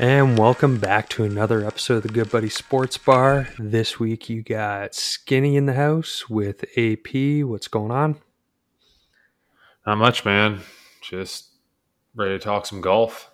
And 0.00 0.38
welcome 0.38 0.78
back 0.78 1.10
to 1.10 1.24
another 1.24 1.62
episode 1.62 1.96
of 1.96 2.02
the 2.04 2.08
Good 2.08 2.30
Buddy 2.30 2.48
Sports 2.48 2.96
Bar. 2.96 3.48
This 3.58 4.00
week 4.00 4.30
you 4.30 4.42
got 4.42 4.94
Skinny 4.94 5.56
in 5.56 5.66
the 5.66 5.74
house 5.74 6.30
with 6.30 6.64
AP. 6.74 7.44
What's 7.46 7.68
going 7.68 7.90
on? 7.90 8.16
Not 9.86 9.98
much, 9.98 10.24
man. 10.24 10.60
Just 11.02 11.50
ready 12.14 12.30
to 12.30 12.38
talk 12.38 12.64
some 12.64 12.80
golf. 12.80 13.30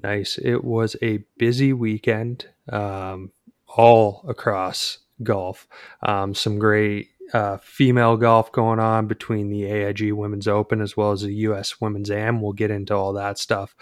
Nice. 0.00 0.38
It 0.38 0.62
was 0.62 0.94
a 1.02 1.24
busy 1.36 1.72
weekend, 1.72 2.46
um, 2.68 3.32
all 3.66 4.24
across 4.28 4.98
golf. 5.24 5.66
Um, 6.00 6.32
some 6.32 6.60
great 6.60 7.08
uh, 7.32 7.58
female 7.58 8.16
golf 8.16 8.52
going 8.52 8.78
on 8.78 9.06
between 9.06 9.48
the 9.48 9.64
AIG 9.64 10.12
Women's 10.12 10.48
Open 10.48 10.80
as 10.80 10.96
well 10.96 11.12
as 11.12 11.22
the 11.22 11.34
U.S. 11.34 11.80
Women's 11.80 12.10
Am. 12.10 12.40
We'll 12.40 12.52
get 12.52 12.70
into 12.70 12.94
all 12.94 13.12
that 13.14 13.38
stuff. 13.38 13.74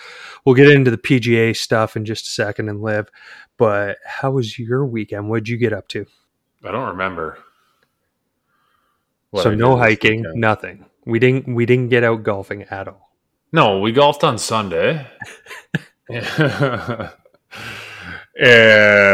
We'll 0.44 0.54
get 0.54 0.70
into 0.70 0.90
the 0.90 0.98
PGA 0.98 1.56
stuff 1.56 1.96
in 1.96 2.04
just 2.04 2.26
a 2.26 2.30
second 2.30 2.68
and 2.68 2.82
LIV. 2.82 3.10
But 3.56 3.98
how 4.04 4.32
was 4.32 4.58
your 4.58 4.86
weekend? 4.86 5.28
What'd 5.28 5.48
you 5.48 5.56
get 5.56 5.72
up 5.72 5.88
to? 5.88 6.06
I 6.64 6.70
don't 6.70 6.88
remember. 6.88 7.38
so 9.34 9.54
no 9.54 9.76
hiking, 9.76 10.24
nothing. 10.34 10.86
We 11.04 11.18
didn't. 11.18 11.54
We 11.54 11.66
didn't 11.66 11.88
get 11.88 12.04
out 12.04 12.22
golfing 12.22 12.64
at 12.64 12.88
all. 12.88 13.10
No, 13.52 13.80
we 13.80 13.92
golfed 13.92 14.22
on 14.22 14.38
Sunday. 14.38 15.06
and 16.08 17.10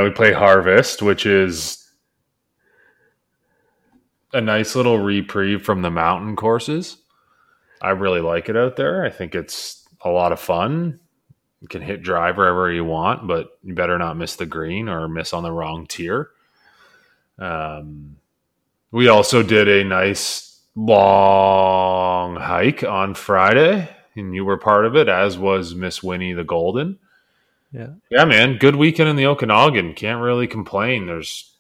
we 0.05 0.11
play 0.11 0.33
Harvest, 0.33 1.03
which 1.03 1.27
is 1.27 1.86
a 4.37 4.41
nice 4.41 4.77
little 4.77 4.99
reprieve 4.99 5.65
from 5.65 5.83
the 5.83 5.91
mountain 5.91 6.37
courses. 6.37 6.99
I 7.81 7.91
really 7.91 8.21
like 8.21 8.49
it 8.49 8.57
out 8.57 8.77
there. 8.77 9.05
I 9.05 9.11
think 9.11 9.35
it's 9.35 9.87
a 10.03 10.11
lot 10.11 10.33
of 10.33 10.41
fun. 10.41 11.01
You 11.61 11.69
can 11.69 11.83
hit 11.83 12.03
drive 12.03 12.37
wherever 12.37 12.71
you 12.71 12.85
want, 12.85 13.27
but 13.27 13.59
you 13.63 13.75
better 13.75 13.99
not 13.99 14.17
miss 14.17 14.37
the 14.37 14.47
green 14.47 14.89
or 14.89 15.09
miss 15.09 15.33
on 15.33 15.43
the 15.43 15.51
wrong 15.51 15.87
tier. 15.87 16.31
Um, 17.39 18.17
we 18.91 19.09
also 19.09 19.43
did 19.43 19.69
a 19.69 19.85
nice 19.85 20.61
long 20.75 22.37
hike 22.37 22.85
on 22.85 23.15
Friday, 23.15 23.89
and 24.15 24.35
you 24.35 24.45
were 24.45 24.59
part 24.59 24.85
of 24.85 24.97
it, 24.97 25.09
as 25.09 25.39
was 25.39 25.75
Miss 25.75 26.03
Winnie 26.03 26.35
the 26.35 26.45
Golden. 26.45 26.99
Yeah, 27.73 27.95
yeah, 28.11 28.25
man. 28.25 28.59
Good 28.59 28.77
weekend 28.77 29.09
in 29.09 29.17
the 29.17 29.27
Okanagan. 29.27 29.95
Can't 29.95 30.23
really 30.23 30.47
complain. 30.47 31.07
There's 31.07 31.56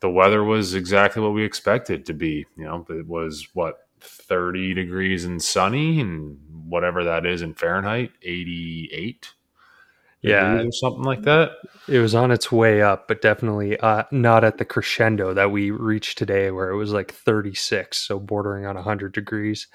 the 0.00 0.10
weather 0.10 0.42
was 0.44 0.74
exactly 0.74 1.22
what 1.22 1.34
we 1.34 1.44
expected 1.44 2.06
to 2.06 2.14
be. 2.14 2.46
You 2.56 2.64
know, 2.64 2.86
it 2.88 3.06
was 3.06 3.48
what 3.54 3.86
30 4.00 4.74
degrees 4.74 5.24
and 5.24 5.42
sunny 5.42 6.00
and 6.00 6.38
whatever 6.66 7.04
that 7.04 7.26
is 7.26 7.42
in 7.42 7.54
Fahrenheit, 7.54 8.12
88. 8.22 9.34
Yeah, 10.22 10.56
or 10.56 10.72
something 10.72 11.02
like 11.02 11.22
that. 11.22 11.52
It 11.88 11.98
was 11.98 12.14
on 12.14 12.30
its 12.30 12.52
way 12.52 12.82
up, 12.82 13.08
but 13.08 13.22
definitely 13.22 13.78
uh, 13.80 14.04
not 14.10 14.44
at 14.44 14.58
the 14.58 14.66
crescendo 14.66 15.32
that 15.32 15.50
we 15.50 15.70
reached 15.70 16.18
today, 16.18 16.50
where 16.50 16.68
it 16.68 16.76
was 16.76 16.92
like 16.92 17.10
36, 17.10 17.96
so 17.96 18.18
bordering 18.18 18.66
on 18.66 18.74
100 18.74 19.12
degrees, 19.14 19.68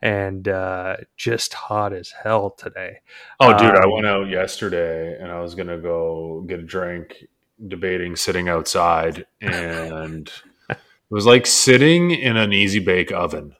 and 0.00 0.48
uh, 0.48 0.96
just 1.18 1.52
hot 1.52 1.92
as 1.92 2.10
hell 2.10 2.50
today. 2.50 3.00
Oh, 3.40 3.52
dude, 3.58 3.76
um, 3.76 3.82
I 3.82 3.86
went 3.86 4.06
out 4.06 4.28
yesterday 4.28 5.18
and 5.20 5.30
I 5.30 5.40
was 5.40 5.54
gonna 5.54 5.78
go 5.78 6.44
get 6.46 6.60
a 6.60 6.64
drink 6.64 7.26
debating 7.66 8.16
sitting 8.16 8.48
outside, 8.48 9.26
and 9.40 10.30
it 10.68 10.78
was 11.10 11.26
like 11.26 11.46
sitting 11.46 12.10
in 12.10 12.36
an 12.36 12.52
easy 12.52 12.78
bake 12.78 13.12
oven. 13.12 13.54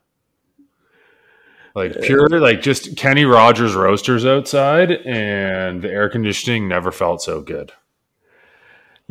Like 1.74 2.00
pure, 2.02 2.28
like 2.28 2.62
just 2.62 2.96
Kenny 2.96 3.24
Rogers 3.24 3.74
roasters 3.74 4.26
outside, 4.26 4.90
and 4.90 5.82
the 5.82 5.90
air 5.90 6.08
conditioning 6.08 6.68
never 6.68 6.90
felt 6.90 7.22
so 7.22 7.40
good. 7.40 7.72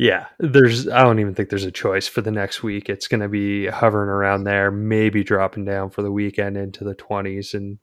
Yeah, 0.00 0.28
there's. 0.38 0.88
I 0.88 1.02
don't 1.02 1.18
even 1.18 1.34
think 1.34 1.50
there's 1.50 1.66
a 1.66 1.70
choice 1.70 2.08
for 2.08 2.22
the 2.22 2.30
next 2.30 2.62
week. 2.62 2.88
It's 2.88 3.06
going 3.06 3.20
to 3.20 3.28
be 3.28 3.66
hovering 3.66 4.08
around 4.08 4.44
there, 4.44 4.70
maybe 4.70 5.22
dropping 5.22 5.66
down 5.66 5.90
for 5.90 6.00
the 6.00 6.10
weekend 6.10 6.56
into 6.56 6.84
the 6.84 6.94
20s, 6.94 7.52
and 7.52 7.78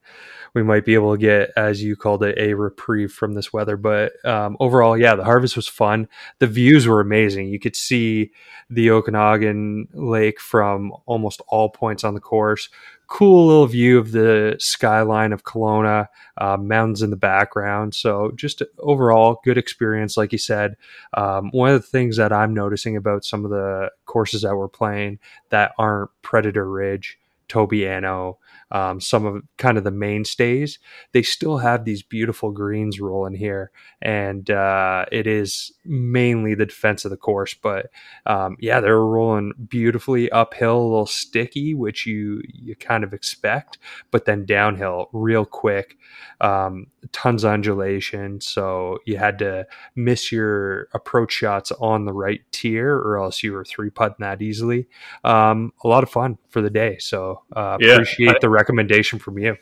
we 0.55 0.63
might 0.63 0.83
be 0.83 0.95
able 0.95 1.11
to 1.11 1.19
get, 1.19 1.51
as 1.55 1.83
you 1.83 1.95
called 1.95 2.23
it, 2.23 2.35
a 2.39 2.55
reprieve 2.55 3.11
from 3.11 3.33
this 3.33 3.53
weather. 3.53 3.77
But 3.77 4.13
um, 4.25 4.57
overall, 4.59 4.97
yeah, 4.97 5.13
the 5.13 5.25
harvest 5.25 5.55
was 5.55 5.67
fun. 5.67 6.07
The 6.39 6.47
views 6.47 6.87
were 6.87 7.01
amazing. 7.01 7.49
You 7.49 7.59
could 7.59 7.75
see 7.75 8.31
the 8.67 8.89
Okanagan 8.89 9.89
Lake 9.93 10.39
from 10.39 10.93
almost 11.05 11.43
all 11.47 11.69
points 11.69 12.03
on 12.03 12.15
the 12.15 12.19
course. 12.19 12.69
Cool 13.07 13.47
little 13.47 13.67
view 13.67 13.97
of 13.97 14.11
the 14.11 14.57
skyline 14.59 15.31
of 15.31 15.43
Kelowna, 15.43 16.07
uh, 16.37 16.57
mountains 16.57 17.01
in 17.01 17.09
the 17.09 17.15
background. 17.15 17.95
So 17.95 18.31
just 18.35 18.61
overall, 18.79 19.39
good 19.45 19.57
experience. 19.57 20.17
Like 20.17 20.33
you 20.33 20.37
said, 20.37 20.75
um, 21.13 21.49
one 21.51 21.69
of 21.69 21.81
the 21.81 21.87
things 21.87 22.17
that 22.17 22.33
I'm 22.33 22.53
noticing 22.53 22.97
about 22.97 23.23
some 23.23 23.45
of 23.45 23.51
the 23.51 23.91
courses 24.05 24.41
that 24.41 24.55
we're 24.55 24.67
playing 24.67 25.19
that 25.49 25.73
aren't 25.77 26.09
Predator 26.21 26.69
Ridge, 26.69 27.17
Tobiano, 27.47 28.37
um, 28.71 28.99
some 28.99 29.25
of 29.25 29.43
kind 29.57 29.77
of 29.77 29.83
the 29.83 29.91
mainstays, 29.91 30.79
they 31.13 31.23
still 31.23 31.57
have 31.57 31.85
these 31.85 32.03
beautiful 32.03 32.51
greens 32.51 32.99
rolling 32.99 33.35
here, 33.35 33.71
and 34.01 34.49
uh, 34.49 35.05
it 35.11 35.27
is 35.27 35.71
mainly 35.85 36.53
the 36.55 36.65
defense 36.65 37.05
of 37.05 37.11
the 37.11 37.17
course. 37.17 37.53
But 37.53 37.87
um, 38.25 38.57
yeah, 38.59 38.79
they're 38.79 38.99
rolling 38.99 39.53
beautifully 39.67 40.29
uphill, 40.31 40.77
a 40.79 40.83
little 40.83 41.05
sticky, 41.05 41.73
which 41.73 42.05
you 42.05 42.41
you 42.47 42.75
kind 42.75 43.03
of 43.03 43.13
expect, 43.13 43.77
but 44.11 44.25
then 44.25 44.45
downhill 44.45 45.09
real 45.13 45.45
quick. 45.45 45.97
Um, 46.41 46.87
tons 47.11 47.43
of 47.43 47.51
undulation, 47.51 48.41
so 48.41 48.99
you 49.05 49.17
had 49.17 49.39
to 49.39 49.67
miss 49.95 50.31
your 50.31 50.87
approach 50.93 51.31
shots 51.31 51.71
on 51.73 52.05
the 52.05 52.13
right 52.13 52.41
tier, 52.51 52.93
or 52.95 53.17
else 53.17 53.43
you 53.43 53.53
were 53.53 53.65
three 53.65 53.89
putting 53.89 54.17
that 54.19 54.41
easily. 54.41 54.87
Um, 55.23 55.73
a 55.83 55.87
lot 55.87 56.03
of 56.03 56.09
fun 56.09 56.37
for 56.49 56.61
the 56.61 56.69
day, 56.69 56.97
so 56.99 57.43
uh, 57.55 57.77
yeah, 57.79 57.93
appreciate 57.93 58.35
I, 58.35 58.39
the 58.41 58.49
recommendation 58.49 59.19
from 59.19 59.37
you. 59.37 59.57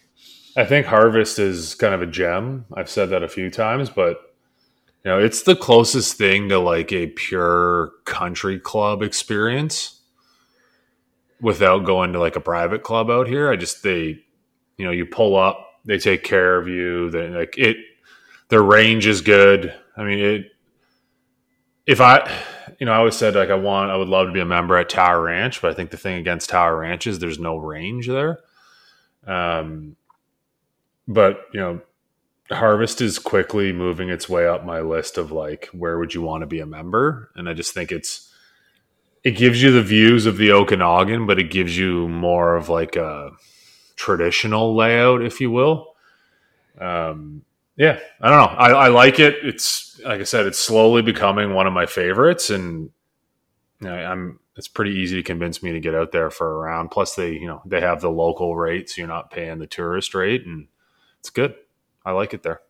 I 0.58 0.66
think 0.66 0.86
Harvest 0.86 1.40
is 1.40 1.76
kind 1.76 1.94
of 1.94 2.02
a 2.02 2.08
gem. 2.08 2.66
I've 2.74 2.90
said 2.90 3.10
that 3.10 3.24
a 3.24 3.28
few 3.28 3.50
times, 3.50 3.90
but 3.90 4.36
you 5.04 5.12
know, 5.12 5.20
it's 5.20 5.44
the 5.44 5.56
closest 5.56 6.18
thing 6.18 6.50
to 6.50 6.60
like 6.60 6.92
a 6.92 7.08
pure 7.08 7.92
country 8.06 8.60
club 8.60 9.02
experience 9.04 10.02
without 11.42 11.86
going 11.86 12.14
to 12.14 12.20
like 12.20 12.36
a 12.36 12.42
private 12.42 12.84
club 12.84 13.10
out 13.10 13.28
here. 13.28 13.52
I 13.52 13.56
just 13.56 13.84
they 13.84 14.26
you 14.78 14.86
know, 14.86 14.92
you 14.92 15.06
pull 15.06 15.38
up 15.38 15.65
they 15.86 15.98
take 15.98 16.24
care 16.24 16.58
of 16.58 16.68
you. 16.68 17.10
They 17.10 17.30
like 17.30 17.58
it. 17.58 17.78
Their 18.50 18.64
range 18.64 19.08
is 19.08 19.22
good. 19.22 19.74
I 19.96 20.04
mean, 20.04 20.20
it. 20.20 20.52
If 21.86 22.02
I, 22.02 22.28
you 22.80 22.86
know, 22.86 22.92
I 22.92 22.98
always 22.98 23.16
said 23.16 23.36
like 23.36 23.50
I 23.50 23.56
want, 23.56 23.92
I 23.92 23.96
would 23.96 24.08
love 24.08 24.28
to 24.28 24.34
be 24.34 24.40
a 24.40 24.46
member 24.46 24.76
at 24.76 24.90
Tower 24.90 25.22
Ranch, 25.22 25.62
but 25.62 25.72
I 25.72 25.74
think 25.76 25.92
the 25.92 25.98
thing 25.98 26.18
against 26.18 26.50
Tower 26.50 26.80
Ranch 26.80 27.06
is 27.06 27.20
there's 27.20 27.40
no 27.40 27.58
range 27.58 28.08
there. 28.08 28.40
Um, 29.28 29.96
but 31.08 31.42
you 31.54 31.60
know, 31.60 31.82
Harvest 32.52 33.02
is 33.02 33.20
quickly 33.20 33.72
moving 33.72 34.10
its 34.10 34.28
way 34.28 34.48
up 34.48 34.66
my 34.66 34.82
list 34.82 35.18
of 35.18 35.32
like 35.32 35.68
where 35.74 35.98
would 35.98 36.14
you 36.14 36.22
want 36.22 36.42
to 36.42 36.48
be 36.48 36.60
a 36.60 36.66
member, 36.66 37.32
and 37.36 37.48
I 37.48 37.54
just 37.54 37.74
think 37.74 37.92
it's 37.92 38.32
it 39.24 39.32
gives 39.32 39.62
you 39.62 39.72
the 39.72 39.82
views 39.82 40.26
of 40.26 40.38
the 40.38 40.52
Okanagan, 40.52 41.26
but 41.26 41.40
it 41.40 41.50
gives 41.50 41.78
you 41.78 42.08
more 42.08 42.56
of 42.56 42.70
like 42.70 42.96
a 42.96 43.32
traditional 43.96 44.76
layout, 44.76 45.22
if 45.22 45.42
you 45.42 45.52
will. 45.52 45.96
Um, 46.80 47.44
yeah, 47.78 48.00
I 48.22 48.30
don't 48.30 48.40
know. 48.40 48.58
I, 48.58 48.72
I, 48.72 48.88
like 48.88 49.20
it. 49.20 49.36
It's 49.44 50.00
like 50.06 50.22
I 50.22 50.24
said, 50.24 50.46
it's 50.46 50.60
slowly 50.60 51.02
becoming 51.02 51.54
one 51.54 51.68
of 51.68 51.74
my 51.74 51.86
favorites, 51.86 52.50
and 52.50 52.90
you 53.82 53.88
know, 53.88 53.94
I'm. 53.94 54.40
It's 54.58 54.70
pretty 54.70 54.92
easy 54.92 55.18
to 55.18 55.24
convince 55.24 55.62
me 55.62 55.74
to 55.74 55.82
get 55.82 55.94
out 55.94 56.14
there 56.14 56.30
for 56.30 56.50
a 56.50 56.58
round. 56.60 56.90
Plus, 56.90 57.16
they 57.16 57.34
you 57.34 57.48
know 57.48 57.62
they 57.66 57.82
have 57.82 58.00
the 58.00 58.10
local 58.10 58.56
rate, 58.56 58.90
so 58.90 59.02
you're 59.02 59.08
not 59.08 59.32
paying 59.32 59.60
the 59.60 59.68
tourist 59.68 60.16
rate, 60.16 60.46
and 60.46 60.68
it's 61.20 61.30
good. 61.30 61.56
I 62.06 62.12
like 62.12 62.34
it 62.34 62.44
there. 62.44 62.62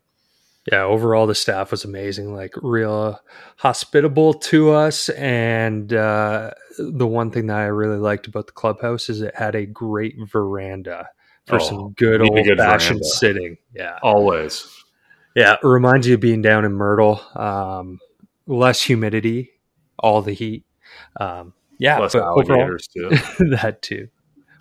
Yeah, 0.72 0.82
overall 0.82 1.28
the 1.28 1.36
staff 1.36 1.70
was 1.70 1.84
amazing, 1.84 2.34
like 2.34 2.56
real 2.62 3.20
hospitable 3.58 4.34
to 4.34 4.72
us. 4.72 5.10
And 5.10 5.94
uh, 5.94 6.52
the 6.80 7.06
one 7.06 7.30
thing 7.30 7.48
that 7.48 7.58
I 7.58 7.66
really 7.66 8.00
liked 8.00 8.26
about 8.26 8.48
the 8.48 8.54
clubhouse 8.54 9.08
is 9.10 9.22
it 9.22 9.36
had 9.36 9.54
a 9.54 9.68
great 9.68 10.16
veranda 10.20 11.08
for 11.46 11.58
oh, 11.58 11.60
some 11.60 11.94
good 11.94 12.22
old 12.22 12.44
good 12.44 12.58
fashioned 12.58 13.02
veranda. 13.02 13.06
sitting. 13.06 13.58
Yeah. 13.76 14.00
Always. 14.02 14.68
Yeah. 15.36 15.54
It 15.54 15.60
reminds 15.64 16.08
you 16.08 16.16
of 16.16 16.20
being 16.20 16.42
down 16.42 16.66
in 16.66 16.72
Myrtle. 16.74 17.22
Um, 17.36 18.00
less 18.48 18.82
humidity, 18.82 19.52
all 20.00 20.24
the 20.24 20.34
heat. 20.34 20.66
Um, 21.20 21.54
yeah. 21.78 22.00
Less 22.00 22.16
alligators 22.16 22.90
overall, 22.98 23.18
too. 23.38 23.50
that 23.56 23.84
too. 23.84 24.08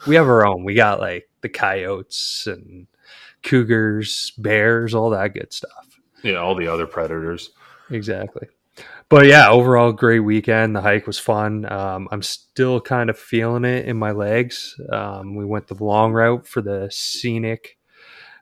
We 0.07 0.17
have 0.17 0.27
our 0.27 0.47
own. 0.47 0.65
We 0.65 0.75
got 0.75 1.01
like 1.01 1.31
the 1.41 1.49
coyotes 1.49 2.47
and 2.47 2.89
cougars, 3.43 4.33
bears, 4.37 4.95
all 4.95 5.11
that 5.11 5.33
good 5.33 5.51
stuff. 5.51 5.94
Yeah. 6.25 6.39
All 6.39 6.57
the 6.57 6.67
other 6.67 6.87
predators. 6.87 7.51
Exactly 7.91 8.49
but 9.09 9.27
yeah, 9.27 9.49
overall 9.49 9.93
great 9.93 10.21
weekend. 10.21 10.75
The 10.75 10.81
hike 10.81 11.07
was 11.07 11.19
fun. 11.19 11.71
Um, 11.71 12.09
I'm 12.11 12.23
still 12.23 12.81
kind 12.81 13.11
of 13.11 13.19
feeling 13.19 13.65
it 13.65 13.87
in 13.87 13.97
my 13.97 14.13
legs. 14.13 14.75
Um, 14.91 15.37
we 15.37 15.45
went 15.45 15.67
the 15.67 15.83
long 15.83 16.13
route 16.13 16.47
for 16.47 16.63
the 16.63 16.89
scenic 16.91 17.79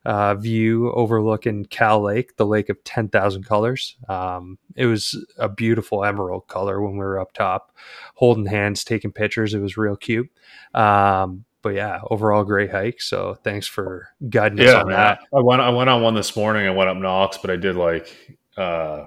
uh, 0.05 0.35
view 0.35 0.91
overlooking 0.93 1.65
Kal 1.67 2.03
Lake, 2.03 2.37
the 2.37 2.47
lake 2.47 2.69
of 2.69 2.83
10,000 2.85 3.45
colors. 3.45 3.97
Um, 4.09 4.59
it 4.75 4.87
was 4.87 5.25
a 5.37 5.49
beautiful 5.49 6.05
emerald 6.05 6.47
color 6.49 6.81
when 6.81 6.93
we 6.93 6.99
were 6.99 7.21
up 7.21 7.33
top, 7.33 7.77
holding 8.15 8.47
hands, 8.47 8.85
taking 8.85 9.13
pictures. 9.13 9.55
It 9.55 9.61
was 9.61 9.77
real 9.77 9.97
cute. 9.97 10.31
Um, 10.75 11.45
but 11.63 11.71
yeah, 11.71 12.01
overall 12.11 12.45
great 12.45 12.71
hike. 12.71 13.01
So 13.01 13.35
thanks 13.43 13.67
for 13.67 14.09
guiding 14.29 14.61
us 14.61 14.75
on 14.75 14.89
man. 14.89 14.97
that. 14.97 15.21
I 15.35 15.41
went 15.41 15.63
I 15.63 15.71
went 15.71 15.89
on 15.89 16.03
one 16.03 16.15
this 16.15 16.37
morning. 16.37 16.67
I 16.67 16.71
went 16.71 16.91
up 16.91 16.97
Knox, 16.97 17.39
but 17.39 17.51
I 17.51 17.57
did 17.57 17.77
like 17.77 18.39
uh, 18.57 19.07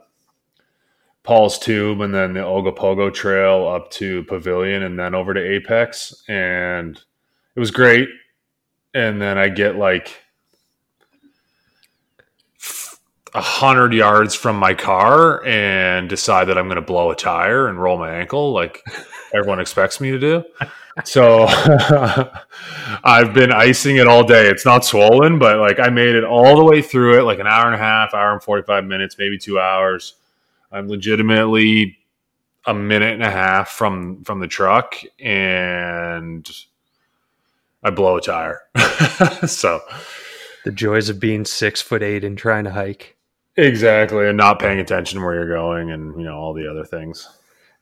Paul's 1.23 1.59
Tomb 1.59 2.01
and 2.01 2.13
then 2.13 2.33
the 2.33 2.39
Ogopogo 2.39 3.13
Trail 3.13 3.67
up 3.67 3.91
to 3.91 4.23
Pavilion 4.23 4.83
and 4.83 4.97
then 4.97 5.13
over 5.13 5.33
to 5.33 5.39
Apex, 5.41 6.23
and 6.27 6.97
it 7.55 7.59
was 7.59 7.71
great. 7.71 8.09
And 8.93 9.21
then 9.21 9.37
I 9.37 9.49
get 9.49 9.75
like 9.75 10.21
a 13.33 13.41
hundred 13.41 13.93
yards 13.93 14.33
from 14.33 14.55
my 14.55 14.73
car 14.73 15.45
and 15.45 16.07
decide 16.07 16.45
that 16.45 16.57
I'm 16.57 16.67
going 16.67 16.77
to 16.77 16.81
blow 16.81 17.11
a 17.11 17.15
tire 17.15 17.67
and 17.67 17.81
roll 17.81 17.97
my 17.97 18.15
ankle 18.15 18.53
like 18.53 18.81
everyone 19.35 19.59
expects 19.59 19.99
me 19.99 20.11
to 20.11 20.19
do. 20.19 20.43
So 21.03 21.45
I've 23.03 23.33
been 23.33 23.51
icing 23.51 23.97
it 23.97 24.07
all 24.07 24.23
day. 24.23 24.47
It's 24.47 24.65
not 24.65 24.85
swollen, 24.85 25.39
but 25.39 25.57
like 25.59 25.79
I 25.79 25.89
made 25.89 26.15
it 26.15 26.23
all 26.23 26.55
the 26.55 26.63
way 26.63 26.81
through 26.81 27.19
it, 27.19 27.23
like 27.23 27.39
an 27.39 27.47
hour 27.47 27.65
and 27.65 27.75
a 27.75 27.77
half, 27.83 28.13
hour 28.13 28.31
and 28.33 28.41
45 28.41 28.85
minutes, 28.85 29.17
maybe 29.17 29.37
two 29.37 29.59
hours. 29.59 30.15
I'm 30.71 30.87
legitimately 30.87 31.97
a 32.65 32.73
minute 32.73 33.13
and 33.13 33.23
a 33.23 33.29
half 33.29 33.69
from 33.69 34.23
from 34.23 34.39
the 34.39 34.47
truck 34.47 34.95
and 35.19 36.49
I 37.83 37.91
blow 37.91 38.17
a 38.17 38.21
tire. 38.21 38.61
so 39.47 39.81
The 40.63 40.71
joys 40.71 41.09
of 41.09 41.19
being 41.19 41.45
six 41.45 41.81
foot 41.81 42.01
eight 42.01 42.23
and 42.23 42.37
trying 42.37 42.63
to 42.63 42.71
hike. 42.71 43.15
exactly 43.57 44.27
and 44.27 44.37
not 44.37 44.59
paying 44.59 44.79
attention 44.79 45.21
where 45.23 45.35
you're 45.35 45.47
going 45.49 45.91
and 45.91 46.17
you 46.19 46.25
know 46.25 46.35
all 46.37 46.53
the 46.53 46.69
other 46.69 46.83
things. 46.85 47.29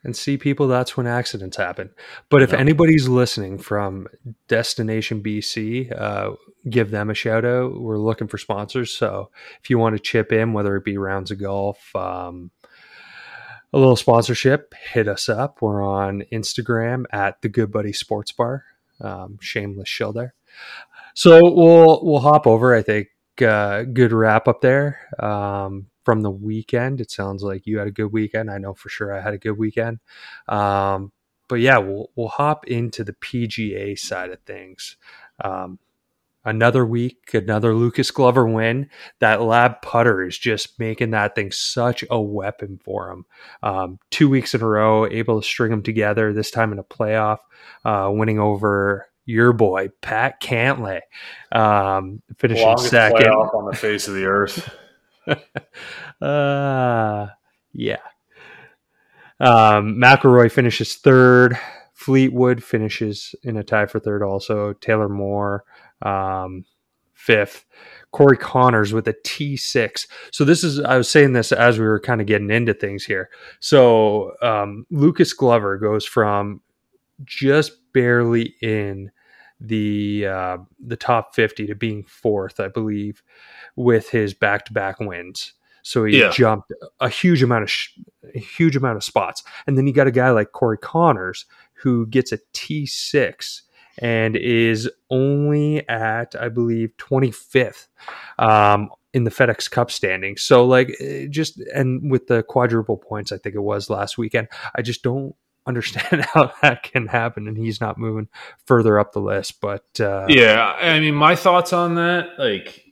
And 0.03 0.15
see 0.15 0.38
people 0.38 0.67
that's 0.67 0.97
when 0.97 1.07
accidents 1.07 1.57
happen. 1.57 1.89
But 2.29 2.41
if 2.41 2.51
Yeah. 2.51 2.59
anybody's 2.59 3.07
listening 3.07 3.57
from 3.57 4.07
destination 4.47 5.21
bc 5.23 5.91
uh, 6.00 6.31
give 6.69 6.91
them 6.91 7.09
a 7.09 7.13
shout 7.13 7.45
out. 7.45 7.79
We're 7.79 7.97
looking 7.97 8.27
for 8.27 8.38
sponsors 8.38 8.95
so 8.95 9.29
if 9.61 9.69
you 9.69 9.77
want 9.77 9.95
to 9.95 10.01
chip 10.01 10.31
in 10.31 10.53
whether 10.53 10.75
it 10.75 10.85
be 10.85 10.97
rounds 10.97 11.31
of 11.31 11.39
golf 11.39 11.95
um, 11.95 12.51
a 13.71 13.77
little 13.79 13.95
sponsorship 13.95 14.73
hit 14.91 15.07
us 15.07 15.27
up. 15.29 15.61
We're 15.61 15.81
on 15.83 16.23
instagram 16.31 17.05
at 17.11 17.41
the 17.41 17.50
good 17.50 17.71
buddy 17.71 17.94
sports 17.94 18.31
bar. 18.31 18.65
Um, 19.01 19.38
shameless 19.41 19.89
shill 19.89 20.13
there. 20.13 20.35
So 21.15 21.41
we'll 21.44 22.00
we'll 22.03 22.19
hop 22.19 22.45
over. 22.47 22.75
I 22.75 22.81
think 22.83 23.07
uh, 23.41 23.83
good 23.83 24.13
wrap 24.13 24.47
up 24.47 24.61
there. 24.61 25.00
Um, 25.19 25.88
from 26.03 26.21
the 26.21 26.31
weekend. 26.31 27.01
It 27.01 27.11
sounds 27.11 27.44
like 27.44 27.65
you 27.65 27.77
had 27.77 27.88
a 27.88 27.91
good 27.91 28.11
weekend. 28.11 28.51
I 28.51 28.57
know 28.57 28.73
for 28.73 28.89
sure 28.89 29.13
I 29.13 29.21
had 29.21 29.33
a 29.33 29.38
good 29.38 29.57
weekend. 29.57 30.00
Um, 30.47 31.11
but 31.47 31.59
yeah, 31.59 31.77
we'll 31.77 32.09
we'll 32.15 32.29
hop 32.29 32.67
into 32.67 33.03
the 33.03 33.13
PGA 33.13 33.97
side 33.97 34.31
of 34.31 34.39
things. 34.41 34.97
Um, 35.44 35.79
another 36.45 36.85
week, 36.85 37.33
another 37.33 37.73
Lucas 37.73 38.11
Glover 38.11 38.47
win. 38.47 38.89
That 39.19 39.41
lab 39.41 39.81
putter 39.81 40.23
is 40.23 40.38
just 40.38 40.79
making 40.79 41.11
that 41.11 41.35
thing 41.35 41.51
such 41.51 42.03
a 42.09 42.21
weapon 42.21 42.79
for 42.83 43.11
him. 43.11 43.25
Um, 43.61 44.00
two 44.09 44.29
weeks 44.29 44.53
in 44.53 44.61
a 44.61 44.67
row, 44.67 45.05
able 45.05 45.41
to 45.41 45.47
string 45.47 45.71
them 45.71 45.83
together. 45.83 46.33
This 46.33 46.51
time 46.51 46.71
in 46.71 46.79
a 46.79 46.83
playoff, 46.83 47.39
uh, 47.85 48.09
winning 48.11 48.39
over 48.39 49.07
your 49.25 49.53
boy 49.53 49.89
Pat 50.01 50.41
Cantlay, 50.41 51.01
um, 51.51 52.21
finishing 52.38 52.65
Longest 52.65 52.89
second. 52.89 53.27
on 53.27 53.69
the 53.69 53.75
face 53.75 54.07
of 54.07 54.15
the 54.15 54.25
earth. 54.25 54.73
uh, 56.21 57.27
yeah. 57.73 57.97
Um, 59.39 59.95
McIlroy 59.95 60.51
finishes 60.51 60.95
third. 60.95 61.57
Fleetwood 61.93 62.63
finishes 62.63 63.35
in 63.43 63.57
a 63.57 63.63
tie 63.63 63.85
for 63.85 63.99
third. 63.99 64.23
Also, 64.23 64.73
Taylor 64.73 65.09
Moore 65.09 65.63
um, 66.01 66.65
fifth. 67.13 67.65
Corey 68.11 68.37
Conners 68.37 68.93
with 68.93 69.07
a 69.07 69.13
T6. 69.13 70.07
So 70.31 70.45
this 70.45 70.63
is 70.63 70.79
I 70.79 70.97
was 70.97 71.09
saying 71.09 71.33
this 71.33 71.51
as 71.51 71.79
we 71.79 71.85
were 71.85 71.99
kind 71.99 72.21
of 72.21 72.27
getting 72.27 72.51
into 72.51 72.73
things 72.73 73.03
here. 73.03 73.29
So 73.59 74.33
um, 74.41 74.85
Lucas 74.91 75.33
Glover 75.33 75.77
goes 75.77 76.05
from 76.05 76.61
just 77.25 77.71
barely 77.91 78.55
in 78.61 79.11
the 79.59 80.27
uh, 80.27 80.57
the 80.79 80.95
top 80.95 81.33
50 81.33 81.67
to 81.67 81.75
being 81.75 82.03
fourth, 82.03 82.59
I 82.59 82.67
believe, 82.67 83.23
with 83.75 84.09
his 84.09 84.33
back 84.33 84.65
to 84.65 84.73
back 84.73 84.99
wins. 84.99 85.53
So 85.81 86.05
he 86.05 86.19
Yeah. 86.19 86.29
jumped 86.31 86.71
a 87.01 87.09
huge 87.09 87.43
amount 87.43 87.63
of 87.63 87.71
sh- 87.71 87.89
a 88.35 88.39
huge 88.39 88.75
amount 88.75 88.95
of 88.97 89.03
spots, 89.03 89.43
and 89.67 89.77
then 89.77 89.85
you 89.87 89.93
got 89.93 90.07
a 90.07 90.11
guy 90.11 90.29
like 90.31 90.51
Corey 90.53 90.77
Conners 90.77 91.45
who 91.73 92.05
gets 92.07 92.31
a 92.31 92.39
T 92.53 92.85
six 92.85 93.63
and 93.97 94.35
is 94.37 94.89
only 95.09 95.87
at 95.89 96.35
I 96.39 96.47
believe 96.49 96.95
twenty 96.97 97.31
fifth 97.31 97.89
um, 98.39 98.89
in 99.13 99.25
the 99.25 99.29
FedEx 99.31 99.69
Cup 99.69 99.91
standing. 99.91 100.37
So 100.37 100.65
like 100.65 100.95
eh, 101.01 101.27
just 101.29 101.59
and 101.75 102.09
with 102.09 102.27
the 102.27 102.43
quadruple 102.43 102.97
points, 102.97 103.31
I 103.33 103.37
think 103.37 103.53
it 103.55 103.59
was 103.61 103.89
last 103.89 104.17
weekend. 104.17 104.47
I 104.75 104.81
just 104.83 105.03
don't 105.03 105.35
understand 105.65 106.21
how 106.33 106.51
that 106.61 106.83
can 106.83 107.07
happen, 107.07 107.47
and 107.47 107.57
he's 107.57 107.79
not 107.81 107.97
moving 107.97 108.27
further 108.67 108.99
up 108.99 109.11
the 109.13 109.19
list. 109.21 109.59
But 109.61 109.85
uh, 109.99 110.25
Yeah, 110.29 110.73
I 110.79 110.99
mean, 111.01 111.15
my 111.15 111.35
thoughts 111.35 111.71
on 111.73 111.95
that, 111.95 112.37
like, 112.37 112.82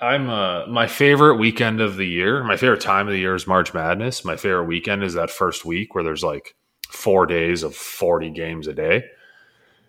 I'm 0.00 0.30
uh, 0.30 0.66
my 0.66 0.86
favorite 0.86 1.36
weekend 1.36 1.80
of 1.80 1.96
the 1.96 2.06
year. 2.06 2.44
My 2.44 2.56
favorite 2.56 2.80
time 2.80 3.08
of 3.08 3.12
the 3.12 3.18
year 3.18 3.34
is 3.34 3.46
March 3.46 3.74
Madness. 3.74 4.24
My 4.24 4.36
favorite 4.36 4.64
weekend 4.66 5.02
is 5.02 5.14
that 5.14 5.30
first 5.30 5.64
week 5.64 5.94
where 5.94 6.04
there's 6.04 6.22
like 6.22 6.54
four 6.88 7.26
days 7.26 7.62
of 7.64 7.74
40 7.74 8.30
games 8.30 8.68
a 8.68 8.72
day. 8.74 9.04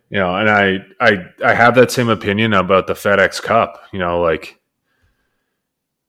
You 0.09 0.17
know, 0.19 0.35
and 0.35 0.49
I 0.49 0.77
I 0.99 1.17
I 1.45 1.53
have 1.53 1.75
that 1.75 1.91
same 1.91 2.09
opinion 2.09 2.53
about 2.53 2.87
the 2.87 2.93
FedEx 2.93 3.39
Cup. 3.41 3.83
You 3.93 3.99
know, 3.99 4.19
like, 4.21 4.59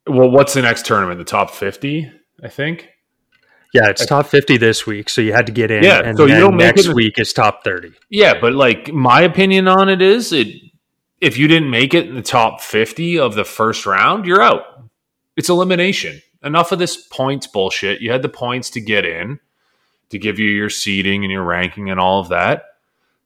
well, 0.07 0.31
what's 0.31 0.55
the 0.55 0.63
next 0.63 0.87
tournament? 0.87 1.19
The 1.19 1.25
top 1.25 1.51
50, 1.51 2.11
I 2.43 2.49
think. 2.49 2.89
yeah, 3.75 3.91
it's 3.91 4.07
top 4.07 4.25
fifty 4.27 4.57
this 4.57 4.87
week, 4.87 5.11
so 5.11 5.21
you 5.21 5.35
had 5.35 5.45
to 5.47 5.53
get 5.53 5.71
in. 5.71 5.85
Yeah, 5.85 6.01
and 6.03 6.17
so 6.17 6.25
you 6.25 6.37
don't 6.41 6.57
make 6.57 6.77
next 6.77 6.87
it- 6.87 6.95
week 6.95 7.19
is 7.19 7.35
top 7.35 7.63
thirty. 7.63 7.93
Yeah, 8.09 8.41
but 8.41 8.55
like 8.55 8.91
my 8.95 9.21
opinion 9.21 9.69
on 9.69 9.91
it 9.91 10.01
is 10.01 10.33
it 10.33 10.49
if 11.21 11.37
you 11.37 11.49
didn't 11.49 11.71
make 11.71 11.95
it 11.95 12.09
in 12.09 12.15
the 12.15 12.23
top 12.23 12.61
50 12.61 13.19
of 13.19 13.35
the 13.35 13.45
first 13.45 13.87
round, 13.87 14.27
you're 14.27 14.43
out. 14.43 14.85
It's 15.37 15.49
elimination. 15.49 16.21
Enough 16.43 16.73
of 16.73 16.79
this 16.79 17.07
points 17.09 17.47
bullshit. 17.47 18.01
You 18.01 18.11
had 18.11 18.23
the 18.23 18.29
points 18.29 18.71
to 18.71 18.81
get 18.81 19.05
in 19.05 19.39
to 20.09 20.19
give 20.19 20.39
you 20.39 20.51
your 20.51 20.71
seeding 20.71 21.25
and 21.25 21.33
your 21.33 21.45
ranking 21.45 21.91
and 21.91 22.01
all 22.01 22.21
of 22.21 22.29
that. 22.29 22.65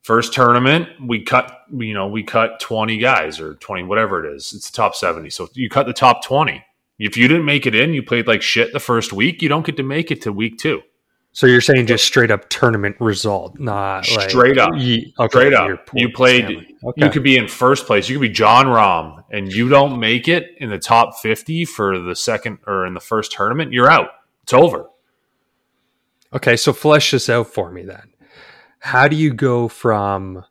First 0.01 0.33
tournament, 0.33 0.87
we 1.01 1.23
cut 1.23 1.61
you 1.71 1.93
know, 1.93 2.07
we 2.07 2.23
cut 2.23 2.59
20 2.59 2.97
guys 2.99 3.39
or 3.39 3.55
20 3.55 3.83
whatever 3.83 4.23
it 4.23 4.35
is. 4.35 4.53
It's 4.53 4.69
the 4.69 4.75
top 4.75 4.95
70. 4.95 5.29
So 5.31 5.49
you 5.53 5.69
cut 5.69 5.87
the 5.87 5.93
top 5.93 6.23
20. 6.23 6.63
If 6.99 7.17
you 7.17 7.27
didn't 7.27 7.45
make 7.45 7.65
it 7.65 7.75
in, 7.75 7.93
you 7.93 8.03
played 8.03 8.27
like 8.27 8.41
shit 8.41 8.71
the 8.71 8.79
first 8.79 9.11
week, 9.11 9.41
you 9.41 9.49
don't 9.49 9.65
get 9.65 9.77
to 9.77 9.83
make 9.83 10.11
it 10.11 10.21
to 10.21 10.31
week 10.31 10.57
2. 10.59 10.81
So 11.35 11.47
you're 11.47 11.59
saying 11.59 11.87
just 11.87 12.05
straight 12.05 12.31
up 12.31 12.47
tournament 12.47 12.95
result, 13.01 13.59
not 13.59 14.09
like 14.15 14.29
Straight 14.29 14.57
up. 14.57 14.71
Ye- 14.77 15.13
okay, 15.19 15.29
Straight 15.29 15.53
up. 15.53 15.89
You 15.93 16.09
played. 16.09 16.45
Okay. 16.45 16.73
You 16.95 17.09
could 17.09 17.23
be 17.23 17.35
in 17.35 17.49
first 17.49 17.85
place. 17.85 18.07
You 18.07 18.15
could 18.15 18.21
be 18.21 18.29
Jon 18.29 18.67
Rahm, 18.67 19.21
and 19.31 19.51
you 19.51 19.67
don't 19.67 19.99
make 19.99 20.29
it 20.29 20.51
in 20.59 20.69
the 20.69 20.79
top 20.79 21.19
fifty 21.19 21.65
for 21.65 21.99
the 21.99 22.15
second 22.15 22.59
or 22.65 22.85
in 22.85 22.93
the 22.93 23.01
first 23.01 23.33
tournament. 23.33 23.73
You're 23.73 23.91
out. 23.91 24.11
It's 24.43 24.53
over. 24.53 24.89
Okay, 26.31 26.55
so 26.55 26.71
flesh 26.71 27.11
this 27.11 27.29
out 27.29 27.47
for 27.47 27.69
me 27.69 27.83
then. 27.83 28.13
How 28.79 29.09
do 29.09 29.17
you 29.17 29.33
go 29.33 29.67
from 29.67 30.45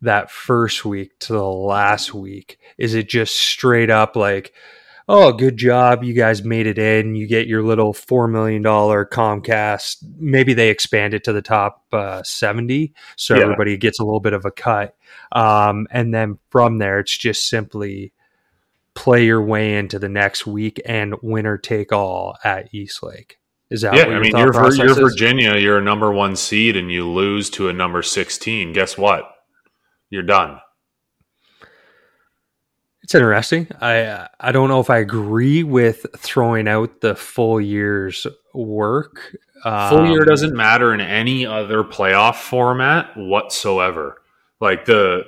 that 0.00 0.32
first 0.32 0.84
week 0.84 1.16
to 1.20 1.34
the 1.34 1.44
last 1.44 2.12
week? 2.12 2.58
Is 2.78 2.94
it 2.94 3.08
just 3.08 3.36
straight 3.36 3.90
up 3.90 4.16
like, 4.16 4.52
oh, 5.08 5.32
good 5.32 5.56
job, 5.56 6.02
you 6.02 6.12
guys 6.12 6.42
made 6.42 6.66
it 6.66 6.78
in, 6.78 7.14
you 7.14 7.26
get 7.26 7.46
your 7.46 7.62
little 7.62 7.92
$4 7.92 8.30
million 8.30 8.62
Comcast, 8.62 10.04
maybe 10.18 10.52
they 10.52 10.68
expand 10.70 11.14
it 11.14 11.24
to 11.24 11.32
the 11.32 11.42
top 11.42 11.84
uh, 11.92 12.22
70, 12.22 12.92
so 13.14 13.34
Yeah. 13.36 13.42
everybody 13.42 13.76
gets 13.76 14.00
a 14.00 14.04
little 14.04 14.20
bit 14.20 14.32
of 14.32 14.44
a 14.44 14.50
cut. 14.50 14.96
Um, 15.32 15.86
and 15.90 16.12
then 16.12 16.38
from 16.50 16.78
there, 16.78 16.98
it's 16.98 17.16
just 17.16 17.48
simply 17.48 18.12
play 18.94 19.24
your 19.24 19.42
way 19.42 19.76
into 19.76 19.98
the 19.98 20.08
next 20.08 20.46
week 20.46 20.80
and 20.84 21.14
winner 21.22 21.58
take 21.58 21.92
all 21.92 22.36
at 22.42 22.74
East 22.74 23.02
Lake. 23.02 23.38
Is 23.70 23.82
that 23.82 23.94
yeah, 23.94 24.06
what 24.06 24.16
I 24.16 24.20
mean, 24.20 24.36
you're, 24.36 24.74
you're? 24.76 24.94
Virginia. 24.94 25.56
You're 25.56 25.78
a 25.78 25.82
number 25.82 26.12
one 26.12 26.36
seed, 26.36 26.76
and 26.76 26.90
you 26.90 27.08
lose 27.08 27.50
to 27.50 27.68
a 27.68 27.72
number 27.72 28.00
sixteen. 28.00 28.72
Guess 28.72 28.96
what? 28.96 29.24
You're 30.08 30.22
done. 30.22 30.60
It's 33.06 33.14
interesting. 33.14 33.68
I 33.80 34.26
I 34.40 34.50
don't 34.50 34.68
know 34.68 34.80
if 34.80 34.90
I 34.90 34.98
agree 34.98 35.62
with 35.62 36.06
throwing 36.16 36.66
out 36.66 37.02
the 37.02 37.14
full 37.14 37.60
year's 37.60 38.26
work. 38.52 39.36
Full 39.62 40.10
year 40.10 40.22
Um, 40.22 40.26
doesn't 40.26 40.56
matter 40.56 40.92
in 40.92 41.00
any 41.00 41.46
other 41.46 41.84
playoff 41.84 42.34
format 42.34 43.16
whatsoever. 43.16 44.22
Like 44.60 44.86
the 44.86 45.22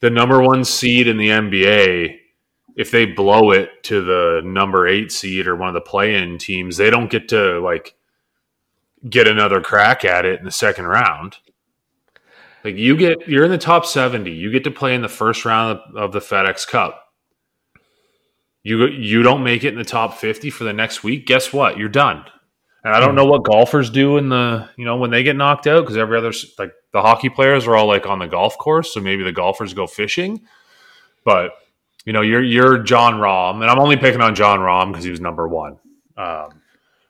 the 0.00 0.10
number 0.10 0.42
one 0.42 0.64
seed 0.64 1.06
in 1.06 1.16
the 1.16 1.28
NBA 1.28 2.18
if 2.74 2.90
they 2.90 3.06
blow 3.06 3.52
it 3.52 3.84
to 3.84 4.02
the 4.04 4.42
number 4.44 4.88
eight 4.88 5.12
seed 5.12 5.46
or 5.46 5.54
one 5.54 5.68
of 5.68 5.74
the 5.74 5.80
play-in 5.80 6.38
teams, 6.38 6.76
they 6.76 6.90
don't 6.90 7.08
get 7.08 7.28
to 7.28 7.60
like 7.60 7.94
get 9.08 9.28
another 9.28 9.60
crack 9.60 10.04
at 10.04 10.24
it 10.24 10.40
in 10.40 10.44
the 10.44 10.50
second 10.50 10.86
round. 10.86 11.36
Like 12.66 12.78
you 12.78 12.96
get, 12.96 13.28
you're 13.28 13.44
in 13.44 13.52
the 13.52 13.58
top 13.58 13.86
seventy. 13.86 14.32
You 14.32 14.50
get 14.50 14.64
to 14.64 14.72
play 14.72 14.96
in 14.96 15.00
the 15.00 15.08
first 15.08 15.44
round 15.44 15.78
of 15.94 16.10
the 16.10 16.18
FedEx 16.18 16.66
Cup. 16.66 17.00
You 18.64 18.88
you 18.88 19.22
don't 19.22 19.44
make 19.44 19.62
it 19.62 19.68
in 19.68 19.78
the 19.78 19.84
top 19.84 20.14
fifty 20.14 20.50
for 20.50 20.64
the 20.64 20.72
next 20.72 21.04
week. 21.04 21.26
Guess 21.26 21.52
what? 21.52 21.78
You're 21.78 21.88
done. 21.88 22.24
And 22.82 22.92
I 22.92 22.98
don't 22.98 23.14
know 23.14 23.24
what 23.24 23.44
golfers 23.44 23.88
do 23.88 24.16
in 24.16 24.30
the 24.30 24.68
you 24.76 24.84
know 24.84 24.96
when 24.96 25.12
they 25.12 25.22
get 25.22 25.36
knocked 25.36 25.68
out 25.68 25.82
because 25.82 25.96
every 25.96 26.18
other 26.18 26.32
like 26.58 26.72
the 26.92 27.02
hockey 27.02 27.28
players 27.28 27.68
are 27.68 27.76
all 27.76 27.86
like 27.86 28.04
on 28.04 28.18
the 28.18 28.26
golf 28.26 28.58
course, 28.58 28.92
so 28.92 29.00
maybe 29.00 29.22
the 29.22 29.30
golfers 29.30 29.72
go 29.72 29.86
fishing. 29.86 30.44
But 31.24 31.52
you 32.04 32.12
know, 32.12 32.22
you're 32.22 32.42
you're 32.42 32.78
Jon 32.78 33.20
Rahm, 33.20 33.62
and 33.62 33.70
I'm 33.70 33.78
only 33.78 33.96
picking 33.96 34.22
on 34.22 34.34
Jon 34.34 34.58
Rahm 34.58 34.90
because 34.90 35.04
he 35.04 35.10
was 35.12 35.20
number 35.20 35.46
one. 35.46 35.78
Um, 36.16 36.62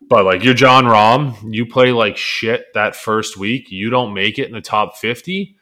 but 0.09 0.25
like 0.25 0.45
you're 0.45 0.55
Jon 0.55 0.85
Rahm, 0.85 1.37
you 1.53 1.67
play 1.67 1.93
like 1.93 2.17
shit 2.17 2.67
that 2.75 2.97
first 2.97 3.37
week. 3.37 3.71
You 3.71 3.91
don't 3.91 4.15
make 4.15 4.39
it 4.39 4.47
in 4.47 4.53
the 4.53 4.61
top 4.61 4.97
fifty. 4.97 5.57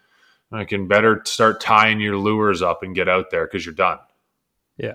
I 0.52 0.64
can 0.64 0.86
better 0.86 1.20
start 1.24 1.60
tying 1.60 2.00
your 2.00 2.16
lures 2.16 2.62
up 2.62 2.82
and 2.82 2.94
get 2.94 3.08
out 3.08 3.30
there 3.30 3.46
because 3.46 3.66
you're 3.66 3.74
done. 3.74 3.98
Yeah. 4.76 4.94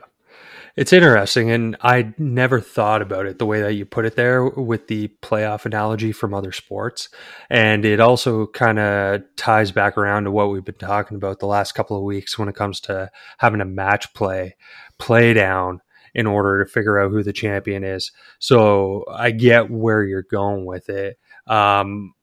It's 0.76 0.94
interesting, 0.94 1.52
and 1.52 1.76
I 1.82 2.14
never 2.18 2.62
thought 2.62 3.02
about 3.02 3.26
it 3.26 3.38
the 3.38 3.46
way 3.46 3.62
that 3.62 3.74
you 3.74 3.86
put 3.86 4.06
it 4.06 4.16
there 4.16 4.46
with 4.46 4.88
the 4.88 5.10
playoff 5.22 5.66
analogy 5.66 6.14
from 6.14 6.34
other 6.34 6.54
sports. 6.54 7.10
And 7.50 7.84
it 7.84 8.00
also 8.00 8.48
kind 8.48 8.80
of 8.80 9.24
ties 9.36 9.74
back 9.74 9.98
around 9.98 10.24
to 10.24 10.32
what 10.32 10.52
we've 10.52 10.64
been 10.64 10.76
talking 10.76 11.18
about 11.18 11.40
the 11.40 11.48
last 11.48 11.74
couple 11.74 11.98
of 11.98 12.04
weeks 12.04 12.40
when 12.40 12.48
it 12.48 12.56
comes 12.56 12.80
to 12.82 13.12
having 13.40 13.60
a 13.60 13.66
match 13.66 14.14
play, 14.14 14.56
play 14.98 15.34
down 15.34 15.82
in 16.20 16.28
order 16.28 16.62
to 16.62 16.70
figure 16.70 17.00
out 17.00 17.12
who 17.12 17.24
the 17.24 17.32
champion 17.32 17.82
is. 17.82 18.12
So 18.40 19.06
I 19.10 19.32
get 19.32 19.72
where 19.72 20.04
you're 20.04 20.22
going 20.22 20.66
with 20.66 20.90
it. 20.90 21.18
Um, 21.48 22.14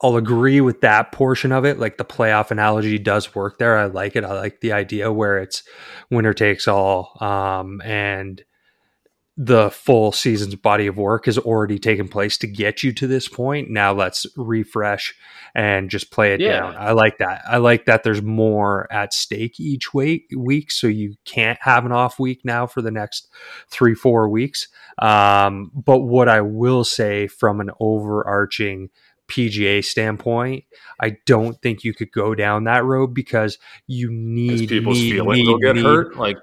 I'll 0.00 0.14
agree 0.14 0.60
with 0.60 0.82
that 0.82 1.10
portion 1.10 1.50
of 1.50 1.64
it. 1.64 1.80
Like 1.80 1.96
the 1.96 2.04
playoff 2.04 2.52
analogy 2.52 2.96
does 2.96 3.34
work 3.34 3.58
there. 3.58 3.76
I 3.76 3.86
like 3.86 4.14
it. 4.14 4.22
I 4.22 4.34
like 4.34 4.60
the 4.60 4.70
idea 4.70 5.10
where 5.10 5.38
it's 5.38 5.64
winner 6.10 6.32
takes 6.32 6.68
all. 6.68 7.16
Um, 7.20 7.80
and 7.84 8.40
the 9.36 9.70
full 9.70 10.12
season's 10.12 10.54
body 10.54 10.86
of 10.86 10.98
work 10.98 11.24
has 11.24 11.38
already 11.38 11.78
taken 11.78 12.06
place 12.06 12.36
to 12.36 12.46
get 12.46 12.82
you 12.82 12.92
to 12.92 13.06
this 13.06 13.28
point. 13.28 13.70
Now 13.70 13.92
let's 13.92 14.26
refresh 14.36 15.14
and 15.54 15.88
just 15.88 16.10
play 16.10 16.34
it 16.34 16.40
yeah. 16.40 16.60
down. 16.60 16.76
I 16.76 16.92
like 16.92 17.16
that. 17.18 17.42
I 17.48 17.56
like 17.56 17.86
that 17.86 18.02
there's 18.02 18.20
more 18.20 18.92
at 18.92 19.14
stake 19.14 19.58
each 19.58 19.94
week, 19.94 20.26
week, 20.36 20.70
so 20.70 20.86
you 20.86 21.14
can't 21.24 21.58
have 21.62 21.86
an 21.86 21.92
off 21.92 22.18
week 22.18 22.42
now 22.44 22.66
for 22.66 22.82
the 22.82 22.90
next 22.90 23.28
three, 23.68 23.94
four 23.94 24.28
weeks. 24.28 24.68
Um, 24.98 25.70
but 25.74 26.00
what 26.00 26.28
I 26.28 26.42
will 26.42 26.84
say 26.84 27.26
from 27.26 27.60
an 27.60 27.70
overarching 27.80 28.90
PGA 29.28 29.82
standpoint, 29.82 30.64
I 31.00 31.16
don't 31.24 31.60
think 31.62 31.84
you 31.84 31.94
could 31.94 32.12
go 32.12 32.34
down 32.34 32.64
that 32.64 32.84
road 32.84 33.14
because 33.14 33.56
you 33.86 34.10
need 34.12 34.68
people's 34.68 34.98
need, 34.98 35.12
feelings 35.12 35.38
need, 35.38 35.48
will 35.48 35.58
get 35.58 35.76
need, 35.76 35.84
hurt. 35.84 36.16
Like, 36.16 36.36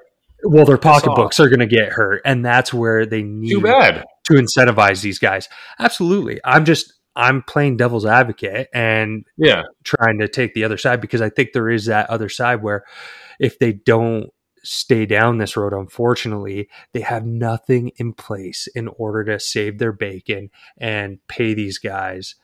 well, 0.44 0.66
their 0.66 0.78
pocketbooks 0.78 1.40
are 1.40 1.50
going 1.50 1.60
to 1.60 1.68
get 1.68 1.90
hurt, 1.90 2.22
and 2.26 2.46
that's 2.46 2.74
where 2.74 3.06
they 3.06 3.24
need 3.24 3.52
Too 3.52 3.62
bad. 3.62 4.04
to 4.26 4.34
incentivize 4.34 5.02
these 5.02 5.20
guys. 5.20 5.50
Absolutely, 5.80 6.40
I'm 6.44 6.66
just 6.66 6.94
I'm 7.16 7.44
playing 7.44 7.78
devil's 7.78 8.06
advocate 8.06 8.70
and 8.74 9.26
yeah, 9.38 9.64
trying 9.84 10.20
to 10.20 10.28
take 10.28 10.54
the 10.54 10.64
other 10.64 10.78
side 10.78 11.02
because 11.02 11.22
I 11.22 11.30
think 11.30 11.52
there 11.54 11.70
is 11.70 11.86
that 11.86 12.10
other 12.10 12.30
side 12.30 12.62
where 12.62 12.84
if 13.40 13.60
they 13.60 13.74
don't 13.74 14.30
stay 14.64 15.06
down 15.06 15.38
this 15.38 15.58
road, 15.58 15.74
unfortunately, 15.74 16.70
they 16.94 17.02
have 17.02 17.26
nothing 17.26 17.92
in 17.98 18.14
place 18.14 18.68
in 18.76 18.88
order 18.88 19.24
to 19.26 19.40
save 19.40 19.80
their 19.80 19.94
bacon 19.94 20.50
and 20.78 21.20
pay 21.28 21.54
these 21.54 21.78
guys 21.78 22.36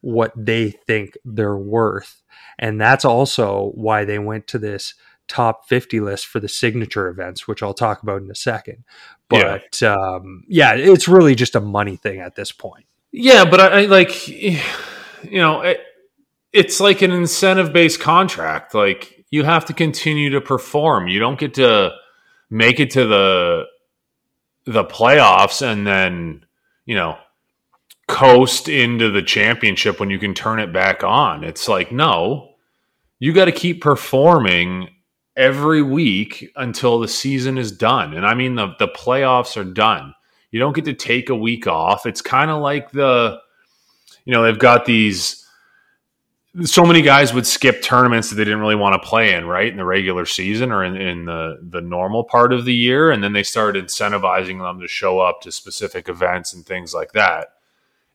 what 0.00 0.32
they 0.36 0.70
think 0.70 1.16
they're 1.24 1.56
worth. 1.56 2.22
And 2.58 2.80
that's 2.80 3.04
also 3.04 3.72
why 3.74 4.04
they 4.04 4.18
went 4.18 4.46
to 4.48 4.58
this 4.58 4.94
top 5.28 5.68
50 5.68 6.00
list 6.00 6.26
for 6.26 6.40
the 6.40 6.48
signature 6.48 7.08
events, 7.08 7.48
which 7.48 7.62
I'll 7.62 7.74
talk 7.74 8.02
about 8.02 8.22
in 8.22 8.30
a 8.30 8.34
second. 8.34 8.84
But 9.28 9.80
yeah, 9.80 9.94
um, 9.94 10.44
yeah 10.48 10.74
it's 10.74 11.08
really 11.08 11.34
just 11.34 11.54
a 11.54 11.60
money 11.60 11.96
thing 11.96 12.20
at 12.20 12.36
this 12.36 12.52
point. 12.52 12.86
Yeah, 13.10 13.44
but 13.44 13.60
I, 13.60 13.82
I 13.82 13.86
like, 13.86 14.28
you 14.28 14.60
know, 15.32 15.62
it, 15.62 15.80
it's 16.52 16.80
like 16.80 17.02
an 17.02 17.10
incentive 17.10 17.72
based 17.72 18.00
contract. 18.00 18.74
Like 18.74 19.24
you 19.30 19.44
have 19.44 19.64
to 19.66 19.72
continue 19.72 20.30
to 20.30 20.40
perform. 20.40 21.08
You 21.08 21.18
don't 21.18 21.38
get 21.38 21.54
to 21.54 21.92
make 22.50 22.80
it 22.80 22.90
to 22.92 23.06
the 23.06 23.64
the 24.66 24.84
playoffs 24.84 25.60
and 25.60 25.86
then, 25.86 26.44
you 26.86 26.94
know, 26.94 27.18
coast 28.08 28.68
into 28.68 29.10
the 29.10 29.22
championship 29.22 30.00
when 30.00 30.10
you 30.10 30.18
can 30.18 30.34
turn 30.34 30.58
it 30.58 30.72
back 30.72 31.04
on. 31.04 31.44
It's 31.44 31.68
like, 31.68 31.92
no, 31.92 32.54
you 33.18 33.32
got 33.32 33.46
to 33.46 33.52
keep 33.52 33.82
performing 33.82 34.90
every 35.36 35.82
week 35.82 36.52
until 36.56 37.00
the 37.00 37.08
season 37.08 37.58
is 37.58 37.72
done. 37.72 38.14
And 38.14 38.24
I 38.24 38.34
mean, 38.34 38.54
the, 38.54 38.74
the 38.78 38.88
playoffs 38.88 39.56
are 39.56 39.64
done. 39.64 40.14
You 40.50 40.60
don't 40.60 40.74
get 40.74 40.84
to 40.84 40.94
take 40.94 41.28
a 41.28 41.34
week 41.34 41.66
off. 41.66 42.06
It's 42.06 42.22
kind 42.22 42.50
of 42.50 42.62
like 42.62 42.92
the, 42.92 43.40
you 44.24 44.32
know, 44.32 44.44
they've 44.44 44.58
got 44.58 44.84
these. 44.84 45.40
So 46.62 46.86
many 46.86 47.02
guys 47.02 47.34
would 47.34 47.48
skip 47.48 47.82
tournaments 47.82 48.30
that 48.30 48.36
they 48.36 48.44
didn't 48.44 48.60
really 48.60 48.76
want 48.76 48.94
to 48.94 49.08
play 49.08 49.34
in, 49.34 49.44
right, 49.44 49.66
in 49.66 49.76
the 49.76 49.84
regular 49.84 50.24
season 50.24 50.70
or 50.70 50.84
in, 50.84 50.94
in 50.96 51.24
the 51.24 51.58
the 51.60 51.80
normal 51.80 52.22
part 52.22 52.52
of 52.52 52.64
the 52.64 52.72
year, 52.72 53.10
and 53.10 53.24
then 53.24 53.32
they 53.32 53.42
started 53.42 53.84
incentivizing 53.84 54.60
them 54.60 54.78
to 54.78 54.86
show 54.86 55.18
up 55.18 55.40
to 55.40 55.50
specific 55.50 56.08
events 56.08 56.54
and 56.54 56.64
things 56.64 56.94
like 56.94 57.10
that. 57.10 57.48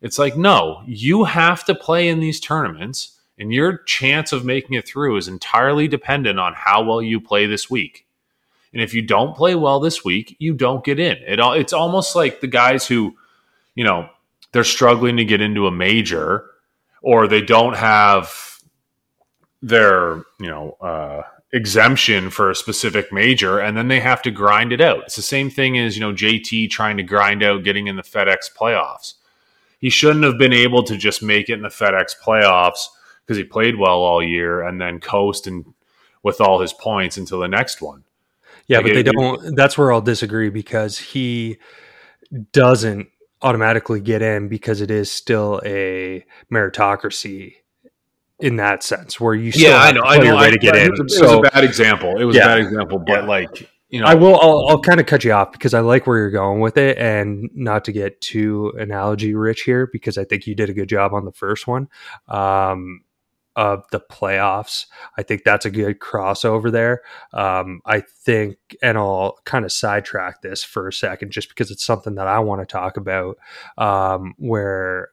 It's 0.01 0.17
like, 0.17 0.37
no, 0.37 0.81
you 0.87 1.25
have 1.25 1.65
to 1.65 1.75
play 1.75 2.07
in 2.07 2.21
these 2.21 2.39
tournaments, 2.39 3.18
and 3.39 3.53
your 3.53 3.77
chance 3.79 4.31
of 4.33 4.45
making 4.45 4.75
it 4.75 4.87
through 4.87 5.17
is 5.17 5.27
entirely 5.27 5.87
dependent 5.87 6.39
on 6.39 6.53
how 6.53 6.83
well 6.83 7.01
you 7.01 7.21
play 7.21 7.45
this 7.45 7.69
week. 7.69 8.05
And 8.73 8.81
if 8.81 8.93
you 8.93 9.01
don't 9.01 9.35
play 9.35 9.55
well 9.55 9.79
this 9.79 10.03
week, 10.03 10.35
you 10.39 10.53
don't 10.53 10.83
get 10.83 10.99
in. 10.99 11.17
It 11.25 11.39
it's 11.39 11.73
almost 11.73 12.15
like 12.15 12.41
the 12.41 12.47
guys 12.47 12.85
who, 12.85 13.15
you 13.73 13.83
know, 13.83 14.09
they're 14.51 14.63
struggling 14.63 15.17
to 15.17 15.25
get 15.25 15.41
into 15.41 15.67
a 15.67 15.71
major, 15.71 16.45
or 17.01 17.27
they 17.27 17.41
don't 17.41 17.75
have 17.75 18.59
their, 19.61 20.17
you 20.39 20.47
know, 20.47 20.77
uh, 20.81 21.23
exemption 21.51 22.29
for 22.29 22.51
a 22.51 22.55
specific 22.55 23.11
major, 23.11 23.59
and 23.59 23.75
then 23.75 23.87
they 23.87 23.99
have 23.99 24.21
to 24.21 24.31
grind 24.31 24.71
it 24.71 24.81
out. 24.81 25.03
It's 25.05 25.15
the 25.15 25.21
same 25.23 25.49
thing 25.49 25.79
as 25.79 25.97
you 25.97 26.01
know 26.01 26.13
JT 26.13 26.69
trying 26.69 26.97
to 26.97 27.03
grind 27.03 27.41
out 27.41 27.63
getting 27.63 27.87
in 27.87 27.95
the 27.95 28.03
FedEx 28.03 28.53
playoffs 28.55 29.15
he 29.79 29.89
shouldn't 29.89 30.25
have 30.25 30.37
been 30.37 30.53
able 30.53 30.83
to 30.83 30.97
just 30.97 31.23
make 31.23 31.49
it 31.49 31.53
in 31.53 31.61
the 31.61 31.69
FedEx 31.69 32.11
playoffs 32.21 32.87
because 33.29 33.37
he 33.37 33.43
played 33.43 33.77
well 33.77 33.99
all 33.99 34.23
year 34.23 34.63
and 34.63 34.81
then 34.81 34.99
coast 34.99 35.45
and 35.45 35.63
with 36.23 36.41
all 36.41 36.59
his 36.59 36.73
points 36.73 37.15
until 37.15 37.39
the 37.39 37.47
next 37.47 37.79
one. 37.79 38.03
Yeah, 38.65 38.77
like 38.77 38.87
but 38.87 38.91
it, 38.95 39.03
they 39.03 39.11
don't. 39.11 39.55
That's 39.55 39.77
where 39.77 39.93
I'll 39.93 40.01
disagree 40.01 40.49
because 40.49 40.97
he 40.97 41.59
doesn't 42.51 43.07
automatically 43.43 44.01
get 44.01 44.23
in 44.23 44.47
because 44.47 44.81
it 44.81 44.89
is 44.89 45.11
still 45.11 45.61
a 45.63 46.25
meritocracy 46.51 47.53
in 48.39 48.55
that 48.55 48.81
sense 48.81 49.19
where 49.19 49.35
you 49.35 49.51
still 49.51 49.69
yeah 49.69 49.77
I 49.77 49.91
know 49.91 50.01
I 50.01 50.17
know 50.17 50.35
way 50.35 50.49
to 50.49 50.57
get 50.57 50.75
in. 50.75 50.91
It 50.91 51.03
was, 51.03 51.15
so, 51.15 51.23
it 51.23 51.27
was 51.27 51.49
a 51.49 51.51
bad 51.51 51.63
example. 51.63 52.17
It 52.19 52.23
was 52.23 52.35
yeah, 52.35 52.45
a 52.45 52.47
bad 52.47 52.59
example, 52.61 52.97
but 52.97 53.21
yeah. 53.23 53.27
like 53.27 53.69
you 53.89 53.99
know, 53.99 54.05
I 54.05 54.13
will. 54.13 54.39
I'll, 54.39 54.67
I'll 54.69 54.81
kind 54.81 54.99
of 54.99 55.07
cut 55.07 55.23
you 55.23 55.31
off 55.31 55.51
because 55.51 55.73
I 55.73 55.79
like 55.79 56.05
where 56.05 56.19
you're 56.19 56.29
going 56.29 56.59
with 56.59 56.77
it, 56.77 56.99
and 56.99 57.49
not 57.55 57.85
to 57.85 57.91
get 57.91 58.21
too 58.21 58.71
analogy 58.77 59.33
rich 59.33 59.61
here 59.61 59.87
because 59.91 60.17
I 60.17 60.25
think 60.25 60.45
you 60.45 60.53
did 60.53 60.69
a 60.69 60.73
good 60.73 60.89
job 60.89 61.11
on 61.11 61.25
the 61.25 61.31
first 61.31 61.65
one 61.65 61.89
um, 62.27 63.01
of 63.55 63.83
the 63.91 63.99
playoffs. 63.99 64.85
I 65.17 65.23
think 65.23 65.43
that's 65.43 65.65
a 65.65 65.71
good 65.71 65.99
crossover 65.99 66.71
there. 66.71 67.01
Um, 67.33 67.81
I 67.85 68.01
think, 68.01 68.57
and 68.81 68.97
I'll 68.97 69.37
kind 69.45 69.65
of 69.65 69.71
sidetrack 69.71 70.41
this 70.41 70.63
for 70.63 70.87
a 70.87 70.93
second, 70.93 71.31
just 71.31 71.49
because 71.49 71.71
it's 71.71 71.85
something 71.85 72.15
that 72.15 72.27
I 72.27 72.39
want 72.39 72.61
to 72.61 72.65
talk 72.65 72.97
about, 72.97 73.37
um, 73.77 74.33
where 74.37 75.09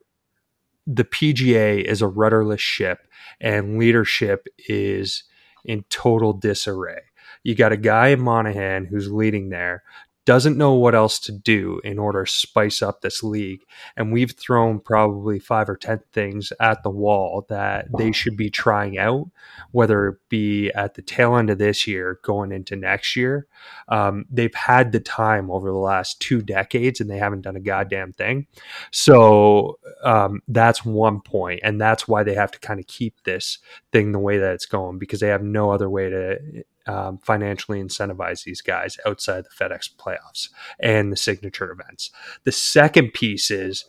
the 0.87 1.05
PGA 1.05 1.83
is 1.83 2.00
a 2.02 2.07
rudderless 2.07 2.61
ship 2.61 3.09
and 3.40 3.78
leadership 3.78 4.47
is 4.69 5.25
in 5.64 5.85
total 5.88 6.33
disarray. 6.33 7.00
You 7.43 7.55
got 7.55 7.73
a 7.73 7.76
guy 7.76 8.09
in 8.09 8.21
Monahan 8.21 8.87
who's 8.87 9.11
leading 9.11 9.50
there, 9.50 9.83
doesn't 10.26 10.59
know 10.59 10.75
what 10.75 10.95
else 10.95 11.21
to 11.21 11.33
do 11.33 11.80
in 11.85 11.99
order 11.99 12.25
to 12.25 12.30
spice 12.30 12.83
up 12.83 13.00
this 13.00 13.23
league. 13.23 13.62
And 13.97 14.12
we've 14.12 14.33
thrown 14.33 14.80
probably 14.80 15.38
five 15.38 15.71
or 15.71 15.76
10 15.76 16.00
things 16.12 16.52
at 16.61 16.83
the 16.83 16.90
wall 16.90 17.47
that 17.49 17.87
they 17.97 18.11
should 18.11 18.37
be 18.37 18.50
trying 18.50 18.99
out, 18.99 19.30
whether 19.71 20.09
it 20.09 20.16
be 20.28 20.71
at 20.73 20.95
the 20.95 21.02
tail 21.02 21.37
end 21.37 21.49
of 21.49 21.59
this 21.59 21.87
year, 21.87 22.18
going 22.25 22.50
into 22.50 22.75
next 22.75 23.14
year. 23.14 23.47
Um, 23.88 24.26
they've 24.28 24.54
had 24.54 24.90
the 24.90 25.00
time 25.00 25.49
over 25.49 25.71
the 25.71 25.78
last 25.78 26.21
two 26.21 26.42
decades 26.42 27.00
and 27.00 27.09
they 27.09 27.18
haven't 27.18 27.42
done 27.42 27.56
a 27.56 27.61
goddamn 27.61 28.12
thing. 28.12 28.49
So 28.90 29.78
um, 30.02 30.42
that's 30.49 30.85
one 30.85 31.21
point, 31.21 31.61
And 31.62 31.80
that's 31.80 32.09
why 32.09 32.25
they 32.25 32.35
have 32.35 32.50
to 32.50 32.59
kind 32.59 32.80
of 32.80 32.88
keep 32.88 33.23
this 33.23 33.59
thing 33.92 34.11
the 34.11 34.18
way 34.18 34.38
that 34.38 34.54
it's 34.54 34.66
going 34.66 34.99
because 34.99 35.21
they 35.21 35.28
have 35.28 35.42
no 35.42 35.71
other 35.71 35.88
way 35.88 36.11
to 36.11 36.64
um, 36.87 37.19
financially 37.19 37.83
incentivize 37.83 38.45
these 38.45 38.61
guys 38.61 38.99
outside 39.07 39.45
the 39.45 39.64
FedEx 39.64 39.90
playoffs 39.97 40.49
and 40.78 41.12
the 41.12 41.16
signature 41.16 41.71
events. 41.71 42.11
The 42.45 42.52
second 42.52 43.12
piece 43.12 43.50
is 43.50 43.85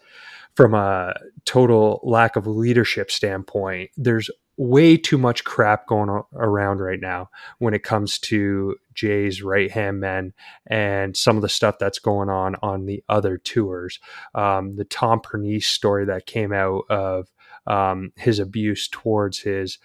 from 0.56 0.74
a 0.74 1.13
total 1.46 2.00
lack 2.04 2.36
of 2.36 2.48
leadership 2.48 3.12
standpoint, 3.12 3.92
there's 3.96 4.32
way 4.58 4.98
too 4.98 5.20
much 5.20 5.44
crap 5.44 5.86
going 5.86 6.10
around 6.34 6.80
right 6.80 7.00
now 7.00 7.30
when 7.60 7.75
it 7.75 7.84
comes 7.84 8.18
to 8.18 8.75
Jay's 8.96 9.44
right 9.44 9.70
hand 9.70 10.00
men 10.00 10.34
and 10.66 11.16
some 11.16 11.36
of 11.36 11.44
the 11.44 11.50
stuff 11.50 11.75
that's 11.80 12.00
going 12.00 12.30
on 12.30 12.56
on 12.63 12.88
the 12.88 13.04
other 13.08 13.38
tours. 13.38 14.00
Um, 14.34 14.75
the 14.75 14.84
Tom 14.84 15.22
Pernice 15.22 15.68
story 15.68 16.06
that 16.06 16.25
came 16.25 16.51
out 16.51 16.86
of 16.89 17.32
um, 17.68 18.12
his 18.16 18.39
abuse 18.39 18.88
towards 18.88 19.39
his 19.39 19.77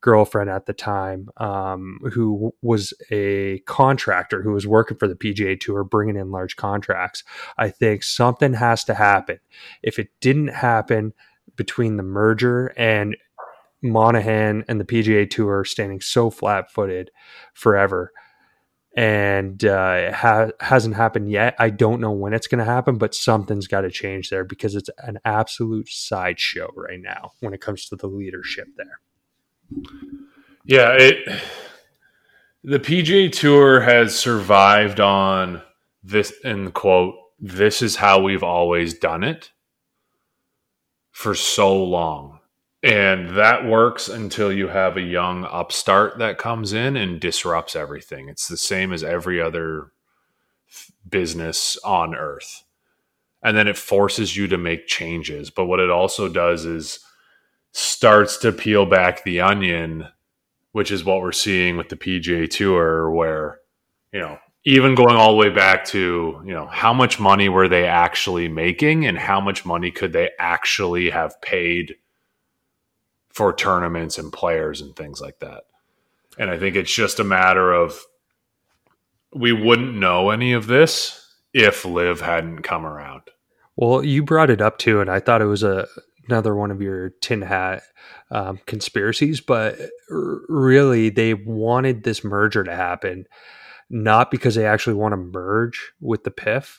girlfriend 0.00 0.50
at 0.50 0.66
the 0.66 0.72
time, 0.72 1.28
um, 1.36 1.98
who 2.12 2.54
was 2.62 2.92
a 3.10 3.58
contractor 3.60 4.42
who 4.42 4.52
was 4.52 4.66
working 4.66 4.96
for 4.96 5.08
the 5.08 5.14
PGA 5.14 5.58
Tour, 5.58 5.84
bringing 5.84 6.16
in 6.16 6.30
large 6.30 6.56
contracts. 6.56 7.22
I 7.58 7.68
think 7.68 8.02
something 8.02 8.54
has 8.54 8.84
to 8.84 8.94
happen. 8.94 9.40
If 9.82 9.98
it 9.98 10.08
didn't 10.20 10.48
happen 10.48 11.12
between 11.56 11.96
the 11.96 12.02
merger 12.02 12.72
and 12.76 13.16
Monahan 13.82 14.64
and 14.68 14.80
the 14.80 14.84
PGA 14.84 15.28
Tour 15.28 15.64
standing 15.64 16.00
so 16.00 16.30
flat 16.30 16.70
footed 16.70 17.10
forever. 17.54 18.12
And 18.96 19.64
uh, 19.64 19.94
it 20.08 20.14
ha- 20.14 20.50
hasn't 20.60 20.96
happened 20.96 21.30
yet. 21.30 21.54
I 21.58 21.70
don't 21.70 22.00
know 22.00 22.10
when 22.10 22.34
it's 22.34 22.48
going 22.48 22.58
to 22.58 22.64
happen, 22.64 22.98
but 22.98 23.14
something's 23.14 23.68
got 23.68 23.82
to 23.82 23.90
change 23.90 24.30
there 24.30 24.44
because 24.44 24.74
it's 24.74 24.90
an 24.98 25.18
absolute 25.24 25.88
sideshow 25.88 26.72
right 26.74 27.00
now 27.00 27.32
when 27.40 27.54
it 27.54 27.60
comes 27.60 27.86
to 27.86 27.96
the 27.96 28.08
leadership 28.08 28.66
there. 28.76 29.00
Yeah, 30.64 30.92
it 30.92 31.42
the 32.62 32.78
PGA 32.78 33.32
Tour 33.32 33.80
has 33.80 34.18
survived 34.18 35.00
on 35.00 35.62
this 36.02 36.32
in 36.44 36.72
quote, 36.72 37.14
this 37.38 37.80
is 37.80 37.96
how 37.96 38.20
we've 38.20 38.42
always 38.42 38.94
done 38.94 39.24
it 39.24 39.50
for 41.10 41.34
so 41.34 41.82
long. 41.82 42.38
And 42.82 43.36
that 43.36 43.66
works 43.66 44.08
until 44.08 44.52
you 44.52 44.68
have 44.68 44.96
a 44.96 45.02
young 45.02 45.44
upstart 45.44 46.18
that 46.18 46.38
comes 46.38 46.72
in 46.72 46.96
and 46.96 47.20
disrupts 47.20 47.76
everything. 47.76 48.28
It's 48.28 48.48
the 48.48 48.56
same 48.56 48.92
as 48.92 49.04
every 49.04 49.40
other 49.40 49.92
business 51.08 51.76
on 51.84 52.14
earth. 52.14 52.64
And 53.42 53.56
then 53.56 53.68
it 53.68 53.76
forces 53.76 54.36
you 54.36 54.48
to 54.48 54.58
make 54.58 54.86
changes. 54.86 55.50
But 55.50 55.66
what 55.66 55.80
it 55.80 55.90
also 55.90 56.28
does 56.28 56.64
is 56.64 57.00
starts 57.72 58.36
to 58.38 58.52
peel 58.52 58.86
back 58.86 59.22
the 59.22 59.40
onion, 59.40 60.08
which 60.72 60.90
is 60.90 61.04
what 61.04 61.20
we're 61.20 61.32
seeing 61.32 61.76
with 61.76 61.88
the 61.88 61.96
PGA 61.96 62.48
Tour, 62.48 63.10
where, 63.10 63.60
you 64.12 64.20
know, 64.20 64.38
even 64.64 64.94
going 64.94 65.16
all 65.16 65.30
the 65.30 65.36
way 65.36 65.48
back 65.48 65.84
to, 65.86 66.40
you 66.44 66.52
know, 66.52 66.66
how 66.66 66.92
much 66.92 67.18
money 67.18 67.48
were 67.48 67.68
they 67.68 67.86
actually 67.86 68.48
making 68.48 69.06
and 69.06 69.16
how 69.18 69.40
much 69.40 69.64
money 69.64 69.90
could 69.90 70.12
they 70.12 70.30
actually 70.38 71.10
have 71.10 71.40
paid 71.40 71.94
for 73.30 73.52
tournaments 73.52 74.18
and 74.18 74.32
players 74.32 74.80
and 74.80 74.94
things 74.94 75.20
like 75.20 75.38
that. 75.38 75.64
And 76.38 76.50
I 76.50 76.58
think 76.58 76.76
it's 76.76 76.94
just 76.94 77.20
a 77.20 77.24
matter 77.24 77.72
of 77.72 78.00
we 79.32 79.52
wouldn't 79.52 79.94
know 79.94 80.30
any 80.30 80.52
of 80.52 80.66
this 80.66 81.34
if 81.54 81.84
LIV 81.84 82.20
hadn't 82.20 82.62
come 82.62 82.84
around. 82.84 83.22
Well, 83.76 84.04
you 84.04 84.22
brought 84.22 84.50
it 84.50 84.60
up 84.60 84.78
too, 84.78 85.00
and 85.00 85.08
I 85.08 85.20
thought 85.20 85.42
it 85.42 85.46
was 85.46 85.62
a 85.62 85.86
another 86.30 86.54
one 86.54 86.70
of 86.70 86.80
your 86.80 87.10
tin 87.20 87.42
hat 87.42 87.82
um, 88.30 88.60
conspiracies, 88.66 89.40
but 89.40 89.78
r- 90.10 90.40
really 90.48 91.10
they 91.10 91.34
wanted 91.34 92.04
this 92.04 92.24
merger 92.24 92.64
to 92.64 92.74
happen 92.74 93.26
not 93.90 94.30
because 94.30 94.54
they 94.54 94.66
actually 94.66 94.94
want 94.94 95.12
to 95.12 95.16
merge 95.16 95.92
with 96.00 96.22
the 96.22 96.30
PIF. 96.30 96.78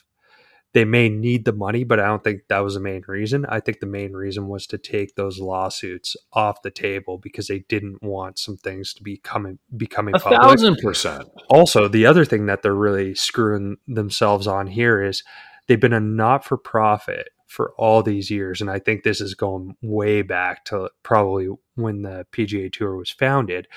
They 0.72 0.86
may 0.86 1.10
need 1.10 1.44
the 1.44 1.52
money, 1.52 1.84
but 1.84 2.00
I 2.00 2.06
don't 2.06 2.24
think 2.24 2.48
that 2.48 2.60
was 2.60 2.74
the 2.74 2.80
main 2.80 3.02
reason. 3.06 3.44
I 3.46 3.60
think 3.60 3.80
the 3.80 3.86
main 3.86 4.14
reason 4.14 4.48
was 4.48 4.66
to 4.68 4.78
take 4.78 5.14
those 5.14 5.38
lawsuits 5.38 6.16
off 6.32 6.62
the 6.62 6.70
table 6.70 7.18
because 7.18 7.48
they 7.48 7.58
didn't 7.68 8.02
want 8.02 8.38
some 8.38 8.56
things 8.56 8.94
to 8.94 9.02
be 9.02 9.18
coming 9.18 9.58
becoming 9.76 10.14
a 10.14 10.18
public. 10.18 10.40
thousand 10.40 10.78
percent. 10.78 11.28
Also, 11.50 11.88
the 11.88 12.06
other 12.06 12.24
thing 12.24 12.46
that 12.46 12.62
they're 12.62 12.74
really 12.74 13.14
screwing 13.14 13.76
themselves 13.86 14.46
on 14.46 14.66
here 14.66 15.02
is 15.02 15.22
they've 15.68 15.78
been 15.78 15.92
a 15.92 16.00
not 16.00 16.42
for 16.42 16.56
profit 16.56 17.28
for 17.52 17.74
all 17.76 18.02
these 18.02 18.30
years. 18.30 18.62
And 18.62 18.70
I 18.70 18.78
think 18.78 19.02
this 19.02 19.20
is 19.20 19.34
going 19.34 19.76
way 19.82 20.22
back 20.22 20.64
to 20.66 20.88
probably 21.02 21.48
when 21.74 22.00
the 22.00 22.26
PGA 22.32 22.72
Tour 22.72 22.96
was 22.96 23.10
founded. 23.10 23.68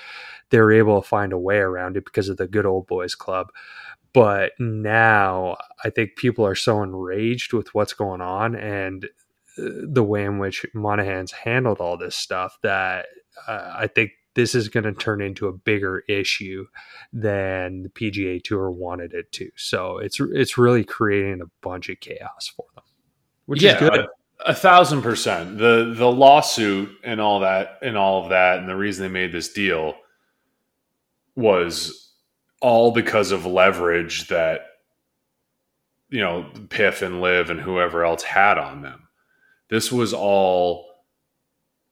They 0.50 0.60
were 0.60 0.72
able 0.72 1.02
to 1.02 1.08
find 1.08 1.34
a 1.34 1.38
way 1.38 1.58
around 1.58 1.98
it 1.98 2.06
because 2.06 2.30
of 2.30 2.38
the 2.38 2.48
Good 2.48 2.66
Old 2.66 2.88
Boys 2.88 3.16
Club. 3.16 3.48
But 4.14 4.54
now 4.60 5.58
I 5.84 5.90
think 5.90 6.16
people 6.16 6.46
are 6.48 6.56
so 6.56 6.82
enraged 6.82 7.52
with 7.52 7.76
what's 7.76 7.92
going 7.92 8.22
on 8.22 8.56
and 8.56 9.10
uh, 9.58 9.70
the 9.84 10.06
way 10.06 10.24
in 10.24 10.40
which 10.40 10.66
Monahan's 10.74 11.34
handled 11.34 11.82
all 11.82 11.98
this 11.98 12.16
stuff 12.16 12.58
that 12.64 13.08
uh, 13.46 13.74
I 13.78 13.88
think 13.88 14.12
this 14.36 14.56
is 14.56 14.70
going 14.70 14.86
to 14.86 14.94
turn 14.94 15.22
into 15.22 15.48
a 15.48 15.54
bigger 15.54 16.04
issue 16.08 16.66
than 17.12 17.84
the 17.84 17.90
PGA 17.90 18.42
Tour 18.42 18.72
wanted 18.72 19.14
it 19.14 19.34
to. 19.34 19.50
So 19.58 19.98
it's 19.98 20.22
it's 20.22 20.58
really 20.58 20.86
creating 20.86 21.42
a 21.42 21.52
bunch 21.62 21.90
of 21.90 22.00
chaos 22.00 22.48
for 22.56 22.66
them 22.74 22.85
which 23.46 23.62
yeah, 23.62 23.76
is 23.76 23.80
good. 23.80 24.00
A, 24.00 24.08
a 24.46 24.54
thousand 24.54 25.02
percent. 25.02 25.58
The 25.58 25.94
the 25.96 26.12
lawsuit 26.12 26.90
and 27.04 27.20
all 27.20 27.42
that 27.42 27.80
and 27.82 27.98
all 27.98 28.24
of 28.24 28.30
that, 28.30 28.60
and 28.60 28.70
the 28.70 28.76
reason 28.76 29.04
they 29.04 29.10
made 29.14 29.32
this 29.32 29.54
deal 29.54 29.96
was 31.36 32.14
all 32.62 32.92
because 32.92 33.32
of 33.32 33.46
leverage 33.46 34.28
that 34.30 34.62
you 36.10 36.20
know 36.20 36.50
PIF 36.70 37.02
and 37.02 37.22
LIV 37.22 37.50
and 37.50 37.62
whoever 37.62 38.04
else 38.04 38.24
had 38.24 38.58
on 38.58 38.82
them. 38.82 39.08
This 39.70 39.92
was 39.92 40.14
all 40.14 40.86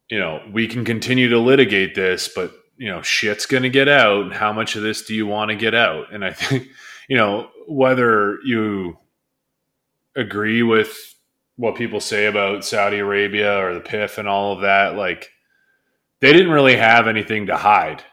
you 0.10 0.20
know. 0.20 0.42
We 0.52 0.68
can 0.68 0.86
continue 0.86 1.30
to 1.30 1.40
litigate 1.40 1.96
this, 1.96 2.30
but 2.34 2.54
you 2.78 2.90
know 2.90 3.02
shit's 3.02 3.46
going 3.46 3.64
to 3.64 3.70
get 3.70 3.88
out. 3.88 4.24
And 4.24 4.34
how 4.34 4.54
much 4.54 4.76
of 4.76 4.84
this 4.84 5.04
do 5.04 5.14
you 5.14 5.28
want 5.28 5.50
to 5.50 5.56
get 5.56 5.76
out? 5.76 6.14
And 6.14 6.24
I 6.24 6.34
think 6.34 6.68
you 7.10 7.18
know 7.18 7.50
whether 7.68 8.40
you 8.46 8.98
agree 10.16 10.62
with 10.62 11.13
what 11.56 11.76
people 11.76 12.00
say 12.00 12.26
about 12.26 12.66
Saudi 12.66 13.00
Arabia 13.00 13.64
or 13.64 13.74
the 13.74 13.80
PIF 13.80 14.18
and 14.18 14.28
all 14.28 14.54
of 14.54 14.62
that, 14.62 14.96
like 14.96 15.30
they 16.22 16.34
didn't 16.34 16.52
really 16.52 16.76
have 16.76 17.08
anything 17.08 17.48
to 17.48 17.58
hide. 17.58 18.04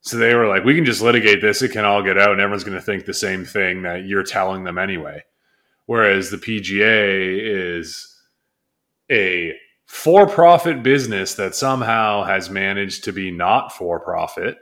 So 0.00 0.18
they 0.18 0.34
were 0.34 0.46
like, 0.46 0.64
we 0.64 0.74
can 0.74 0.84
just 0.84 1.02
litigate 1.02 1.40
this. 1.40 1.62
It 1.62 1.72
can 1.72 1.84
all 1.84 2.02
get 2.02 2.16
out, 2.16 2.30
and 2.30 2.40
everyone's 2.40 2.64
going 2.64 2.78
to 2.78 2.84
think 2.84 3.04
the 3.04 3.14
same 3.14 3.44
thing 3.44 3.82
that 3.82 4.04
you're 4.04 4.22
telling 4.22 4.62
them 4.62 4.78
anyway. 4.78 5.24
Whereas 5.86 6.30
the 6.30 6.36
PGA 6.36 7.38
is 7.78 8.14
a 9.10 9.52
for 9.86 10.28
profit 10.28 10.82
business 10.82 11.34
that 11.34 11.54
somehow 11.54 12.24
has 12.24 12.50
managed 12.50 13.04
to 13.04 13.12
be 13.12 13.30
not 13.30 13.72
for 13.72 13.98
profit. 14.00 14.58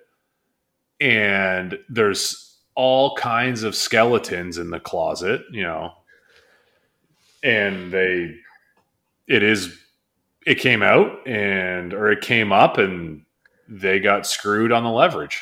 And 1.01 1.79
there's 1.89 2.59
all 2.75 3.15
kinds 3.17 3.63
of 3.63 3.75
skeletons 3.75 4.59
in 4.59 4.71
the 4.71 4.81
closet, 4.81 5.43
you 5.51 5.63
know, 5.63 5.93
and 7.45 7.93
they 7.93 8.35
it 9.29 9.43
is 9.43 9.79
it 10.47 10.57
came 10.57 10.83
out 10.83 11.27
and 11.27 11.93
or 11.93 12.11
it 12.11 12.23
came 12.23 12.53
up 12.53 12.79
and 12.79 13.25
they 13.69 14.01
got 14.01 14.27
screwed 14.27 14.73
on 14.73 14.83
the 14.83 14.91
leverage. 14.91 15.41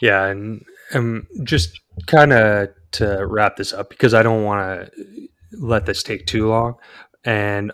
Yeah, 0.00 0.24
and 0.24 0.64
um, 0.94 1.26
just 1.42 1.80
kind 2.06 2.32
of 2.32 2.68
to 2.92 3.26
wrap 3.26 3.56
this 3.56 3.72
up 3.72 3.90
because 3.90 4.14
I 4.14 4.22
don't 4.22 4.44
want 4.44 4.92
to 4.92 5.28
let 5.52 5.86
this 5.86 6.02
take 6.02 6.26
too 6.26 6.48
long, 6.48 6.76
and 7.24 7.72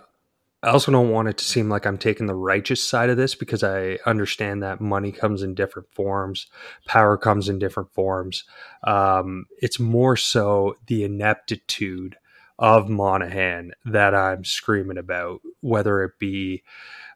I 0.63 0.69
also 0.69 0.93
don't 0.93 1.11
want 1.11 1.29
it 1.29 1.39
to 1.39 1.45
seem 1.45 1.71
like 1.71 1.87
I'm 1.87 1.97
taking 1.97 2.27
the 2.27 2.35
righteous 2.35 2.87
side 2.87 3.09
of 3.09 3.17
this 3.17 3.35
because 3.35 3.65
I 3.65 3.99
understand 4.05 4.63
that 4.63 4.81
money 4.81 5.11
comes 5.11 5.43
in 5.43 5.55
different 5.55 5.89
forms, 5.95 6.47
power 6.87 7.17
comes 7.17 7.49
in 7.49 7.59
different 7.59 7.91
forms. 7.95 8.45
Um, 8.85 9.47
it's 9.59 9.81
more 9.81 10.17
so 10.17 10.77
the 10.87 11.05
ineptitude 11.05 12.17
of 12.61 12.91
Monahan 12.91 13.73
that 13.87 14.15
I'm 14.15 14.45
screaming 14.45 14.99
about, 14.99 15.41
whether 15.63 16.05
it 16.05 16.13
be 16.21 16.63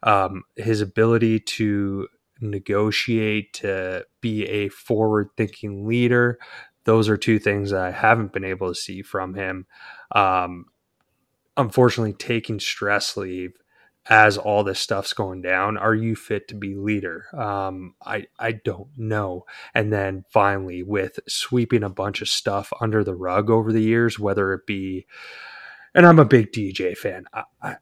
um, 0.03 0.43
his 0.57 0.81
ability 0.81 1.41
to 1.41 2.09
negotiate, 2.41 3.53
to 3.55 4.07
be 4.23 4.47
a 4.47 4.71
forward 4.71 5.29
thinking 5.37 5.87
leader. 5.87 6.39
Those 6.85 7.09
are 7.09 7.19
two 7.19 7.39
things 7.39 7.71
that 7.71 7.83
I 7.83 7.91
haven't 7.91 8.33
been 8.33 8.45
able 8.45 8.69
to 8.69 8.75
see 8.75 9.03
from 9.03 9.35
him. 9.35 9.67
Um, 10.13 10.67
unfortunately, 11.57 12.15
taking 12.15 12.59
stress 12.59 13.17
leave 13.17 13.53
as 14.07 14.37
all 14.37 14.65
this 14.65 14.81
stuff's 14.81 15.13
going 15.13 15.41
down 15.41 15.77
are 15.77 15.95
you 15.95 16.15
fit 16.15 16.49
to 16.49 16.55
be 16.55 16.75
leader? 16.75 17.27
Um, 17.37 17.95
i 18.05 18.27
i 18.39 18.53
don't 18.53 18.89
know. 18.97 19.47
And 19.75 19.93
then 19.93 20.25
finally 20.31 20.83
with 20.83 21.21
sweeping 21.27 21.83
a 21.83 21.89
bunch 21.89 22.23
of 22.23 22.29
stuff 22.29 22.73
under 22.81 23.03
the 23.05 23.15
rug 23.15 23.51
over 23.51 23.73
the 23.73 23.83
years 23.83 24.19
whether 24.19 24.53
it 24.53 24.67
be 24.67 25.07
and 25.95 26.07
i'm 26.07 26.19
a 26.19 26.25
big 26.25 26.53
dj 26.53 26.97
fan 26.97 27.25
I, 27.33 27.45
I, 27.63 27.77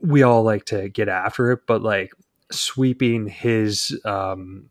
we 0.00 0.22
all 0.22 0.42
like 0.42 0.64
to 0.66 0.88
get 0.88 1.08
after 1.08 1.52
it 1.52 1.60
but 1.66 1.82
like 1.82 2.12
sweeping 2.50 3.26
his 3.26 3.98
um, 4.04 4.70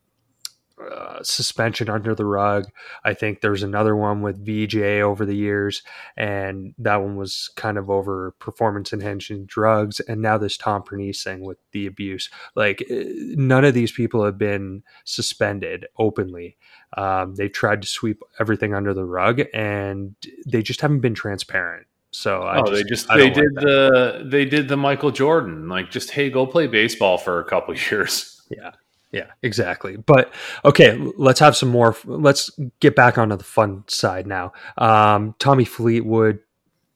uh, 0.79 1.23
suspension 1.23 1.89
under 1.89 2.13
the 2.13 2.25
rug. 2.25 2.65
I 3.03 3.13
think 3.13 3.39
there's 3.39 3.63
another 3.63 3.95
one 3.95 4.21
with 4.21 4.45
VJ 4.45 5.01
over 5.01 5.25
the 5.25 5.35
years, 5.35 5.81
and 6.17 6.73
that 6.77 6.97
one 6.97 7.15
was 7.15 7.49
kind 7.55 7.77
of 7.77 7.89
over 7.89 8.35
performance 8.39 8.91
enhancing 8.91 9.45
drugs. 9.45 9.99
And 10.01 10.21
now 10.21 10.37
this 10.37 10.57
Tom 10.57 10.83
Pernice 10.83 11.23
thing 11.23 11.41
with 11.41 11.57
the 11.71 11.85
abuse. 11.85 12.29
Like, 12.55 12.83
uh, 12.91 12.95
none 13.35 13.63
of 13.63 13.73
these 13.73 13.91
people 13.91 14.23
have 14.25 14.37
been 14.37 14.83
suspended 15.05 15.85
openly. 15.97 16.57
Um, 16.97 17.35
they've 17.35 17.51
tried 17.51 17.81
to 17.81 17.87
sweep 17.87 18.21
everything 18.39 18.73
under 18.73 18.93
the 18.93 19.05
rug, 19.05 19.41
and 19.53 20.15
they 20.45 20.61
just 20.61 20.81
haven't 20.81 20.99
been 20.99 21.15
transparent. 21.15 21.87
So 22.11 22.43
I 22.43 22.59
oh, 22.59 22.63
just, 22.63 22.73
they 22.73 22.83
just 22.83 23.07
they 23.09 23.29
did 23.29 23.55
like 23.55 23.65
the 23.65 24.25
they 24.25 24.45
did 24.45 24.69
the 24.69 24.77
Michael 24.77 25.11
Jordan 25.11 25.67
like 25.67 25.91
just 25.91 26.11
hey 26.11 26.29
go 26.29 26.45
play 26.45 26.65
baseball 26.65 27.17
for 27.17 27.41
a 27.41 27.43
couple 27.43 27.75
years. 27.91 28.41
Yeah. 28.49 28.71
Yeah, 29.11 29.27
exactly. 29.43 29.95
But 29.97 30.33
okay, 30.65 30.97
let's 31.17 31.39
have 31.39 31.55
some 31.55 31.69
more. 31.69 31.95
Let's 32.05 32.49
get 32.79 32.95
back 32.95 33.17
onto 33.17 33.37
the 33.37 33.43
fun 33.43 33.83
side 33.87 34.27
now. 34.27 34.51
Um, 34.77 35.35
Tommy 35.39 35.63
Fleetwood 35.63 36.39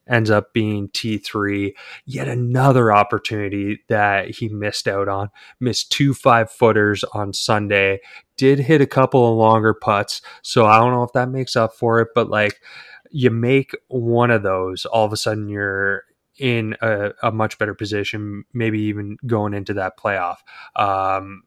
ends 0.10 0.30
up 0.30 0.54
being 0.54 0.90
T3, 0.90 1.74
yet 2.06 2.28
another 2.28 2.92
opportunity 2.92 3.80
that 3.88 4.32
he 4.32 4.50
missed 4.50 4.88
out 4.88 5.08
on. 5.08 5.30
Missed 5.60 5.92
two 5.92 6.14
five 6.14 6.52
footers 6.52 7.04
on 7.14 7.32
Sunday, 7.32 8.02
did 8.36 8.60
hit 8.60 8.82
a 8.82 8.88
couple 8.88 9.32
of 9.32 9.38
longer 9.38 9.74
putts. 9.74 10.22
So 10.42 10.66
I 10.66 10.80
don't 10.80 10.92
know 10.92 11.04
if 11.04 11.14
that 11.14 11.30
makes 11.30 11.56
up 11.56 11.74
for 11.74 12.02
it, 12.02 12.10
but 12.16 12.30
like 12.30 12.60
you 13.12 13.30
make 13.30 13.72
one 13.88 14.32
of 14.32 14.44
those, 14.44 14.86
all 14.86 15.06
of 15.06 15.14
a 15.14 15.18
sudden 15.18 15.48
you're 15.48 16.04
in 16.38 16.76
a, 16.82 17.12
a 17.22 17.32
much 17.32 17.58
better 17.58 17.76
position, 17.76 18.46
maybe 18.54 18.82
even 18.82 19.18
going 19.28 19.54
into 19.54 19.74
that 19.74 19.98
playoff. 19.98 20.38
Um, 20.76 21.44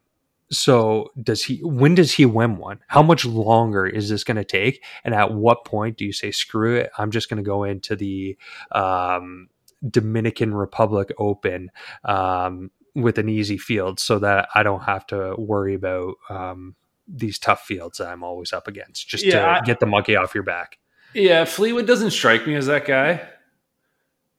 so 0.53 1.11
does 1.21 1.43
he 1.43 1.59
when 1.65 1.95
does 1.95 2.13
he 2.13 2.27
win 2.27 2.59
one? 2.59 2.79
How 2.89 3.03
much 3.03 3.25
longer 3.25 3.87
is 3.87 4.09
this 4.11 4.23
going 4.23 4.37
to 4.37 4.45
take? 4.45 4.85
And 5.05 5.15
at 5.15 5.33
what 5.33 5.65
point 5.65 5.97
do 5.97 6.05
you 6.05 6.13
say 6.13 6.31
screw 6.31 6.77
it 6.77 6.91
i'm 6.99 7.11
just 7.11 7.29
going 7.31 7.43
to 7.43 7.47
go 7.49 7.65
into 7.65 7.97
the 7.97 8.37
um, 8.73 9.49
dominican 9.91 10.55
republic 10.55 11.11
open 11.19 11.71
um, 12.05 12.71
with 12.95 13.19
an 13.19 13.29
easy 13.29 13.59
field 13.59 13.99
so 13.99 14.19
that 14.19 14.49
i 14.55 14.63
don't 14.63 14.83
have 14.85 15.07
to 15.07 15.35
worry 15.39 15.75
about 15.75 16.15
um, 16.31 16.75
these 17.09 17.39
tough 17.39 17.63
fields 17.65 17.99
that 17.99 18.09
i'm 18.09 18.23
always 18.23 18.53
up 18.53 18.69
against 18.69 19.09
just 19.09 19.25
Yeah, 19.25 19.33
to 19.41 19.47
I- 19.47 19.61
get 19.65 19.81
the 19.81 19.87
monkey 19.87 20.15
off 20.17 20.35
your 20.35 20.45
back 20.45 20.79
Yeah, 21.15 21.45
Fleetwood 21.45 21.87
doesn't 21.87 22.13
strike 22.13 22.47
me 22.47 22.55
as 22.55 22.67
that 22.67 22.87
guy. 22.87 23.21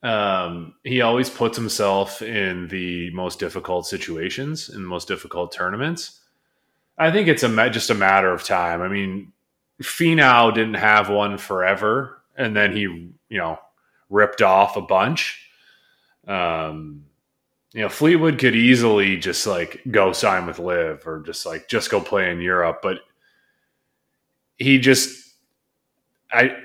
Um, 0.03 0.75
he 0.83 1.01
always 1.01 1.29
puts 1.29 1.57
himself 1.57 2.21
in 2.21 2.67
the 2.67 3.09
most 3.11 3.39
difficult 3.39 3.87
situations 3.87 4.67
in 4.69 4.81
the 4.81 4.87
most 4.87 5.07
difficult 5.07 5.53
tournaments. 5.53 6.19
I 6.97 7.09
think 7.09 7.29
it's 7.29 7.43
a 7.43 7.69
just 7.69 7.89
a 7.89 7.95
matter 7.95 8.31
of 8.31 8.43
time. 8.43 8.81
I 8.81 8.89
mean, 8.89 9.31
Finau 9.81 10.53
didn't 10.53 10.75
have 10.75 11.09
one 11.09 11.37
forever, 11.37 12.21
and 12.37 12.55
then 12.55 12.75
he, 12.75 12.81
you 12.81 13.37
know, 13.37 13.57
ripped 14.09 14.41
off 14.41 14.75
a 14.75 14.81
bunch. 14.81 15.47
Um, 16.27 17.05
you 17.73 17.81
know, 17.81 17.89
Fleetwood 17.89 18.37
could 18.37 18.55
easily 18.55 19.17
just 19.17 19.47
like 19.47 19.81
go 19.89 20.13
sign 20.13 20.45
with 20.45 20.59
LIV 20.59 21.07
or 21.07 21.23
just 21.25 21.45
like 21.45 21.67
just 21.67 21.89
go 21.89 21.99
play 21.99 22.29
in 22.29 22.39
Europe, 22.39 22.79
but 22.83 22.99
he 24.57 24.77
just, 24.77 25.33
I, 26.31 26.55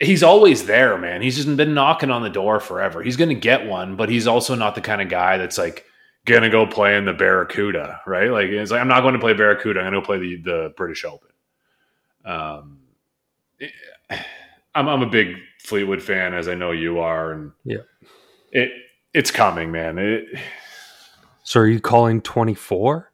he's 0.00 0.22
always 0.22 0.66
there, 0.66 0.98
man. 0.98 1.22
He's 1.22 1.36
just 1.36 1.56
been 1.56 1.74
knocking 1.74 2.10
on 2.10 2.22
the 2.22 2.30
door 2.30 2.60
forever. 2.60 3.02
He's 3.02 3.16
going 3.16 3.28
to 3.30 3.34
get 3.34 3.66
one, 3.66 3.96
but 3.96 4.08
he's 4.08 4.26
also 4.26 4.54
not 4.54 4.74
the 4.74 4.80
kind 4.80 5.00
of 5.02 5.08
guy 5.08 5.38
that's 5.38 5.58
like 5.58 5.84
going 6.26 6.42
to 6.42 6.50
go 6.50 6.66
play 6.66 6.96
in 6.96 7.04
the 7.04 7.12
Barracuda, 7.12 8.00
right? 8.06 8.30
Like 8.30 8.48
it's 8.48 8.70
like 8.70 8.80
I'm 8.80 8.88
not 8.88 9.02
going 9.02 9.14
to 9.14 9.20
play 9.20 9.34
Barracuda. 9.34 9.80
I'm 9.80 9.92
going 9.92 10.02
to 10.02 10.06
play 10.06 10.18
the 10.18 10.36
the 10.42 10.74
British 10.76 11.04
Open. 11.04 11.30
Um, 12.24 12.78
I'm 14.74 14.88
I'm 14.88 15.02
a 15.02 15.08
big 15.08 15.36
Fleetwood 15.60 16.02
fan, 16.02 16.34
as 16.34 16.48
I 16.48 16.54
know 16.54 16.72
you 16.72 16.98
are, 17.00 17.32
and 17.32 17.52
Yeah. 17.64 17.78
it 18.50 18.70
it's 19.12 19.30
coming, 19.30 19.70
man. 19.70 19.98
It, 19.98 20.24
so 21.44 21.60
are 21.60 21.66
you 21.66 21.80
calling 21.80 22.20
24 22.22 23.12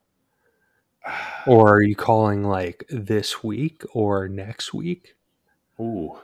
or 1.46 1.74
are 1.74 1.82
you 1.82 1.94
calling 1.96 2.44
like 2.44 2.84
this 2.88 3.42
week 3.42 3.82
or 3.92 4.28
next 4.28 4.72
week 4.72 5.16
Ooh. 5.80 6.16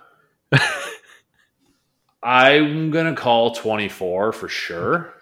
I'm 2.22 2.90
gonna 2.90 3.14
call 3.14 3.54
24 3.54 4.32
for 4.32 4.48
sure. 4.48 5.12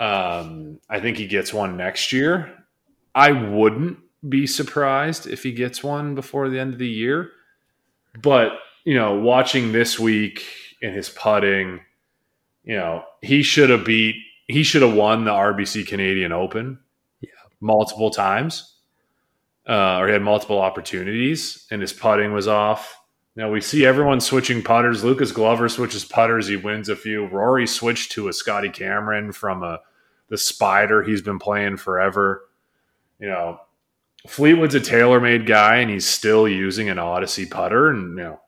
Um, 0.00 0.80
I 0.90 1.00
think 1.00 1.16
he 1.18 1.26
gets 1.26 1.52
one 1.54 1.76
next 1.76 2.12
year. 2.12 2.52
I 3.14 3.32
wouldn't 3.32 3.98
be 4.28 4.46
surprised 4.46 5.26
if 5.26 5.42
he 5.42 5.52
gets 5.52 5.82
one 5.84 6.14
before 6.14 6.48
the 6.48 6.58
end 6.58 6.72
of 6.72 6.78
the 6.78 6.88
year. 6.88 7.30
But 8.20 8.52
you 8.84 8.94
know, 8.94 9.14
watching 9.14 9.72
this 9.72 9.98
week 9.98 10.44
in 10.80 10.92
his 10.92 11.08
putting, 11.08 11.80
you 12.64 12.76
know, 12.76 13.04
he 13.20 13.42
should 13.42 13.70
have 13.70 13.84
beat. 13.84 14.16
He 14.48 14.64
should 14.64 14.82
have 14.82 14.94
won 14.94 15.24
the 15.24 15.30
RBC 15.30 15.86
Canadian 15.86 16.32
Open, 16.32 16.80
Yeah. 17.20 17.28
multiple 17.60 18.10
times, 18.10 18.74
uh, 19.68 19.98
or 19.98 20.08
he 20.08 20.12
had 20.12 20.22
multiple 20.22 20.60
opportunities, 20.60 21.66
and 21.70 21.80
his 21.80 21.92
putting 21.92 22.32
was 22.32 22.48
off. 22.48 22.98
Now 23.34 23.50
we 23.50 23.60
see 23.60 23.86
everyone 23.86 24.20
switching 24.20 24.62
putters. 24.62 25.02
Lucas 25.02 25.32
Glover 25.32 25.68
switches 25.68 26.04
putters. 26.04 26.48
He 26.48 26.56
wins 26.56 26.88
a 26.88 26.96
few. 26.96 27.26
Rory 27.26 27.66
switched 27.66 28.12
to 28.12 28.28
a 28.28 28.32
Scotty 28.32 28.68
Cameron 28.68 29.32
from 29.32 29.62
a 29.62 29.80
the 30.28 30.38
Spider 30.38 31.02
he's 31.02 31.20
been 31.22 31.38
playing 31.38 31.76
forever. 31.76 32.48
You 33.18 33.28
know, 33.28 33.60
Fleetwood's 34.26 34.74
a 34.74 34.80
TaylorMade 34.80 35.46
guy, 35.46 35.76
and 35.76 35.90
he's 35.90 36.06
still 36.06 36.48
using 36.48 36.88
an 36.88 36.98
Odyssey 36.98 37.46
putter. 37.46 37.90
And 37.90 38.16
you 38.16 38.24
know, 38.24 38.40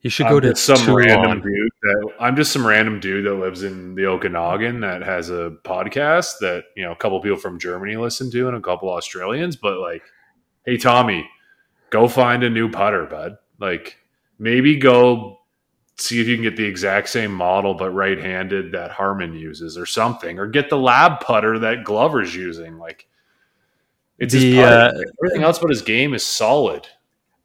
you 0.00 0.10
should 0.10 0.26
I'm 0.26 0.32
go 0.32 0.40
to 0.40 0.56
some 0.56 0.78
Toulon. 0.78 1.06
random 1.06 1.40
dude. 1.40 1.70
That, 1.82 2.10
I'm 2.20 2.36
just 2.36 2.52
some 2.52 2.66
random 2.66 3.00
dude 3.00 3.24
that 3.26 3.34
lives 3.34 3.62
in 3.62 3.94
the 3.94 4.06
Okanagan 4.06 4.80
that 4.80 5.02
has 5.02 5.30
a 5.30 5.56
podcast 5.64 6.38
that 6.40 6.64
you 6.76 6.84
know 6.84 6.92
a 6.92 6.96
couple 6.96 7.20
people 7.20 7.38
from 7.38 7.58
Germany 7.58 7.96
listen 7.96 8.30
to 8.30 8.48
and 8.48 8.56
a 8.56 8.60
couple 8.60 8.90
Australians. 8.90 9.56
But 9.56 9.78
like, 9.78 10.02
hey 10.66 10.76
Tommy, 10.76 11.28
go 11.90 12.08
find 12.08 12.42
a 12.42 12.50
new 12.50 12.70
putter, 12.70 13.06
bud. 13.06 13.38
Like 13.62 13.96
maybe 14.38 14.76
go 14.76 15.38
see 15.96 16.20
if 16.20 16.26
you 16.26 16.34
can 16.34 16.42
get 16.42 16.56
the 16.56 16.64
exact 16.64 17.08
same 17.08 17.32
model 17.32 17.74
but 17.74 17.90
right-handed 17.90 18.72
that 18.72 18.90
Harman 18.90 19.34
uses 19.34 19.78
or 19.78 19.86
something, 19.86 20.38
or 20.38 20.48
get 20.48 20.68
the 20.68 20.76
lab 20.78 21.20
putter 21.20 21.58
that 21.60 21.84
Glover's 21.84 22.34
using. 22.34 22.78
Like 22.78 23.06
it's 24.18 24.34
his 24.34 24.42
The, 24.42 24.56
putter. 24.56 24.66
uh, 24.96 25.02
Everything 25.24 25.44
else 25.44 25.58
but 25.60 25.70
his 25.70 25.82
game 25.82 26.12
is 26.12 26.26
solid. 26.26 26.88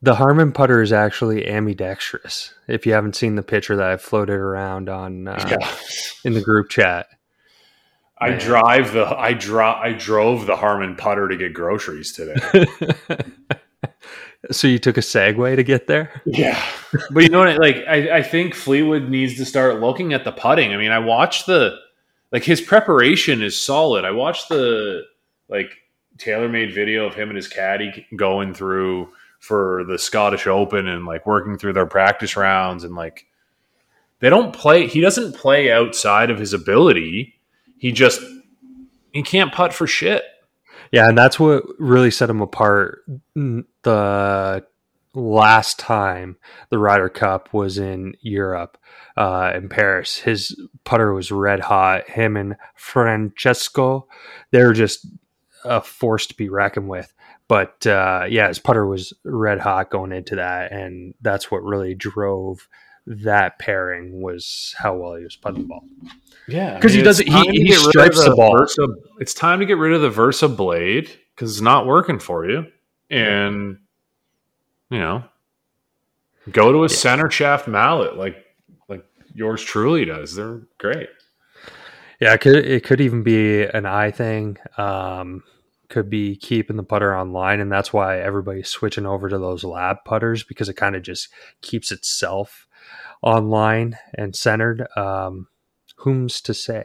The 0.02 0.14
Harman 0.16 0.52
putter 0.52 0.80
is 0.82 0.92
actually 0.92 1.48
ambidextrous. 1.48 2.54
If 2.68 2.86
you 2.86 2.92
haven't 2.92 3.16
seen 3.16 3.34
the 3.34 3.42
picture 3.42 3.76
that 3.76 3.86
I 3.88 3.96
floated 3.96 4.36
around 4.36 4.88
on 4.88 5.28
uh, 5.28 5.44
yeah. 5.48 5.74
in 6.24 6.34
the 6.34 6.40
group 6.40 6.68
chat, 6.68 7.06
I 8.16 8.30
Man. 8.30 8.38
drive 8.40 8.92
the 8.92 9.06
I 9.06 9.32
draw 9.34 9.80
I 9.80 9.92
drove 9.92 10.46
the 10.46 10.56
Harman 10.56 10.96
putter 10.96 11.28
to 11.28 11.36
get 11.36 11.52
groceries 11.54 12.12
today. 12.12 12.66
so 14.50 14.68
you 14.68 14.78
took 14.78 14.96
a 14.96 15.00
segue 15.00 15.56
to 15.56 15.62
get 15.62 15.86
there. 15.86 16.22
yeah, 16.24 16.62
but 17.10 17.22
you 17.22 17.28
know 17.28 17.40
what? 17.40 17.58
Like 17.58 17.84
I, 17.88 18.18
I 18.18 18.22
think 18.22 18.54
Fleetwood 18.54 19.08
needs 19.08 19.36
to 19.36 19.44
start 19.44 19.80
looking 19.80 20.12
at 20.12 20.24
the 20.24 20.32
putting. 20.32 20.72
I 20.72 20.76
mean, 20.76 20.92
I 20.92 20.98
watched 20.98 21.46
the 21.46 21.78
like 22.32 22.44
his 22.44 22.60
preparation 22.60 23.42
is 23.42 23.60
solid. 23.60 24.04
I 24.04 24.10
watched 24.10 24.48
the 24.48 25.04
like 25.48 25.70
TaylorMade 26.18 26.74
video 26.74 27.06
of 27.06 27.14
him 27.14 27.28
and 27.28 27.36
his 27.36 27.48
caddy 27.48 28.06
going 28.16 28.54
through 28.54 29.10
for 29.38 29.84
the 29.84 29.98
Scottish 29.98 30.46
Open 30.46 30.88
and 30.88 31.06
like 31.06 31.26
working 31.26 31.58
through 31.58 31.72
their 31.72 31.86
practice 31.86 32.36
rounds 32.36 32.84
and 32.84 32.94
like 32.94 33.26
they 34.20 34.30
don't 34.30 34.52
play. 34.52 34.86
He 34.86 35.00
doesn't 35.00 35.36
play 35.36 35.70
outside 35.70 36.30
of 36.30 36.38
his 36.38 36.52
ability. 36.52 37.34
He 37.78 37.92
just 37.92 38.20
he 39.12 39.22
can't 39.22 39.52
putt 39.52 39.72
for 39.72 39.86
shit. 39.86 40.24
Yeah, 40.92 41.08
and 41.08 41.18
that's 41.18 41.38
what 41.38 41.64
really 41.78 42.10
set 42.10 42.30
him 42.30 42.40
apart. 42.40 43.04
The 43.34 44.64
last 45.14 45.78
time 45.78 46.36
the 46.70 46.78
Ryder 46.78 47.08
Cup 47.08 47.52
was 47.52 47.78
in 47.78 48.14
Europe, 48.20 48.78
uh, 49.16 49.52
in 49.54 49.68
Paris, 49.68 50.18
his 50.18 50.58
putter 50.84 51.12
was 51.12 51.30
red 51.32 51.60
hot. 51.60 52.08
Him 52.08 52.36
and 52.36 52.56
Francesco, 52.74 54.06
they 54.50 54.62
were 54.62 54.72
just 54.72 55.06
a 55.64 55.80
force 55.80 56.26
to 56.26 56.36
be 56.36 56.48
reckoned 56.48 56.88
with. 56.88 57.12
But 57.48 57.86
uh, 57.86 58.26
yeah, 58.28 58.48
his 58.48 58.58
putter 58.58 58.86
was 58.86 59.12
red 59.24 59.58
hot 59.58 59.90
going 59.90 60.12
into 60.12 60.36
that, 60.36 60.70
and 60.72 61.14
that's 61.20 61.50
what 61.50 61.62
really 61.62 61.94
drove 61.94 62.68
that 63.06 63.58
pairing 63.58 64.20
was 64.20 64.74
how 64.78 64.94
well 64.94 65.14
he 65.14 65.24
was 65.24 65.36
putting 65.36 65.62
the 65.62 65.68
ball. 65.68 65.82
Yeah, 66.48 66.80
'Cause 66.80 66.92
he 66.94 67.02
doesn't- 67.02 67.26
he- 67.26 67.64
he 67.64 67.72
stripes 67.72 68.24
the 68.24 68.34
ball. 68.34 68.56
Versa, 68.58 68.86
it's 69.20 69.34
time 69.34 69.60
to 69.60 69.66
get 69.66 69.76
rid 69.76 69.92
of 69.92 70.00
the 70.00 70.10
Versa 70.10 70.48
blade 70.48 71.10
because 71.34 71.52
it's 71.52 71.60
not 71.60 71.86
working 71.86 72.18
for 72.18 72.48
you, 72.48 72.66
and 73.10 73.78
you 74.90 74.98
know, 74.98 75.24
go 76.50 76.72
to 76.72 76.78
a 76.78 76.82
Yeah. 76.82 76.86
center 76.96 77.30
shaft 77.30 77.68
mallet 77.68 78.16
like 78.16 78.36
like 78.88 79.04
yours 79.34 79.62
truly 79.62 80.04
does. 80.06 80.34
They're 80.34 80.62
great. 80.78 81.10
Yeah, 82.20 82.32
it 82.34 82.40
could 82.40 82.56
it 82.64 82.84
could 82.84 83.00
even 83.00 83.22
be 83.22 83.62
an 83.64 83.84
eye 83.86 84.10
thing. 84.10 84.56
Um, 84.78 85.44
could 85.90 86.10
be 86.10 86.36
keeping 86.36 86.76
the 86.76 86.82
putter 86.82 87.16
online, 87.16 87.60
and 87.60 87.70
that's 87.72 87.92
why 87.92 88.18
everybody's 88.20 88.68
switching 88.68 89.06
over 89.06 89.28
to 89.28 89.38
those 89.38 89.64
lab 89.64 89.98
putters 90.04 90.42
because 90.44 90.68
it 90.68 90.74
kind 90.74 90.96
of 90.96 91.02
just 91.02 91.28
keeps 91.62 91.92
itself 91.92 92.66
online 93.22 93.96
and 94.14 94.34
centered. 94.36 94.86
Um, 94.96 95.46
whom's 95.98 96.40
to 96.42 96.54
say? 96.54 96.84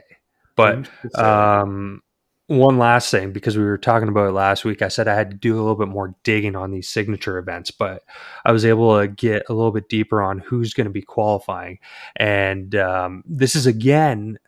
But 0.56 0.88
um, 1.16 2.02
one 2.46 2.78
last 2.78 3.10
thing, 3.10 3.32
because 3.32 3.56
we 3.56 3.64
were 3.64 3.78
talking 3.78 4.08
about 4.08 4.28
it 4.28 4.32
last 4.32 4.64
week, 4.64 4.82
I 4.82 4.88
said 4.88 5.08
I 5.08 5.14
had 5.14 5.30
to 5.30 5.36
do 5.36 5.54
a 5.54 5.60
little 5.60 5.76
bit 5.76 5.88
more 5.88 6.14
digging 6.22 6.56
on 6.56 6.70
these 6.70 6.88
signature 6.88 7.38
events, 7.38 7.70
but 7.70 8.02
I 8.44 8.52
was 8.52 8.64
able 8.64 9.00
to 9.00 9.08
get 9.08 9.44
a 9.48 9.54
little 9.54 9.72
bit 9.72 9.88
deeper 9.88 10.22
on 10.22 10.38
who's 10.38 10.74
going 10.74 10.86
to 10.86 10.92
be 10.92 11.02
qualifying. 11.02 11.78
And 12.16 12.74
um, 12.76 13.24
this 13.26 13.56
is 13.56 13.66
again 13.66 14.38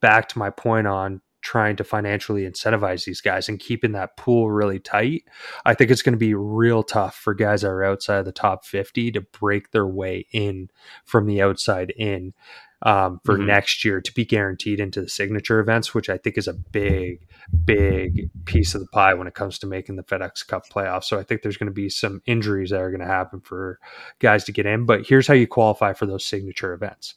back 0.00 0.28
to 0.28 0.38
my 0.38 0.50
point 0.50 0.86
on 0.86 1.20
trying 1.40 1.76
to 1.76 1.84
financially 1.84 2.42
incentivize 2.42 3.04
these 3.04 3.20
guys 3.20 3.48
and 3.48 3.60
keeping 3.60 3.92
that 3.92 4.16
pool 4.16 4.50
really 4.50 4.78
tight. 4.78 5.24
I 5.64 5.74
think 5.74 5.90
it's 5.90 6.02
going 6.02 6.12
to 6.14 6.18
be 6.18 6.34
real 6.34 6.82
tough 6.82 7.14
for 7.14 7.32
guys 7.32 7.62
that 7.62 7.68
are 7.68 7.84
outside 7.84 8.18
of 8.18 8.24
the 8.24 8.32
top 8.32 8.64
50 8.64 9.12
to 9.12 9.20
break 9.20 9.70
their 9.70 9.86
way 9.86 10.26
in 10.32 10.68
from 11.04 11.26
the 11.26 11.40
outside 11.40 11.90
in 11.96 12.34
um, 12.82 13.20
for 13.24 13.36
mm-hmm. 13.36 13.46
next 13.46 13.84
year 13.84 14.00
to 14.00 14.14
be 14.14 14.24
guaranteed 14.24 14.80
into 14.80 15.00
the 15.00 15.08
signature 15.08 15.58
events, 15.58 15.94
which 15.94 16.08
I 16.08 16.16
think 16.16 16.38
is 16.38 16.46
a 16.46 16.52
big, 16.52 17.26
big 17.64 18.30
piece 18.44 18.74
of 18.74 18.80
the 18.80 18.86
pie 18.88 19.14
when 19.14 19.26
it 19.26 19.34
comes 19.34 19.58
to 19.60 19.66
making 19.66 19.96
the 19.96 20.04
FedEx 20.04 20.46
Cup 20.46 20.68
playoffs. 20.68 21.04
So 21.04 21.18
I 21.18 21.22
think 21.22 21.42
there's 21.42 21.56
going 21.56 21.68
to 21.68 21.72
be 21.72 21.88
some 21.88 22.22
injuries 22.26 22.70
that 22.70 22.80
are 22.80 22.90
going 22.90 23.00
to 23.00 23.06
happen 23.06 23.40
for 23.40 23.80
guys 24.20 24.44
to 24.44 24.52
get 24.52 24.66
in. 24.66 24.86
But 24.86 25.06
here's 25.06 25.26
how 25.26 25.34
you 25.34 25.46
qualify 25.46 25.92
for 25.92 26.06
those 26.06 26.24
signature 26.24 26.72
events 26.72 27.14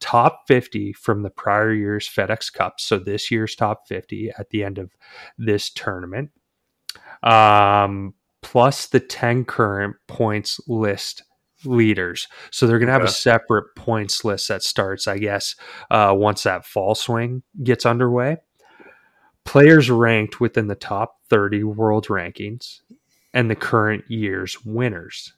top 0.00 0.42
50 0.48 0.92
from 0.92 1.22
the 1.22 1.30
prior 1.30 1.72
year's 1.72 2.08
FedEx 2.08 2.52
Cup. 2.52 2.80
So 2.80 2.98
this 2.98 3.30
year's 3.30 3.54
top 3.54 3.86
50 3.86 4.32
at 4.38 4.50
the 4.50 4.64
end 4.64 4.78
of 4.78 4.90
this 5.38 5.70
tournament, 5.70 6.30
um, 7.22 8.14
plus 8.42 8.86
the 8.86 9.00
10 9.00 9.44
current 9.44 9.96
points 10.06 10.60
list 10.66 11.22
leaders. 11.64 12.28
So 12.50 12.66
they're 12.66 12.78
going 12.78 12.88
to 12.88 12.92
have 12.92 13.02
okay. 13.02 13.10
a 13.10 13.14
separate 13.14 13.74
points 13.76 14.24
list 14.24 14.48
that 14.48 14.62
starts, 14.62 15.06
I 15.06 15.18
guess, 15.18 15.56
uh, 15.90 16.14
once 16.16 16.42
that 16.44 16.64
fall 16.64 16.94
swing 16.94 17.42
gets 17.62 17.86
underway. 17.86 18.38
Players 19.44 19.90
ranked 19.90 20.40
within 20.40 20.68
the 20.68 20.74
top 20.74 21.16
30 21.28 21.64
world 21.64 22.06
rankings 22.06 22.80
and 23.32 23.50
the 23.50 23.56
current 23.56 24.04
year's 24.08 24.64
winners. 24.64 25.34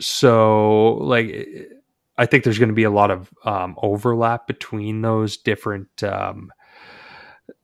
So, 0.00 0.94
like, 0.94 1.70
I 2.16 2.26
think 2.26 2.44
there's 2.44 2.58
going 2.58 2.70
to 2.70 2.74
be 2.74 2.84
a 2.84 2.90
lot 2.90 3.10
of 3.10 3.32
um, 3.44 3.76
overlap 3.82 4.46
between 4.46 5.02
those 5.02 5.36
different 5.36 6.02
um, 6.02 6.50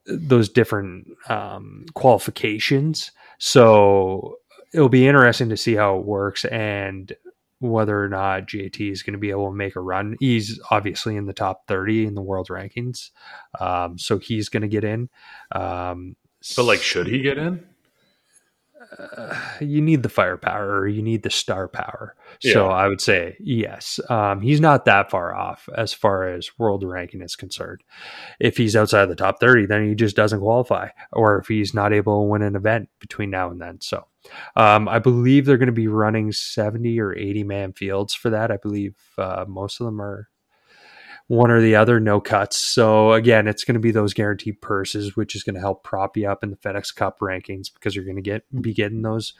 those 0.05 0.49
different 0.49 1.07
um, 1.29 1.85
qualifications. 1.93 3.11
So 3.37 4.37
it'll 4.73 4.89
be 4.89 5.07
interesting 5.07 5.49
to 5.49 5.57
see 5.57 5.75
how 5.75 5.97
it 5.97 6.05
works 6.05 6.45
and 6.45 7.11
whether 7.59 8.03
or 8.03 8.09
not 8.09 8.47
JT 8.47 8.91
is 8.91 9.03
going 9.03 9.13
to 9.13 9.19
be 9.19 9.29
able 9.29 9.49
to 9.49 9.55
make 9.55 9.75
a 9.75 9.81
run. 9.81 10.17
He's 10.19 10.59
obviously 10.71 11.15
in 11.15 11.25
the 11.25 11.33
top 11.33 11.67
30 11.67 12.05
in 12.05 12.15
the 12.15 12.21
world 12.21 12.49
rankings. 12.49 13.11
Um, 13.59 13.97
so 13.97 14.17
he's 14.17 14.49
going 14.49 14.61
to 14.61 14.67
get 14.67 14.83
in. 14.83 15.09
Um, 15.51 16.15
but 16.55 16.63
like, 16.63 16.81
should 16.81 17.07
he 17.07 17.21
get 17.21 17.37
in? 17.37 17.65
Uh, 18.97 19.35
you 19.59 19.81
need 19.81 20.03
the 20.03 20.09
firepower 20.09 20.79
or 20.79 20.87
you 20.87 21.01
need 21.01 21.23
the 21.23 21.29
star 21.29 21.67
power. 21.67 22.15
Yeah. 22.41 22.53
So 22.53 22.67
I 22.67 22.87
would 22.87 23.01
say 23.01 23.35
yes. 23.39 23.99
Um, 24.09 24.41
he's 24.41 24.61
not 24.61 24.85
that 24.85 25.09
far 25.09 25.33
off 25.35 25.67
as 25.75 25.93
far 25.93 26.27
as 26.27 26.57
world 26.59 26.83
ranking 26.83 27.21
is 27.21 27.35
concerned. 27.35 27.83
If 28.39 28.57
he's 28.57 28.75
outside 28.75 29.03
of 29.03 29.09
the 29.09 29.15
top 29.15 29.39
30, 29.39 29.65
then 29.65 29.87
he 29.87 29.95
just 29.95 30.15
doesn't 30.15 30.39
qualify, 30.39 30.89
or 31.11 31.39
if 31.39 31.47
he's 31.47 31.73
not 31.73 31.93
able 31.93 32.23
to 32.23 32.29
win 32.29 32.41
an 32.41 32.55
event 32.55 32.89
between 32.99 33.29
now 33.29 33.49
and 33.49 33.61
then. 33.61 33.81
So 33.81 34.05
um, 34.55 34.87
I 34.87 34.99
believe 34.99 35.45
they're 35.45 35.57
going 35.57 35.67
to 35.67 35.73
be 35.73 35.87
running 35.87 36.31
70 36.31 36.99
or 36.99 37.15
80 37.15 37.43
man 37.43 37.73
fields 37.73 38.13
for 38.13 38.29
that. 38.29 38.51
I 38.51 38.57
believe 38.57 38.95
uh, 39.17 39.45
most 39.47 39.79
of 39.79 39.85
them 39.85 40.01
are 40.01 40.29
one 41.27 41.49
or 41.49 41.59
the 41.59 41.75
other, 41.75 41.99
no 41.99 42.21
cuts. 42.21 42.57
So 42.57 43.13
again, 43.13 43.47
it's 43.47 43.63
going 43.63 43.73
to 43.73 43.79
be 43.79 43.91
those 43.91 44.13
guaranteed 44.13 44.61
purses, 44.61 45.15
which 45.15 45.35
is 45.35 45.43
going 45.43 45.55
to 45.55 45.61
help 45.61 45.83
prop 45.83 46.15
you 46.15 46.29
up 46.29 46.43
in 46.43 46.51
the 46.51 46.57
FedEx 46.57 46.93
Cup 46.95 47.19
rankings 47.19 47.73
because 47.73 47.95
you're 47.95 48.05
going 48.05 48.15
to 48.17 48.21
get 48.21 48.43
be 48.61 48.73
getting 48.73 49.01
those 49.01 49.33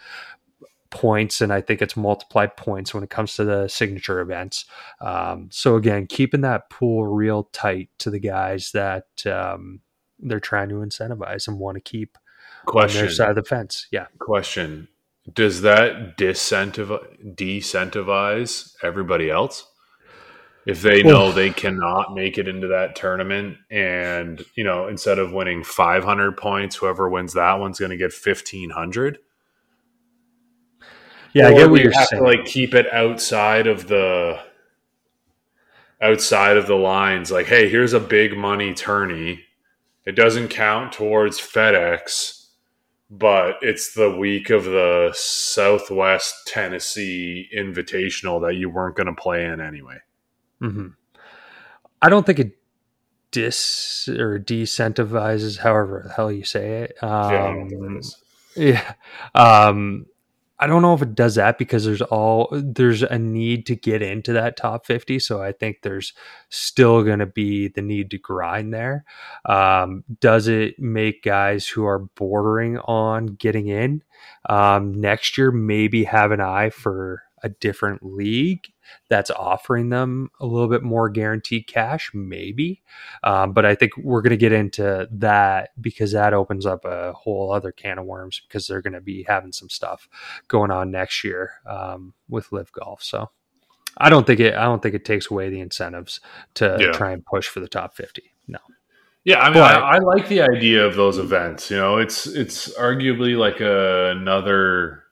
points, 0.90 1.42
and 1.42 1.52
I 1.52 1.62
think 1.62 1.82
it's 1.82 1.98
multiplied 1.98 2.58
points 2.58 2.94
when 2.94 3.04
it 3.04 3.10
comes 3.10 3.36
to 3.36 3.44
the 3.44 3.68
signature 3.68 4.20
events. 4.20 4.66
Um, 5.02 5.50
so 5.52 5.76
again, 5.76 6.08
keeping 6.08 6.42
that 6.42 6.70
pool 6.70 7.06
real 7.06 7.50
tight 7.52 7.90
to 8.00 8.10
the 8.10 8.20
guys 8.20 8.72
that 8.72 9.06
um, 9.28 9.82
they're 10.20 10.40
trying 10.40 10.70
to 10.70 10.76
incentivize 10.76 11.48
and 11.48 11.60
want 11.60 11.76
to 11.76 11.82
keep 11.82 12.18
Question. 12.66 13.00
on 13.00 13.06
their 13.06 13.14
side 13.14 13.30
of 13.30 13.36
the 13.36 13.44
fence. 13.44 13.88
Yeah. 13.92 14.08
Question: 14.20 14.90
Does 15.32 15.62
that 15.62 16.18
disincentivize, 16.18 18.74
everybody 18.84 19.30
else? 19.30 19.68
if 20.66 20.82
they 20.82 21.04
know 21.04 21.32
they 21.32 21.52
cannot 21.52 22.14
make 22.14 22.38
it 22.38 22.48
into 22.48 22.68
that 22.68 22.96
tournament 22.96 23.58
and 23.70 24.44
you 24.56 24.64
know 24.64 24.88
instead 24.88 25.20
of 25.20 25.32
winning 25.32 25.64
500 25.64 26.38
points 26.38 26.76
whoever 26.76 27.10
wins 27.10 27.34
that 27.34 27.60
one's 27.60 27.80
going 27.80 27.92
to 27.92 27.98
get 27.98 28.12
1500 28.12 29.20
yeah 31.34 31.46
or 31.46 31.48
i 31.48 31.54
get 31.54 31.70
what 31.70 31.82
you're 31.82 31.94
have 31.94 32.08
saying 32.08 32.24
to 32.24 32.30
like 32.30 32.46
keep 32.46 32.74
it 32.74 32.92
outside 32.92 33.68
of 33.68 33.88
the 33.88 34.40
outside 36.02 36.58
of 36.58 36.68
the 36.68 36.76
lines 36.76 37.32
like 37.32 37.46
hey 37.46 37.70
here's 37.70 37.94
a 37.94 38.00
big 38.00 38.38
money 38.38 38.74
tourney 38.74 39.42
it 40.06 40.16
doesn't 40.16 40.50
count 40.50 40.92
towards 40.92 41.40
fedex 41.40 42.45
but 43.10 43.58
it's 43.62 43.94
the 43.94 44.16
week 44.16 44.50
of 44.50 44.66
the 44.66 45.12
southwest 45.14 46.34
tennessee 46.48 47.48
invitational 47.56 48.42
that 48.42 48.56
you 48.56 48.70
weren't 48.70 48.96
going 48.96 49.08
to 49.08 49.14
play 49.14 49.46
in 49.46 49.62
anyway 49.62 49.98
Mm-hmm. 50.62 50.88
I 52.02 52.10
don't 52.10 52.26
think 52.26 52.40
it 52.40 52.58
dis 53.32 54.08
or 54.08 54.40
decentivizes, 54.40 55.60
however 55.60 56.04
the 56.06 56.14
hell 56.14 56.32
you 56.32 56.44
say 56.44 56.84
it. 56.84 57.04
Um, 57.04 57.70
yeah, 58.56 58.94
yeah. 59.36 59.68
Um, 59.68 60.06
I 60.58 60.68
don't 60.68 60.82
know 60.82 60.94
if 60.94 61.02
it 61.02 61.16
does 61.16 61.36
that 61.36 61.58
because 61.58 61.84
there's 61.84 62.02
all 62.02 62.48
there's 62.52 63.04
a 63.04 63.20
need 63.20 63.66
to 63.66 63.76
get 63.76 64.02
into 64.02 64.32
that 64.34 64.56
top 64.56 64.86
50 64.86 65.20
so 65.20 65.42
I 65.42 65.52
think 65.52 65.82
there's 65.82 66.14
still 66.50 67.04
going 67.04 67.20
to 67.20 67.26
be 67.26 67.68
the 67.68 67.82
need 67.82 68.10
to 68.12 68.18
grind 68.18 68.74
there. 68.74 69.04
Um, 69.46 70.04
does 70.22 70.48
it 70.48 70.80
make 70.80 71.24
guys 71.24 71.68
who 71.68 71.86
are 71.86 72.00
bordering 72.00 72.78
on 72.80 73.28
getting 73.28 73.68
in 73.68 74.02
um, 74.50 74.94
next 74.94 75.38
year 75.38 75.52
maybe 75.52 76.06
have 76.06 76.32
an 76.32 76.42
eye 76.42 76.70
for 76.70 77.24
a 77.44 77.50
different 77.50 78.02
league 78.04 78.68
that's 79.10 79.32
offering 79.32 79.90
them 79.90 80.30
a 80.40 80.46
little 80.46 80.68
bit 80.68 80.84
more 80.84 81.10
guaranteed 81.10 81.68
cash, 81.68 82.12
maybe. 82.14 82.82
Um, 83.24 83.54
but 83.54 83.66
I 83.66 83.76
think 83.76 83.98
we're 83.98 84.22
going 84.22 84.32
to 84.32 84.38
get 84.38 84.52
into 84.52 85.08
that 85.12 85.70
because 85.80 86.12
that 86.14 86.34
opens 86.34 86.66
up 86.66 86.86
a 86.86 87.14
whole 87.14 87.52
other 87.52 87.72
can 87.72 88.00
of 88.00 88.06
worms 88.06 88.42
because 88.48 88.68
they're 88.68 88.82
going 88.82 88.94
to 88.94 89.02
be 89.02 89.24
having 89.24 89.52
some 89.52 89.70
stuff 89.70 90.08
going 90.48 90.72
on 90.72 90.92
next 90.92 91.24
year 91.24 91.54
um, 91.66 92.14
with 92.30 92.52
LIV 92.52 92.72
Golf. 92.72 93.04
So 93.04 93.30
I 93.98 94.10
don't 94.10 94.28
think 94.28 94.40
it. 94.40 94.56
I 94.56 94.64
don't 94.64 94.82
think 94.82 94.96
it 94.96 95.06
takes 95.06 95.32
away 95.32 95.50
the 95.50 95.60
incentives 95.60 96.20
to 96.56 96.78
yeah. 96.80 96.92
try 96.92 97.12
and 97.12 97.26
push 97.26 97.48
for 97.48 97.60
the 97.60 97.68
top 97.68 97.96
fifty. 97.96 98.34
No. 98.48 98.60
Yeah, 99.24 99.40
I 99.40 99.46
mean, 99.46 99.54
but, 99.56 99.76
I, 99.76 99.96
I, 99.96 99.98
like 100.00 100.28
the 100.28 100.42
idea 100.42 100.86
of 100.86 100.96
those 100.96 101.18
events. 101.18 101.72
You 101.72 101.78
know, 101.78 101.98
it's 101.98 102.28
it's 102.28 102.72
arguably 102.78 103.38
like 103.38 103.60
a, 103.60 104.12
another 104.12 105.05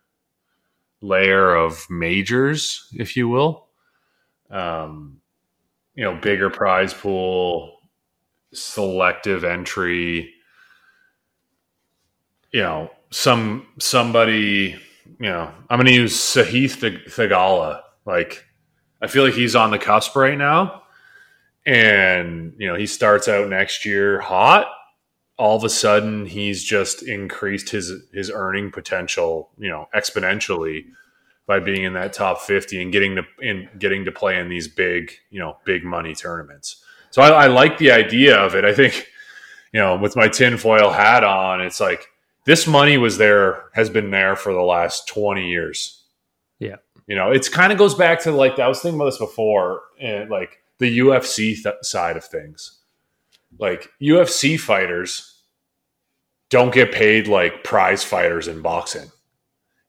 layer 1.03 1.53
of 1.53 1.85
majors, 1.89 2.87
if 2.93 3.15
you 3.15 3.27
will. 3.27 3.67
Um, 4.49 5.19
you 5.95 6.03
know, 6.03 6.15
bigger 6.15 6.49
prize 6.49 6.93
pool, 6.93 7.79
selective 8.53 9.43
entry. 9.43 10.33
You 12.51 12.61
know, 12.61 12.91
some 13.11 13.67
somebody. 13.79 14.79
You 15.19 15.29
know, 15.29 15.51
I'm 15.69 15.77
going 15.77 15.87
to 15.87 15.93
use 15.93 16.15
Sahith 16.15 16.79
Theegala. 17.07 17.81
Like, 18.05 18.45
I 19.01 19.07
feel 19.07 19.23
like 19.23 19.33
he's 19.33 19.55
on 19.55 19.71
the 19.71 19.77
cusp 19.77 20.15
right 20.15 20.37
now, 20.37 20.83
and 21.65 22.53
you 22.57 22.67
know, 22.67 22.75
he 22.75 22.87
starts 22.87 23.27
out 23.27 23.49
next 23.49 23.85
year 23.85 24.19
hot. 24.21 24.67
All 25.43 25.57
of 25.57 25.63
a 25.65 25.69
sudden, 25.69 26.25
he's 26.25 26.63
just 26.63 27.03
increased 27.03 27.69
his 27.69 27.91
his 28.13 28.31
earning 28.33 28.71
potential. 28.71 29.49
You 29.57 29.69
know, 29.69 29.89
exponentially 29.93 30.85
by 31.45 31.59
being 31.59 31.83
in 31.83 31.93
that 31.93 32.13
top 32.13 32.39
50 32.39 32.81
and 32.81 32.91
getting 32.91 33.15
to 33.15 33.23
in 33.39 33.69
getting 33.77 34.05
to 34.05 34.11
play 34.11 34.39
in 34.39 34.49
these 34.49 34.67
big 34.67 35.11
you 35.29 35.39
know 35.39 35.57
big 35.65 35.83
money 35.83 36.15
tournaments. 36.15 36.83
So 37.11 37.21
I, 37.21 37.43
I 37.43 37.47
like 37.47 37.77
the 37.77 37.91
idea 37.91 38.37
of 38.37 38.55
it. 38.55 38.65
I 38.65 38.73
think 38.73 39.07
you 39.73 39.79
know 39.79 39.97
with 39.97 40.15
my 40.15 40.27
tinfoil 40.27 40.91
hat 40.91 41.23
on 41.23 41.61
it's 41.61 41.79
like 41.79 42.07
this 42.45 42.67
money 42.67 42.97
was 42.97 43.17
there 43.17 43.65
has 43.73 43.89
been 43.89 44.11
there 44.11 44.35
for 44.35 44.53
the 44.53 44.61
last 44.61 45.07
20 45.07 45.49
years. 45.49 46.03
Yeah. 46.59 46.77
You 47.07 47.15
know 47.15 47.31
it's 47.31 47.49
kind 47.49 47.71
of 47.71 47.77
goes 47.77 47.95
back 47.95 48.21
to 48.21 48.31
like 48.31 48.59
i 48.59 48.67
was 48.67 48.81
thinking 48.81 48.99
about 48.99 49.11
this 49.11 49.17
before 49.17 49.81
and 49.99 50.29
like 50.29 50.61
the 50.79 50.99
ufc 50.99 51.35
th- 51.35 51.75
side 51.81 52.15
of 52.15 52.23
things. 52.23 52.79
Like 53.59 53.91
ufc 54.01 54.59
fighters 54.59 55.32
don't 56.53 56.71
get 56.71 56.91
paid 56.91 57.27
like 57.27 57.63
prize 57.63 58.03
fighters 58.03 58.47
in 58.47 58.61
boxing, 58.61 59.09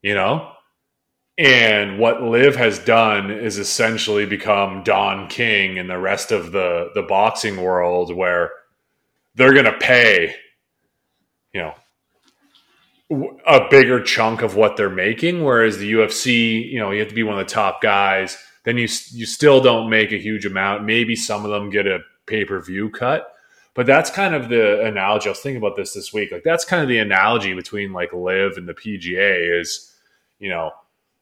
you 0.00 0.14
know? 0.14 0.50
And 1.36 1.98
what 1.98 2.22
Liv 2.22 2.56
has 2.56 2.78
done 2.78 3.30
is 3.30 3.58
essentially 3.58 4.24
become 4.24 4.82
Don 4.82 5.28
King 5.28 5.78
and 5.78 5.90
the 5.90 5.98
rest 5.98 6.32
of 6.32 6.52
the 6.52 6.90
the 6.94 7.02
boxing 7.02 7.62
world 7.62 8.16
where 8.16 8.50
they're 9.34 9.52
going 9.52 9.66
to 9.66 9.76
pay 9.76 10.34
you 11.52 11.60
know 11.60 11.74
a 13.46 13.68
bigger 13.68 14.02
chunk 14.02 14.40
of 14.40 14.56
what 14.56 14.78
they're 14.78 14.88
making 14.88 15.44
whereas 15.44 15.76
the 15.76 15.92
UFC, 15.92 16.66
you 16.66 16.78
know, 16.78 16.92
you 16.92 17.00
have 17.00 17.08
to 17.08 17.14
be 17.14 17.22
one 17.22 17.38
of 17.38 17.46
the 17.46 17.52
top 17.52 17.82
guys, 17.82 18.38
then 18.64 18.78
you 18.78 18.88
you 19.10 19.26
still 19.26 19.60
don't 19.60 19.90
make 19.90 20.12
a 20.12 20.18
huge 20.18 20.46
amount. 20.46 20.84
Maybe 20.84 21.14
some 21.14 21.44
of 21.44 21.50
them 21.50 21.68
get 21.68 21.86
a 21.86 21.98
pay-per-view 22.26 22.90
cut. 22.90 23.33
But 23.74 23.86
that's 23.86 24.10
kind 24.10 24.34
of 24.34 24.48
the 24.48 24.84
analogy. 24.84 25.28
I 25.28 25.30
was 25.30 25.40
thinking 25.40 25.60
about 25.60 25.76
this 25.76 25.94
this 25.94 26.12
week. 26.12 26.30
Like 26.30 26.44
that's 26.44 26.64
kind 26.64 26.82
of 26.82 26.88
the 26.88 26.98
analogy 26.98 27.54
between 27.54 27.92
like 27.92 28.12
LIV 28.12 28.56
and 28.56 28.68
the 28.68 28.74
PGA 28.74 29.60
is, 29.60 29.92
you 30.38 30.48
know, 30.48 30.70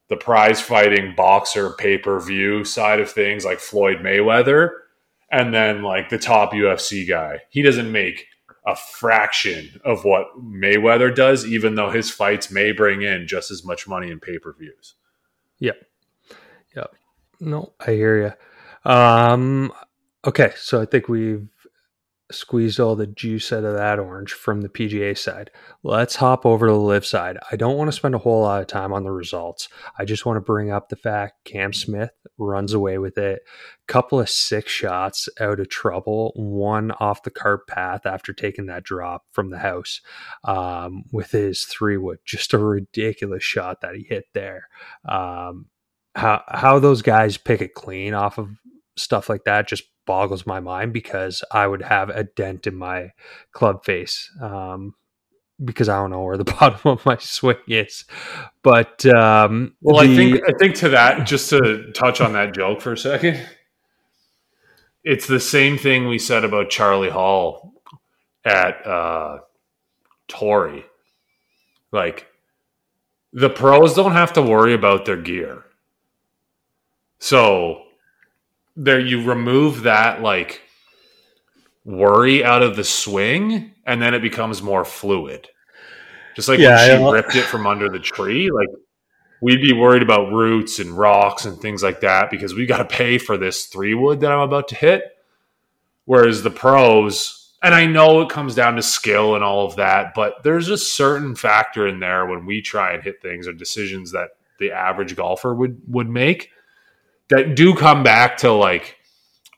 the 0.09 0.17
prize 0.17 0.61
fighting 0.61 1.15
boxer 1.17 1.71
pay 1.71 1.97
per 1.97 2.21
view 2.21 2.65
side 2.65 3.01
of 3.01 3.11
things, 3.11 3.47
like 3.47 3.59
Floyd 3.59 3.99
Mayweather, 3.99 4.71
and 5.31 5.55
then 5.55 5.83
like 5.83 6.11
the 6.11 6.19
top 6.19 6.53
UFC 6.53 7.09
guy. 7.09 7.41
He 7.49 7.62
doesn't 7.62 7.91
make 7.91 8.27
a 8.67 8.77
fraction 8.77 9.81
of 9.85 10.05
what 10.05 10.27
Mayweather 10.38 11.15
does, 11.15 11.47
even 11.47 11.75
though 11.75 11.91
his 11.91 12.11
fights 12.11 12.51
may 12.51 12.73
bring 12.73 13.03
in 13.03 13.27
just 13.27 13.51
as 13.51 13.65
much 13.65 13.88
money 13.88 14.11
in 14.11 14.21
pay 14.21 14.38
per 14.38 14.53
views. 14.53 14.95
Yep. 15.59 15.83
Yep. 16.77 16.95
No, 17.41 17.73
I 17.81 17.93
hear 17.93 18.35
you. 18.85 18.91
Um, 18.91 19.73
okay, 20.25 20.53
so 20.57 20.81
I 20.81 20.87
think 20.87 21.09
we've 21.09 21.49
squeezed 22.33 22.81
all 22.81 22.97
the 22.97 23.07
juice 23.07 23.53
out 23.53 23.64
of 23.64 23.75
that 23.75 23.99
orange 23.99 24.33
from 24.33 24.61
the 24.61 24.68
PGA 24.68 25.16
side. 25.16 25.51
Let's 25.83 26.16
hop 26.16 26.45
over 26.45 26.66
to 26.66 26.73
the 26.73 26.79
LIV 26.79 27.07
side. 27.07 27.38
I 27.51 27.57
don't 27.57 27.77
want 27.77 27.88
to 27.88 27.97
spend 27.97 28.14
a 28.14 28.18
whole 28.18 28.42
lot 28.42 28.61
of 28.61 28.66
time 28.66 28.92
on 28.92 29.05
the 29.05 29.11
results. 29.11 29.68
I 29.99 30.05
just 30.05 30.27
want 30.27 30.37
to 30.37 30.40
bring 30.40 30.71
up 30.71 30.88
the 30.88 30.97
fact 30.97 31.45
Cam 31.45 31.73
Smith 31.73 32.11
runs 32.38 32.73
away 32.73 32.99
with 32.99 33.18
it. 33.18 33.42
A 33.88 33.92
couple 33.92 34.21
of 34.21 34.29
six 34.29 34.71
shots 34.71 35.29
out 35.40 35.61
of 35.61 35.68
trouble, 35.68 36.33
one 36.35 36.90
off 36.92 37.23
the 37.23 37.31
cart 37.31 37.66
path 37.66 38.07
after 38.07 38.33
taking 38.33 38.66
that 38.66 38.85
drop 38.85 39.25
from 39.33 39.51
the 39.51 39.59
house 39.59 40.01
um, 40.45 41.05
with 41.12 41.31
his 41.31 41.64
three 41.64 41.97
wood. 41.97 42.18
Just 42.25 42.55
a 42.55 42.59
ridiculous 42.59 43.42
shot 43.42 43.81
that 43.83 43.95
he 43.95 44.05
hit 44.05 44.27
there. 44.35 44.68
Um, 45.09 45.66
how 46.14 46.42
how 46.49 46.79
those 46.79 47.03
guys 47.03 47.37
pick 47.37 47.62
it 47.62 47.75
clean 47.75 48.14
off 48.14 48.38
of 48.38 48.51
stuff 48.97 49.29
like 49.29 49.45
that 49.45 49.66
just 49.66 49.85
boggles 50.07 50.47
my 50.47 50.61
mind 50.61 50.93
because 50.93 51.45
I 51.51 51.67
would 51.67 51.83
have 51.83 52.09
a 52.11 52.25
dent 52.25 52.67
in 52.67 52.77
my 52.77 53.12
club 53.53 53.85
face 53.85 54.31
um, 54.41 54.95
because 55.65 55.88
I 55.88 55.99
don't 55.99 56.11
know 56.11 56.23
where 56.23 56.37
the 56.37 56.45
bottom 56.61 56.81
of 56.85 57.07
my 57.07 57.17
swing 57.19 57.57
is. 57.67 58.05
But 58.62 59.05
um, 59.07 59.75
well, 59.81 60.05
the, 60.05 60.12
I 60.12 60.17
think 60.17 60.41
I 60.49 60.53
think 60.59 60.75
to 60.77 60.88
that, 60.91 61.27
just 61.27 61.51
to 61.51 61.93
touch 61.93 62.21
on 62.21 62.33
that 62.33 62.55
joke 62.55 62.81
for 62.81 62.93
a 62.93 62.99
second, 62.99 63.47
it's 65.05 65.27
the 65.27 65.41
same 65.41 65.79
thing 65.79 66.07
we 66.07 66.19
said 66.19 66.45
about 66.45 66.71
Charley 66.71 67.11
Hull 67.11 67.75
at 68.45 68.87
uh, 68.87 69.38
Torrey. 70.29 70.85
Like 71.91 72.27
the 73.33 73.51
pros 73.51 73.95
don't 73.95 74.12
have 74.12 74.33
to 74.35 74.43
worry 74.43 74.75
about 74.75 75.05
their 75.05 75.17
gear. 75.17 75.65
So 77.19 77.85
there 78.77 79.01
you 79.01 79.23
remove 79.25 79.83
that 79.83 80.23
like 80.23 80.63
worry 81.85 82.45
out 82.45 82.63
of 82.63 82.77
the 82.77 82.85
swing 82.85 83.73
and 83.85 84.01
then 84.01 84.15
it 84.15 84.23
becomes 84.23 84.63
more 84.63 84.85
fluid. 84.85 85.49
Just 86.35 86.49
like 86.49 86.59
yeah, 86.59 86.99
when 86.99 86.99
she 86.99 87.13
ripped 87.13 87.37
it 87.37 87.45
from 87.45 87.67
under 87.67 87.89
the 87.89 87.99
tree, 87.99 88.51
like 88.51 88.69
we'd 89.43 89.61
be 89.61 89.75
worried 89.75 90.03
about 90.03 90.33
roots 90.33 90.79
and 90.79 90.97
rocks 90.97 91.45
and 91.45 91.61
things 91.61 91.83
like 91.83 92.01
that 92.01 92.31
because 92.31 92.55
we 92.55 92.65
got 92.65 92.79
to 92.79 92.85
pay 92.85 93.19
for 93.19 93.37
this 93.37 93.67
three 93.67 93.93
wood 93.93 94.21
that 94.21 94.33
I'm 94.33 94.41
about 94.41 94.69
to 94.69 94.75
hit. 94.75 95.17
Whereas 96.05 96.43
the 96.43 96.51
pros, 96.51 97.53
and 97.63 97.75
I 97.75 97.87
know 97.87 98.23
it 98.23 98.31
comes 98.31 98.55
down 98.55 98.77
to 98.77 98.83
skill 98.83 99.35
and 99.35 99.45
all 99.45 99.67
of 99.67 99.77
that, 99.77 100.15
but 100.15 100.43
there's 100.43 100.69
a 100.69 100.79
certain 100.79 101.35
factor 101.35 101.87
in 101.87 102.01
there 102.01 102.27
when 102.27 102.47
we 102.47 102.63
try 102.63 102.95
and 102.95 103.03
hit 103.03 103.21
things 103.21 103.47
or 103.47 103.53
decisions 103.53 104.13
that 104.13 104.31
the 104.59 104.73
average 104.73 105.17
golfer 105.17 105.55
would 105.55 105.81
would 105.89 106.09
make 106.09 106.51
that 107.29 107.55
do 107.55 107.75
come 107.75 108.03
back 108.03 108.39
to 108.39 108.53
like 108.53 108.97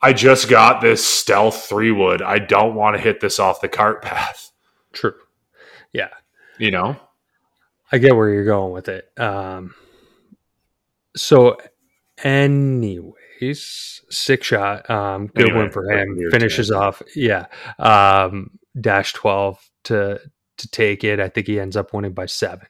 I 0.02 0.12
just 0.12 0.48
got 0.48 0.80
this 0.80 1.04
stealth 1.04 1.64
three 1.64 1.90
wood. 1.90 2.22
I 2.22 2.38
don't 2.38 2.74
want 2.74 2.96
to 2.96 3.02
hit 3.02 3.20
this 3.20 3.38
off 3.38 3.60
the 3.60 3.68
cart 3.68 4.02
path. 4.02 4.50
True. 4.92 5.14
Yeah. 5.92 6.10
You 6.58 6.70
know? 6.70 6.96
I 7.90 7.98
get 7.98 8.14
where 8.14 8.28
you're 8.28 8.44
going 8.44 8.72
with 8.72 8.88
it. 8.88 9.08
Um 9.18 9.74
so 11.16 11.56
anyways, 12.22 14.02
six 14.10 14.46
shot, 14.46 14.90
um, 14.90 15.28
good 15.28 15.46
anyway, 15.46 15.62
one 15.62 15.70
for 15.70 15.90
him. 15.90 16.18
Finishes 16.30 16.70
off, 16.70 17.02
yeah. 17.14 17.46
Um 17.78 18.58
dash 18.80 19.12
twelve 19.12 19.58
to 19.84 20.20
to 20.58 20.68
take 20.68 21.04
it. 21.04 21.20
I 21.20 21.28
think 21.28 21.46
he 21.46 21.58
ends 21.58 21.76
up 21.76 21.94
winning 21.94 22.12
by 22.12 22.26
seven 22.26 22.66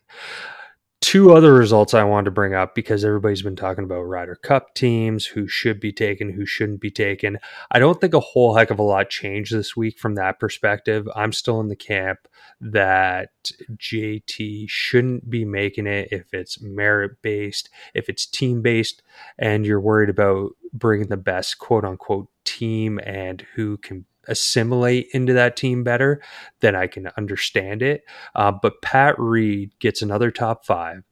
two 1.05 1.35
other 1.35 1.53
results 1.53 1.93
I 1.93 2.03
wanted 2.03 2.25
to 2.25 2.31
bring 2.31 2.55
up 2.55 2.75
because 2.75 3.05
everybody's 3.05 3.43
been 3.43 3.57
talking 3.57 3.85
about 3.85 4.05
Ryder 4.05 4.37
Cup 4.37 4.73
teams, 4.73 5.27
who 5.27 5.47
should 5.47 5.79
be 5.79 5.93
taken, 5.93 6.33
who 6.33 6.47
shouldn't 6.47 6.81
be 6.81 6.91
taken. 6.91 7.39
I 7.71 7.79
don't 7.79 8.01
think 8.01 8.15
a 8.15 8.21
whole 8.21 8.55
heck 8.55 8.71
of 8.71 8.79
a 8.79 8.83
lot 8.83 9.11
changed 9.11 9.55
this 9.55 9.77
week 9.77 9.99
from 9.99 10.15
that 10.15 10.41
perspective. 10.41 11.07
I'm 11.15 11.33
still 11.33 11.61
in 11.61 11.69
the 11.69 11.77
camp 11.77 12.21
that 12.59 13.29
JT 13.77 14.65
shouldn't 14.71 15.29
be 15.29 15.45
making 15.45 15.87
it 15.87 16.09
if 16.11 16.33
it's 16.33 16.63
merit 16.63 17.21
based, 17.21 17.69
if 17.93 18.09
it's 18.09 18.25
team 18.25 18.63
based, 18.63 19.03
and 19.39 19.67
you're 19.67 19.81
worried 19.81 20.09
about 20.09 20.53
bringing 20.73 21.09
the 21.09 21.19
best 21.19 21.59
quote 21.59 21.85
unquote 21.85 22.29
team 22.45 22.99
and 23.05 23.45
who 23.57 23.77
can 23.77 24.07
assimilate 24.29 25.09
into 25.13 25.33
that 25.33 25.57
team 25.57 25.85
better, 25.85 26.23
then 26.61 26.75
I 26.75 26.87
can 26.87 27.11
understand 27.17 27.83
it. 27.83 28.03
Uh, 28.35 28.53
but 28.53 28.83
Pat 28.83 29.15
Reed 29.19 29.73
gets 29.79 30.03
another 30.03 30.31
top 30.31 30.65
five. 30.65 31.03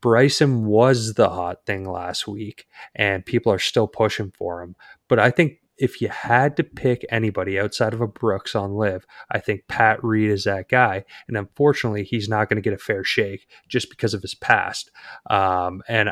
Bryson 0.00 0.66
was 0.66 1.14
the 1.14 1.30
hot 1.30 1.64
thing 1.64 1.90
last 1.90 2.28
week, 2.28 2.66
and 2.94 3.24
people 3.24 3.50
are 3.50 3.58
still 3.58 3.86
pushing 3.86 4.30
for 4.36 4.62
him. 4.62 4.76
But 5.08 5.18
I 5.18 5.30
think 5.30 5.60
if 5.78 6.00
you 6.00 6.08
had 6.08 6.56
to 6.56 6.62
pick 6.62 7.04
anybody 7.08 7.58
outside 7.58 7.94
of 7.94 8.00
a 8.00 8.06
Brooks 8.06 8.54
on 8.54 8.74
LIV, 8.74 9.06
I 9.30 9.38
think 9.38 9.66
Pat 9.66 10.02
Reed 10.04 10.30
is 10.30 10.44
that 10.44 10.68
guy. 10.68 11.04
And 11.26 11.36
unfortunately, 11.36 12.04
he's 12.04 12.28
not 12.28 12.48
going 12.48 12.56
to 12.56 12.62
get 12.62 12.78
a 12.78 12.78
fair 12.78 13.02
shake 13.02 13.48
just 13.68 13.90
because 13.90 14.14
of 14.14 14.22
his 14.22 14.34
past. 14.34 14.90
Um, 15.30 15.82
and 15.88 16.10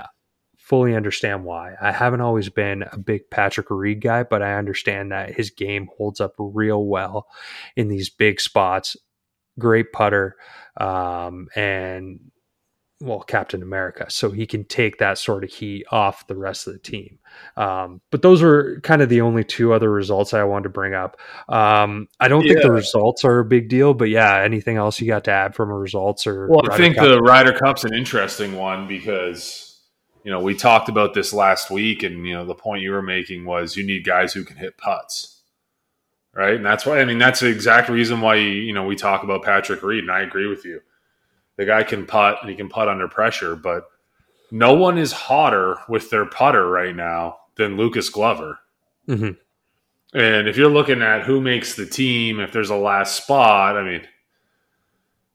fully 0.73 0.97
understand 0.97 1.45
why. 1.45 1.75
I 1.83 1.93
haven't 1.93 2.23
always 2.23 2.49
been 2.49 2.83
a 2.93 2.99
big 2.99 3.29
Patrick 3.29 3.67
Reed 3.69 4.01
guy, 4.01 4.23
but 4.23 4.41
I 4.41 4.55
understand 4.55 5.13
that 5.13 5.35
his 5.35 5.51
game 5.51 5.91
holds 5.99 6.19
up 6.19 6.33
real 6.39 6.87
well 6.87 7.27
in 7.77 7.89
these 7.89 8.09
big 8.09 8.41
spots. 8.41 8.97
Great 9.59 9.93
putter, 9.93 10.35
um, 10.81 11.49
and 11.55 12.21
well, 13.03 13.21
Captain 13.21 13.63
America, 13.63 14.07
so 14.09 14.31
he 14.31 14.47
can 14.47 14.65
take 14.65 14.97
that 14.97 15.19
sort 15.19 15.45
of 15.45 15.51
heat 15.51 15.85
off 15.91 16.27
the 16.27 16.39
rest 16.39 16.67
of 16.67 16.73
the 16.73 16.79
team. 16.79 17.19
Um, 17.59 18.01
but 18.11 18.23
those 18.23 18.43
are 18.43 18.81
kind 18.81 19.03
of 19.03 19.11
the 19.11 19.21
only 19.21 19.45
two 19.45 19.75
other 19.75 19.91
results 19.91 20.33
I 20.33 20.45
wanted 20.45 20.63
to 20.63 20.69
bring 20.71 20.95
up. 20.95 21.19
Um, 21.51 22.09
I 22.19 22.29
don't 22.29 22.47
yeah. 22.47 22.55
think 22.55 22.63
the 22.63 22.73
results 22.73 23.27
are 23.27 23.41
a 23.41 23.45
big 23.45 23.69
deal, 23.69 23.93
but 23.93 24.09
yeah, 24.09 24.41
anything 24.41 24.79
else 24.79 25.03
you 25.03 25.07
got 25.07 25.25
to 25.25 25.33
add 25.33 25.55
from 25.55 25.69
a 25.69 25.77
results 25.77 26.27
or? 26.27 26.49
Well, 26.49 26.63
I 26.73 26.79
think 26.79 26.97
Cup? 26.97 27.05
the 27.05 27.21
Ryder 27.21 27.59
Cup's 27.59 27.85
an 27.85 27.93
interesting 27.93 28.57
one 28.57 28.89
because 28.89 29.72
you 30.25 30.31
know, 30.31 30.41
we 30.41 30.55
talked 30.55 30.89
about 30.89 31.15
this 31.15 31.33
last 31.33 31.71
week, 31.71 32.03
and 32.03 32.27
you 32.27 32.35
know, 32.35 32.45
the 32.45 32.55
point 32.55 32.83
you 32.83 32.93
were 32.93 33.03
making 33.03 33.45
was 33.45 33.77
you 33.77 33.85
need 33.85 34.05
guys 34.05 34.33
who 34.33 34.45
can 34.45 34.57
hit 34.57 34.79
putts, 34.79 35.41
right? 36.35 36.55
And 36.55 36.65
that's 36.65 36.87
why 36.87 37.01
I 37.01 37.05
mean 37.05 37.19
that's 37.19 37.41
the 37.41 37.49
exact 37.49 37.89
reason 37.89 38.21
why 38.21 38.37
you 38.37 38.73
know 38.73 38.85
we 38.85 38.97
talk 38.97 39.23
about 39.23 39.43
Patrick 39.43 39.83
Reed, 39.83 40.05
and 40.05 40.13
I 40.13 40.21
agree 40.21 40.47
with 40.47 40.65
you. 40.65 40.81
The 41.57 41.67
guy 41.67 41.83
can 41.83 42.07
putt 42.07 42.39
and 42.41 42.51
he 42.51 42.57
can 42.57 42.69
putt 42.69 42.89
under 42.89 43.09
pressure, 43.09 43.57
but 43.57 43.85
no 44.51 44.75
one 44.75 44.99
is 44.99 45.13
hotter 45.13 45.79
with 45.89 46.11
their 46.11 46.27
putter 46.27 46.69
right 46.69 46.95
now 46.95 47.39
than 47.57 47.77
Lucas 47.77 48.09
Glover. 48.09 48.59
Mm-hmm. 49.09 50.19
And 50.19 50.49
if 50.49 50.57
you're 50.57 50.71
looking 50.71 51.03
at 51.03 51.23
who 51.23 51.41
makes 51.41 51.75
the 51.75 51.87
team, 51.87 52.39
if 52.39 52.53
there's 52.53 52.71
a 52.71 52.77
last 52.77 53.17
spot, 53.17 53.77
I 53.77 53.83
mean, 53.83 54.03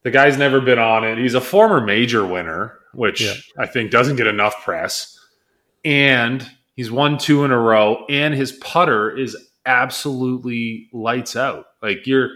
the 0.04 0.12
guy's 0.12 0.38
never 0.38 0.62
been 0.62 0.80
on 0.80 1.04
it. 1.04 1.18
He's 1.18 1.34
a 1.34 1.42
former 1.42 1.82
major 1.82 2.26
winner 2.26 2.80
which 2.98 3.22
yeah. 3.22 3.36
I 3.60 3.68
think 3.68 3.92
doesn't 3.92 4.16
get 4.16 4.26
enough 4.26 4.64
press. 4.64 5.20
And 5.86 6.50
he's 6.76 6.90
won 6.90 7.20
two 7.20 7.46
in 7.46 7.52
a 7.52 7.58
row, 7.58 8.04
and 8.10 8.34
his 8.34 8.54
putter 8.54 9.16
is 9.16 9.38
absolutely 9.68 10.90
lights 10.92 11.36
out. 11.36 11.66
Like 11.84 12.08
you're, 12.08 12.32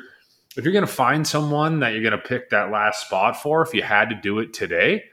if 0.55 0.64
you're 0.64 0.72
going 0.72 0.86
to 0.86 0.91
find 0.91 1.26
someone 1.26 1.80
that 1.80 1.93
you're 1.93 2.03
going 2.03 2.12
to 2.12 2.20
pick 2.20 2.51
that 2.51 2.70
last 2.70 3.07
spot 3.07 3.41
for, 3.41 3.64
if 3.64 3.74
you 3.74 3.82
had 3.82 4.09
to 4.09 4.16
do 4.16 4.38
it 4.38 4.53
today, 4.53 5.03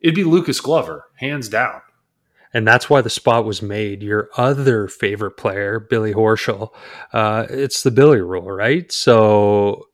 it'd 0.00 0.14
be 0.14 0.24
Lucas 0.24 0.60
Glover, 0.60 1.06
hands 1.16 1.48
down. 1.48 1.80
And 2.52 2.68
that's 2.68 2.90
why 2.90 3.00
the 3.00 3.10
spot 3.10 3.46
was 3.46 3.62
made. 3.62 4.02
Your 4.02 4.28
other 4.36 4.88
favorite 4.88 5.38
player, 5.38 5.80
Billy 5.80 6.12
Horschel, 6.12 6.70
uh, 7.14 7.46
it's 7.48 7.82
the 7.82 7.90
Billy 7.90 8.20
rule, 8.20 8.50
right? 8.50 8.92
So 8.92 9.87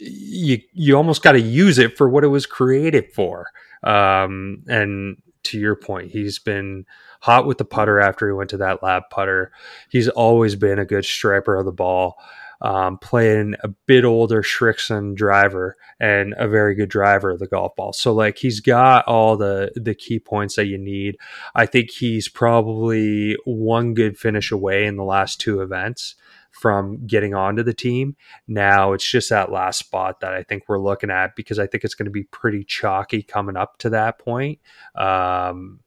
you 0.00 0.58
you 0.72 0.96
almost 0.96 1.22
got 1.22 1.32
to 1.32 1.40
use 1.40 1.78
it 1.78 1.96
for 1.96 2.08
what 2.08 2.24
it 2.24 2.28
was 2.28 2.46
created 2.46 3.12
for. 3.12 3.46
Um, 3.82 4.64
and 4.68 5.16
to 5.44 5.58
your 5.58 5.76
point, 5.76 6.10
he's 6.10 6.38
been 6.38 6.86
hot 7.20 7.46
with 7.46 7.58
the 7.58 7.64
putter 7.64 8.00
after 8.00 8.26
he 8.26 8.32
went 8.32 8.50
to 8.50 8.56
that 8.58 8.82
lab 8.82 9.04
putter. 9.10 9.52
He's 9.88 10.08
always 10.08 10.56
been 10.56 10.78
a 10.78 10.84
good 10.84 11.04
striper 11.04 11.56
of 11.56 11.64
the 11.64 11.72
ball 11.72 12.16
um, 12.62 12.98
playing 12.98 13.54
a 13.62 13.68
bit 13.68 14.04
older 14.04 14.42
Srixon 14.42 15.14
driver 15.14 15.76
and 15.98 16.34
a 16.36 16.46
very 16.46 16.74
good 16.74 16.90
driver 16.90 17.30
of 17.30 17.38
the 17.38 17.46
golf 17.46 17.74
ball. 17.74 17.92
So 17.92 18.12
like 18.12 18.38
he's 18.38 18.60
got 18.60 19.06
all 19.06 19.36
the 19.36 19.72
the 19.74 19.94
key 19.94 20.18
points 20.18 20.56
that 20.56 20.66
you 20.66 20.78
need. 20.78 21.16
I 21.54 21.66
think 21.66 21.90
he's 21.90 22.28
probably 22.28 23.36
one 23.44 23.94
good 23.94 24.18
finish 24.18 24.50
away 24.50 24.84
in 24.84 24.96
the 24.96 25.04
last 25.04 25.40
two 25.40 25.60
events 25.60 26.16
from 26.50 27.06
getting 27.06 27.34
onto 27.34 27.62
the 27.62 27.74
team. 27.74 28.16
Now 28.46 28.92
it's 28.92 29.08
just 29.08 29.30
that 29.30 29.52
last 29.52 29.78
spot 29.78 30.20
that 30.20 30.34
I 30.34 30.42
think 30.42 30.64
we're 30.68 30.78
looking 30.78 31.10
at 31.10 31.36
because 31.36 31.58
I 31.58 31.66
think 31.66 31.84
it's 31.84 31.94
going 31.94 32.06
to 32.06 32.10
be 32.10 32.24
pretty 32.24 32.64
chalky 32.64 33.22
coming 33.22 33.56
up 33.56 33.78
to 33.78 33.90
that 33.90 34.18
point 34.18 34.58
um, 34.94 35.80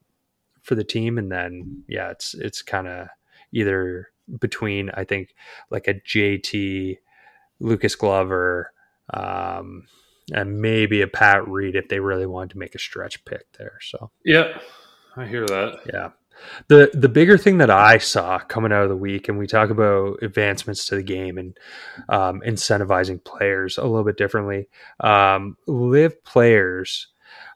for 0.61 0.75
the 0.75 0.83
team, 0.83 1.17
and 1.17 1.31
then 1.31 1.83
yeah, 1.87 2.09
it's 2.09 2.33
it's 2.33 2.61
kind 2.61 2.87
of 2.87 3.07
either 3.51 4.09
between 4.39 4.89
I 4.93 5.03
think 5.03 5.35
like 5.69 5.87
a 5.87 5.95
JT, 5.95 6.97
Lucas 7.59 7.95
Glover, 7.95 8.71
um, 9.13 9.83
and 10.33 10.61
maybe 10.61 11.01
a 11.01 11.07
Pat 11.07 11.47
Reed 11.47 11.75
if 11.75 11.89
they 11.89 11.99
really 11.99 12.25
wanted 12.25 12.51
to 12.51 12.57
make 12.57 12.75
a 12.75 12.79
stretch 12.79 13.23
pick 13.25 13.51
there. 13.57 13.79
So 13.81 14.11
yeah, 14.23 14.57
I 15.15 15.25
hear 15.25 15.45
that. 15.45 15.81
Yeah. 15.93 16.09
The 16.67 16.91
the 16.93 17.09
bigger 17.09 17.37
thing 17.37 17.57
that 17.59 17.69
I 17.69 17.97
saw 17.97 18.39
coming 18.39 18.71
out 18.71 18.83
of 18.83 18.89
the 18.89 18.95
week, 18.95 19.29
and 19.29 19.37
we 19.37 19.47
talk 19.47 19.69
about 19.69 20.19
advancements 20.21 20.85
to 20.87 20.95
the 20.95 21.03
game 21.03 21.37
and 21.37 21.57
um, 22.09 22.41
incentivizing 22.45 23.23
players 23.23 23.77
a 23.77 23.83
little 23.83 24.03
bit 24.03 24.17
differently. 24.17 24.67
Um, 24.99 25.57
LIV 25.67 26.23
players, 26.23 27.07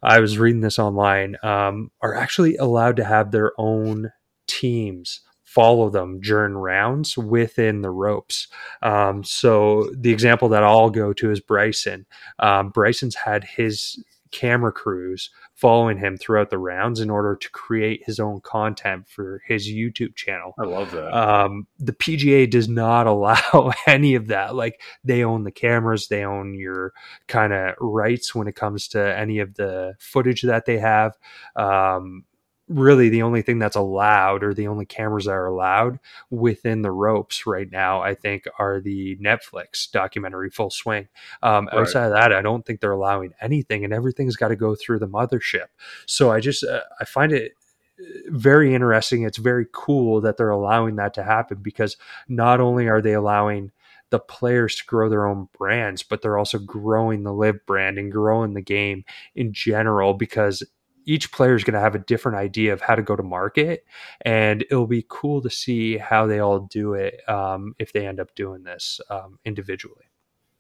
I 0.04 0.20
was 0.20 0.38
reading 0.38 0.62
this 0.62 0.80
online, 0.80 1.38
um, 1.44 1.92
are 2.02 2.16
actually 2.16 2.58
allowed 2.58 2.98
to 2.98 3.04
have 3.04 3.32
their 3.32 3.52
own 3.58 4.12
teams 4.48 5.22
follow 5.44 5.90
them 5.90 6.20
during 6.20 6.54
rounds 6.54 7.18
within 7.18 7.82
the 7.82 7.90
ropes. 7.90 8.48
Um, 8.84 9.24
so 9.24 9.90
the 9.96 10.12
example 10.12 10.50
that 10.50 10.62
I'll 10.62 10.90
go 10.90 11.14
to 11.14 11.32
is 11.32 11.40
Bryson. 11.40 12.06
Um, 12.38 12.70
Bryson's 12.70 13.16
had 13.16 13.44
his 13.46 14.04
camera 14.32 14.72
crews 14.72 15.30
following 15.56 15.98
him 15.98 16.18
throughout 16.18 16.50
the 16.50 16.58
rounds 16.58 17.00
in 17.00 17.10
order 17.10 17.36
to 17.36 17.50
create 17.50 18.04
his 18.06 18.20
own 18.20 18.40
content 18.42 19.08
for 19.08 19.42
his 19.48 19.68
YouTube 19.68 20.16
channel. 20.16 20.54
I 20.60 20.66
love 20.66 20.92
that. 20.92 21.14
Um, 21.18 21.68
the 21.80 21.94
PGA 21.94 22.50
does 22.50 22.70
not 22.70 23.08
allow 23.08 23.72
any 23.88 24.16
of 24.16 24.28
that. 24.28 24.56
Like 24.56 24.82
they 25.04 25.24
own 25.24 25.44
the 25.44 25.52
cameras, 25.52 26.08
they 26.08 26.24
own 26.24 26.54
your 26.54 26.94
kind 27.28 27.54
of 27.54 27.76
rights 27.80 28.36
when 28.36 28.48
it 28.48 28.56
comes 28.56 28.88
to 28.90 29.18
any 29.18 29.40
of 29.40 29.56
the 29.56 29.96
footage 30.00 30.44
that 30.44 30.66
they 30.66 30.78
have. 30.78 31.14
Um, 31.56 32.24
really 32.68 33.10
the 33.10 33.22
only 33.22 33.42
thing 33.42 33.60
that's 33.60 33.76
allowed 33.76 34.44
or 34.44 34.54
the 34.54 34.68
only 34.68 34.86
cameras 34.86 35.26
that 35.26 35.32
are 35.32 35.48
allowed 35.48 36.00
within 36.30 36.82
the 36.82 36.92
ropes 36.92 37.48
right 37.48 37.72
now 37.72 38.02
i 38.02 38.14
think 38.14 38.46
are 38.60 38.82
the 38.82 39.16
netflix 39.18 39.90
documentary 39.90 40.50
full 40.50 40.70
swing. 40.70 41.08
Um, 41.42 41.68
right. 41.68 41.80
outside 41.82 42.06
of 42.08 42.14
that 42.14 42.34
i 42.34 42.42
don't 42.42 42.66
think 42.66 42.82
they're 42.82 42.92
allowing 42.92 43.34
anything 43.42 43.84
and 43.84 43.94
everything's 43.94 44.36
got 44.36 44.50
to 44.50 44.56
go 44.56 44.76
through 44.76 45.00
the 45.00 45.08
mothership. 45.08 45.68
So 46.06 46.32
i 46.32 46.40
just 46.40 46.64
uh, 46.64 46.82
i 47.00 47.06
find 47.06 47.32
it 47.32 47.54
uh, 48.00 48.04
very 48.28 48.74
interesting. 48.76 49.24
It's 49.24 49.38
very 49.38 49.66
cool 49.72 50.22
that 50.22 50.38
they're 50.38 50.50
allowing 50.50 50.98
that 50.98 51.14
to 51.16 51.24
happen 51.24 51.60
because 51.62 51.98
not 52.28 52.60
only 52.60 52.88
are 52.88 53.02
they 53.02 53.14
allowing 53.14 53.72
the 54.10 54.20
players 54.20 54.76
to 54.76 54.86
grow 54.86 55.10
their 55.10 55.26
own 55.26 55.50
brands, 55.58 56.04
but 56.04 56.22
they're 56.22 56.38
also 56.38 56.60
growing 56.60 57.24
the 57.24 57.34
LIV 57.34 57.66
brand 57.66 57.98
and 57.98 58.12
growing 58.12 58.54
the 58.54 58.62
game 58.62 59.04
in 59.36 59.52
general 59.52 60.14
because 60.14 60.64
each 61.08 61.32
player 61.32 61.56
is 61.56 61.64
going 61.64 61.74
to 61.74 61.80
have 61.80 61.96
a 61.96 62.00
different 62.00 62.38
idea 62.38 62.74
of 62.74 62.82
how 62.82 62.94
to 62.94 63.02
go 63.02 63.16
to 63.16 63.24
market 63.24 63.86
and 64.22 64.62
it'll 64.64 64.86
be 64.86 65.06
cool 65.08 65.42
to 65.42 65.50
see 65.50 65.98
how 65.98 66.28
they 66.28 66.40
all 66.40 66.60
do 66.60 66.94
it 66.94 67.28
um, 67.28 67.74
if 67.80 67.94
they 67.94 68.06
end 68.06 68.20
up 68.20 68.36
doing 68.36 68.64
this 68.64 69.02
um, 69.10 69.40
individually. 69.46 70.06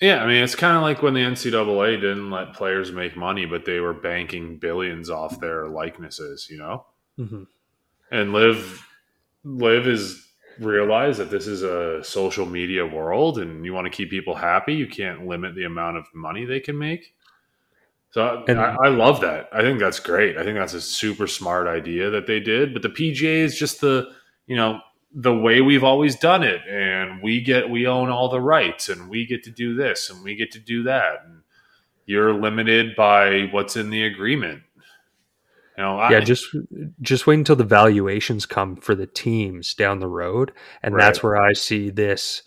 Yeah 0.02 0.24
i 0.24 0.28
mean 0.28 0.44
it's 0.44 0.56
kind 0.56 0.78
of 0.78 0.84
like 0.84 1.02
when 1.02 1.16
the 1.16 1.22
ncaa 1.22 2.02
didn't 2.02 2.30
let 2.30 2.54
players 2.54 2.92
make 2.92 3.18
money 3.18 3.46
but 3.46 3.66
they 3.66 3.80
were 3.80 3.94
banking 3.94 4.58
billions 4.58 5.10
off 5.10 5.40
their 5.40 5.68
likenesses 5.68 6.48
you 6.50 6.58
know? 6.58 6.86
Mm-hmm. 7.20 7.44
and 8.12 8.32
LIV, 8.32 8.86
LIV 9.44 9.88
is 9.88 10.28
realize 10.60 11.18
that 11.18 11.32
this 11.32 11.48
is 11.48 11.64
a 11.64 12.04
social 12.04 12.46
media 12.46 12.86
world 12.86 13.40
and 13.40 13.66
you 13.66 13.74
want 13.74 13.86
to 13.86 13.92
keep 13.96 14.10
people 14.10 14.36
happy 14.36 14.74
you 14.74 14.88
can't 14.88 15.26
limit 15.26 15.56
the 15.56 15.64
amount 15.64 15.98
of 15.98 16.06
money 16.14 16.46
they 16.46 16.60
can 16.60 16.78
make 16.78 17.16
so 18.18 18.44
and, 18.48 18.60
I, 18.60 18.76
I, 18.84 18.88
love 18.88 19.22
that. 19.22 19.48
I 19.54 19.62
think 19.62 19.80
that's 19.80 20.00
great. 20.00 20.38
I 20.38 20.44
think 20.44 20.58
that's 20.58 20.74
a 20.74 20.82
super 20.82 21.28
smart 21.28 21.68
idea 21.68 22.10
that 22.10 22.26
they 22.26 22.40
did. 22.40 22.74
But 22.74 22.82
the 22.82 22.90
PGA 22.90 23.44
is 23.44 23.56
just 23.56 23.80
the 23.80 24.08
you 24.48 24.56
know 24.56 24.80
the 25.14 25.36
way 25.36 25.62
we've 25.62 25.84
always 25.84 26.16
done 26.16 26.42
it, 26.42 26.62
and 26.68 27.22
we 27.22 27.42
get 27.42 27.70
we 27.70 27.86
own 27.86 28.10
all 28.10 28.28
the 28.28 28.42
rights, 28.42 28.90
and 28.90 29.08
we 29.08 29.28
get 29.28 29.44
to 29.44 29.52
do 29.52 29.76
this, 29.76 30.10
and 30.10 30.24
we 30.24 30.36
get 30.36 30.52
to 30.54 30.60
do 30.60 30.82
that, 30.82 31.26
and 31.26 31.44
you're 32.08 32.34
limited 32.34 32.96
by 32.96 33.50
what's 33.52 33.76
in 33.76 33.92
the 33.92 34.04
agreement. 34.04 34.64
You 35.78 35.84
know, 35.84 35.98
yeah, 36.10 36.18
I, 36.18 36.22
just 36.22 36.48
just 37.00 37.28
wait 37.28 37.38
until 37.38 37.56
the 37.56 37.64
valuations 37.64 38.48
come 38.48 38.78
for 38.78 38.96
the 38.96 39.06
teams 39.06 39.76
down 39.76 40.00
the 40.00 40.08
road, 40.08 40.54
and 40.82 40.96
right. 40.96 41.04
that's 41.04 41.22
where 41.22 41.38
I 41.38 41.54
see 41.54 41.92
this 41.92 42.42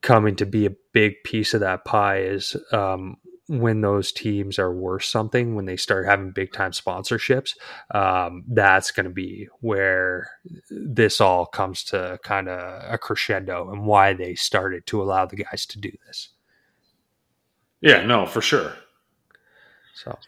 coming 0.00 0.34
to 0.34 0.44
be 0.44 0.66
a 0.66 0.74
big 0.92 1.22
piece 1.22 1.54
of 1.54 1.60
that 1.60 1.84
pie. 1.84 2.22
Is 2.22 2.56
um, 2.72 3.18
when 3.48 3.80
those 3.80 4.12
teams 4.12 4.58
are 4.58 4.72
worth 4.72 5.04
something, 5.04 5.54
when 5.54 5.64
they 5.64 5.76
start 5.76 6.06
having 6.06 6.30
big 6.30 6.52
time 6.52 6.72
sponsorships, 6.72 7.54
um, 7.94 8.44
that's 8.46 8.90
going 8.90 9.04
to 9.04 9.10
be 9.10 9.48
where 9.60 10.30
this 10.70 11.20
all 11.20 11.46
comes 11.46 11.82
to 11.84 12.18
kind 12.22 12.48
of 12.48 12.92
a 12.92 12.98
crescendo 12.98 13.70
and 13.70 13.86
why 13.86 14.12
they 14.12 14.34
started 14.34 14.86
to 14.86 15.02
allow 15.02 15.24
the 15.24 15.36
guys 15.36 15.64
to 15.66 15.78
do 15.80 15.90
this. 16.06 16.28
Yeah, 17.80 18.04
no, 18.04 18.26
for 18.26 18.42
sure. 18.42 18.74
So, 19.94 20.18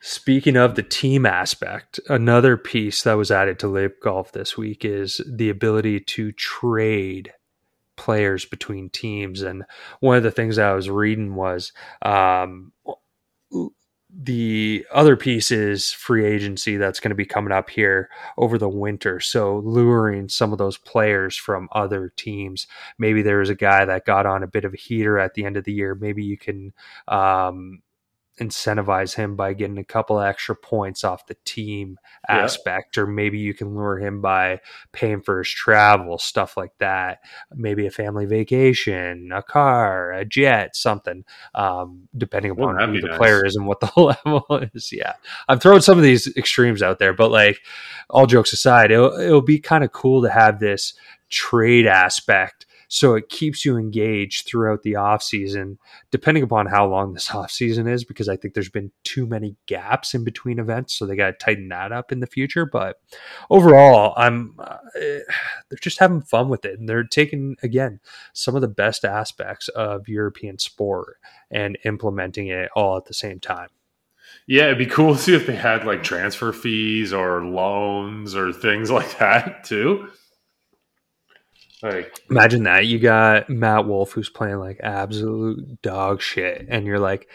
speaking 0.00 0.56
of 0.56 0.74
the 0.74 0.82
team 0.82 1.24
aspect, 1.24 2.00
another 2.08 2.56
piece 2.56 3.02
that 3.04 3.14
was 3.14 3.30
added 3.30 3.58
to 3.60 3.68
LIV 3.68 3.92
Golf 4.02 4.32
this 4.32 4.56
week 4.56 4.84
is 4.84 5.20
the 5.26 5.48
ability 5.48 6.00
to 6.00 6.32
trade 6.32 7.32
players 8.00 8.46
between 8.46 8.88
teams. 8.88 9.42
And 9.42 9.62
one 10.00 10.16
of 10.16 10.22
the 10.22 10.30
things 10.30 10.56
I 10.56 10.72
was 10.72 10.88
reading 10.88 11.34
was 11.34 11.72
um, 12.00 12.72
the 14.10 14.86
other 14.90 15.16
piece 15.16 15.50
is 15.50 15.92
free 15.92 16.24
agency 16.24 16.78
that's 16.78 16.98
going 16.98 17.10
to 17.10 17.14
be 17.14 17.26
coming 17.26 17.52
up 17.52 17.68
here 17.68 18.08
over 18.38 18.56
the 18.56 18.70
winter. 18.70 19.20
So 19.20 19.58
luring 19.58 20.30
some 20.30 20.50
of 20.52 20.58
those 20.58 20.78
players 20.78 21.36
from 21.36 21.68
other 21.72 22.10
teams. 22.16 22.66
Maybe 22.98 23.20
there's 23.20 23.50
a 23.50 23.54
guy 23.54 23.84
that 23.84 24.06
got 24.06 24.24
on 24.24 24.42
a 24.42 24.48
bit 24.48 24.64
of 24.64 24.72
a 24.72 24.78
heater 24.78 25.18
at 25.18 25.34
the 25.34 25.44
end 25.44 25.58
of 25.58 25.64
the 25.64 25.74
year. 25.74 25.94
Maybe 25.94 26.24
you 26.24 26.38
can 26.38 26.72
um, 27.06 27.82
incentivize 28.40 29.14
him 29.14 29.36
by 29.36 29.52
getting 29.52 29.78
a 29.78 29.84
couple 29.84 30.18
extra 30.18 30.56
points 30.56 31.04
off 31.04 31.26
the 31.26 31.36
team 31.44 31.98
yeah. 32.28 32.38
aspect, 32.38 32.96
or 32.96 33.06
maybe 33.06 33.38
you 33.38 33.52
can 33.52 33.74
lure 33.74 33.98
him 33.98 34.20
by 34.20 34.60
paying 34.92 35.20
for 35.20 35.38
his 35.38 35.50
travel, 35.50 36.18
stuff 36.18 36.56
like 36.56 36.72
that. 36.78 37.18
Maybe 37.54 37.86
a 37.86 37.90
family 37.90 38.26
vacation, 38.26 39.30
a 39.32 39.42
car, 39.42 40.12
a 40.12 40.24
jet, 40.24 40.74
something, 40.74 41.24
um, 41.54 42.08
depending 42.16 42.52
upon 42.52 42.76
who 42.78 43.00
the 43.00 43.08
nice. 43.08 43.18
player 43.18 43.44
is 43.44 43.56
and 43.56 43.66
what 43.66 43.80
the 43.80 43.92
level 44.24 44.44
is. 44.74 44.90
Yeah, 44.90 45.12
I'm 45.48 45.60
throwing 45.60 45.82
some 45.82 45.98
of 45.98 46.04
these 46.04 46.26
extremes 46.36 46.82
out 46.82 46.98
there, 46.98 47.12
but 47.12 47.30
like 47.30 47.58
all 48.08 48.26
jokes 48.26 48.52
aside, 48.52 48.90
it'll, 48.90 49.12
it'll 49.12 49.42
be 49.42 49.58
kind 49.58 49.84
of 49.84 49.92
cool 49.92 50.22
to 50.22 50.30
have 50.30 50.60
this 50.60 50.94
trade 51.28 51.86
aspect 51.86 52.59
so 52.92 53.14
it 53.14 53.28
keeps 53.28 53.64
you 53.64 53.76
engaged 53.76 54.48
throughout 54.48 54.82
the 54.82 54.96
off 54.96 55.22
season, 55.22 55.78
depending 56.10 56.42
upon 56.42 56.66
how 56.66 56.88
long 56.88 57.12
this 57.12 57.30
off 57.34 57.52
season 57.52 57.86
is, 57.86 58.02
because 58.02 58.28
I 58.28 58.36
think 58.36 58.52
there's 58.52 58.68
been 58.68 58.90
too 59.04 59.28
many 59.28 59.54
gaps 59.66 60.12
in 60.12 60.24
between 60.24 60.58
events. 60.58 60.94
So 60.94 61.06
they 61.06 61.14
got 61.14 61.26
to 61.26 61.44
tighten 61.44 61.68
that 61.68 61.92
up 61.92 62.10
in 62.10 62.18
the 62.18 62.26
future. 62.26 62.66
But 62.66 63.00
overall, 63.48 64.12
I'm, 64.16 64.56
uh, 64.58 64.78
they're 64.94 65.78
just 65.80 66.00
having 66.00 66.20
fun 66.20 66.48
with 66.48 66.64
it. 66.64 66.80
And 66.80 66.88
they're 66.88 67.04
taking, 67.04 67.56
again, 67.62 68.00
some 68.32 68.56
of 68.56 68.60
the 68.60 68.66
best 68.66 69.04
aspects 69.04 69.68
of 69.68 70.08
European 70.08 70.58
sport 70.58 71.18
and 71.48 71.78
implementing 71.84 72.48
it 72.48 72.70
all 72.74 72.96
at 72.96 73.04
the 73.04 73.14
same 73.14 73.38
time. 73.38 73.68
Yeah, 74.48 74.64
it'd 74.64 74.78
be 74.78 74.86
cool 74.86 75.14
to 75.14 75.20
see 75.20 75.34
if 75.36 75.46
they 75.46 75.54
had 75.54 75.86
like 75.86 76.02
transfer 76.02 76.52
fees 76.52 77.12
or 77.12 77.44
loans 77.44 78.34
or 78.34 78.52
things 78.52 78.90
like 78.90 79.16
that 79.18 79.62
too. 79.62 80.08
Like, 81.82 82.20
imagine 82.30 82.64
that 82.64 82.86
you 82.86 82.98
got 82.98 83.48
Matt 83.48 83.86
Wolff 83.86 84.12
who's 84.12 84.28
playing 84.28 84.58
like 84.58 84.80
absolute 84.82 85.80
dog 85.82 86.20
shit, 86.20 86.66
and 86.68 86.84
you're 86.86 86.98
like, 86.98 87.28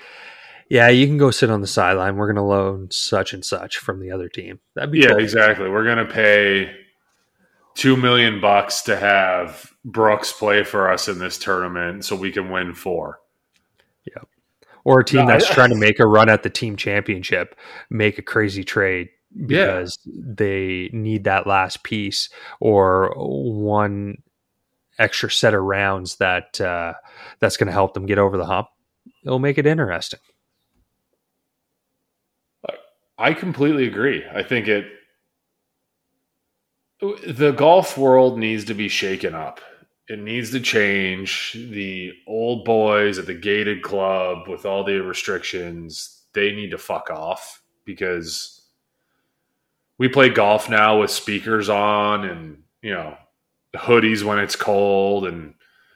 yeah, 0.69 0.89
you 0.89 1.07
can 1.07 1.17
go 1.17 1.31
sit 1.31 1.49
on 1.49 1.61
the 1.61 1.67
sideline. 1.67 2.15
We're 2.15 2.27
going 2.27 2.35
to 2.35 2.41
loan 2.41 2.89
such 2.91 3.33
and 3.33 3.43
such 3.45 3.77
from 3.77 3.99
the 3.99 4.11
other 4.11 4.29
team. 4.29 4.59
That'd 4.75 4.91
be 4.91 4.99
yeah, 4.99 5.09
cool. 5.09 5.17
exactly. 5.19 5.69
We're 5.69 5.83
going 5.83 6.05
to 6.05 6.11
pay 6.13 6.71
two 7.75 7.97
million 7.97 8.39
bucks 8.41 8.81
to 8.83 8.95
have 8.97 9.71
Brooks 9.83 10.31
play 10.31 10.63
for 10.63 10.89
us 10.91 11.07
in 11.07 11.19
this 11.19 11.37
tournament, 11.37 12.05
so 12.05 12.15
we 12.15 12.31
can 12.31 12.49
win 12.49 12.73
four. 12.73 13.19
or 14.83 14.99
a 14.99 15.03
team 15.05 15.21
No, 15.21 15.27
that's 15.33 15.49
I- 15.49 15.53
trying 15.55 15.69
to 15.71 15.75
make 15.75 15.99
a 15.99 16.05
run 16.05 16.29
at 16.29 16.43
the 16.43 16.49
team 16.49 16.75
championship 16.75 17.55
make 17.89 18.19
a 18.19 18.21
crazy 18.21 18.63
trade 18.63 19.09
because 19.47 19.97
they 20.05 20.89
need 20.93 21.23
that 21.23 21.47
last 21.47 21.83
piece 21.83 22.29
or 22.59 23.11
one 23.17 24.17
extra 24.97 25.29
set 25.29 25.53
of 25.53 25.63
rounds 25.63 26.15
that 26.17 26.59
uh, 26.61 26.93
that's 27.39 27.57
going 27.57 27.67
to 27.67 27.73
help 27.73 27.93
them 27.93 28.05
get 28.05 28.17
over 28.17 28.37
the 28.37 28.45
hump. 28.45 28.67
It'll 29.23 29.39
make 29.39 29.57
it 29.57 29.65
interesting. 29.65 30.19
I 33.17 33.33
completely 33.33 33.87
agree. 33.87 34.23
I 34.33 34.43
think 34.43 34.67
it 34.67 34.85
the 36.99 37.51
golf 37.51 37.97
world 37.97 38.37
needs 38.37 38.65
to 38.65 38.73
be 38.73 38.87
shaken 38.87 39.35
up. 39.35 39.59
It 40.07 40.19
needs 40.19 40.51
to 40.51 40.59
change. 40.59 41.53
The 41.53 42.13
old 42.27 42.63
boys 42.63 43.17
at 43.17 43.25
the 43.25 43.33
gated 43.33 43.81
club 43.81 44.47
with 44.47 44.65
all 44.65 44.83
the 44.83 44.99
restrictions, 45.01 46.23
they 46.33 46.51
need 46.51 46.71
to 46.71 46.77
fuck 46.77 47.09
off 47.09 47.61
because 47.85 48.61
we 49.97 50.07
play 50.07 50.29
golf 50.29 50.69
now 50.69 50.99
with 50.99 51.11
speakers 51.11 51.69
on 51.69 52.25
and, 52.25 52.63
you 52.81 52.93
know, 52.93 53.17
hoodies 53.77 54.23
when 54.23 54.39
it's 54.39 54.55
cold 54.55 55.25
and 55.25 55.53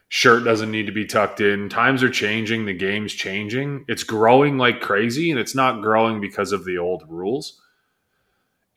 shirt 0.10 0.44
doesn't 0.44 0.72
need 0.72 0.88
to 0.88 0.92
be 0.92 1.06
tucked 1.06 1.40
in. 1.40 1.70
Times 1.70 2.04
are 2.04 2.10
changing, 2.10 2.66
the 2.66 2.74
game's 2.74 3.14
changing. 3.14 3.86
It's 3.88 4.04
growing 4.04 4.58
like 4.58 4.82
crazy 4.82 5.32
and 5.32 5.40
it's 5.40 5.56
not 5.56 5.82
growing 5.82 6.20
because 6.20 6.52
of 6.52 6.66
the 6.66 6.78
old 6.78 7.04
rules. 7.08 7.62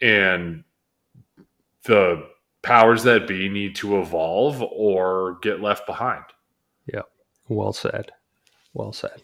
And 0.00 0.64
the 1.84 2.28
powers 2.62 3.02
that 3.04 3.26
be 3.26 3.48
need 3.48 3.74
to 3.76 3.98
evolve 4.00 4.62
or 4.62 5.38
get 5.42 5.60
left 5.60 5.86
behind. 5.86 6.24
Yeah. 6.86 7.02
Well 7.48 7.72
said. 7.72 8.12
Well 8.74 8.92
said. 8.92 9.22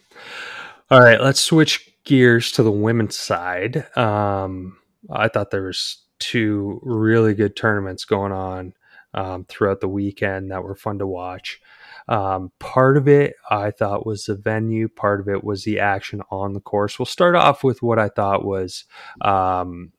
All 0.90 1.00
right, 1.00 1.20
let's 1.20 1.40
switch 1.40 1.94
gears 2.04 2.52
to 2.52 2.62
the 2.62 2.72
women's 2.72 3.16
side. 3.16 3.86
Um, 3.96 4.78
I 5.10 5.28
thought 5.28 5.50
there 5.50 5.64
was 5.64 6.02
two 6.18 6.80
really 6.82 7.34
good 7.34 7.54
tournaments 7.54 8.04
going 8.04 8.32
on 8.32 8.72
um, 9.18 9.44
throughout 9.48 9.80
the 9.80 9.88
weekend 9.88 10.52
that 10.52 10.62
were 10.62 10.76
fun 10.76 11.00
to 11.00 11.06
watch. 11.06 11.60
Um, 12.06 12.52
part 12.60 12.96
of 12.96 13.08
it 13.08 13.34
I 13.50 13.72
thought 13.72 14.06
was 14.06 14.24
the 14.24 14.36
venue. 14.36 14.88
Part 14.88 15.20
of 15.20 15.28
it 15.28 15.42
was 15.42 15.64
the 15.64 15.80
action 15.80 16.22
on 16.30 16.52
the 16.52 16.60
course. 16.60 16.98
We'll 16.98 17.06
start 17.06 17.34
off 17.34 17.64
with 17.64 17.82
what 17.82 17.98
I 17.98 18.08
thought 18.08 18.44
was 18.44 18.84
um, 19.20 19.92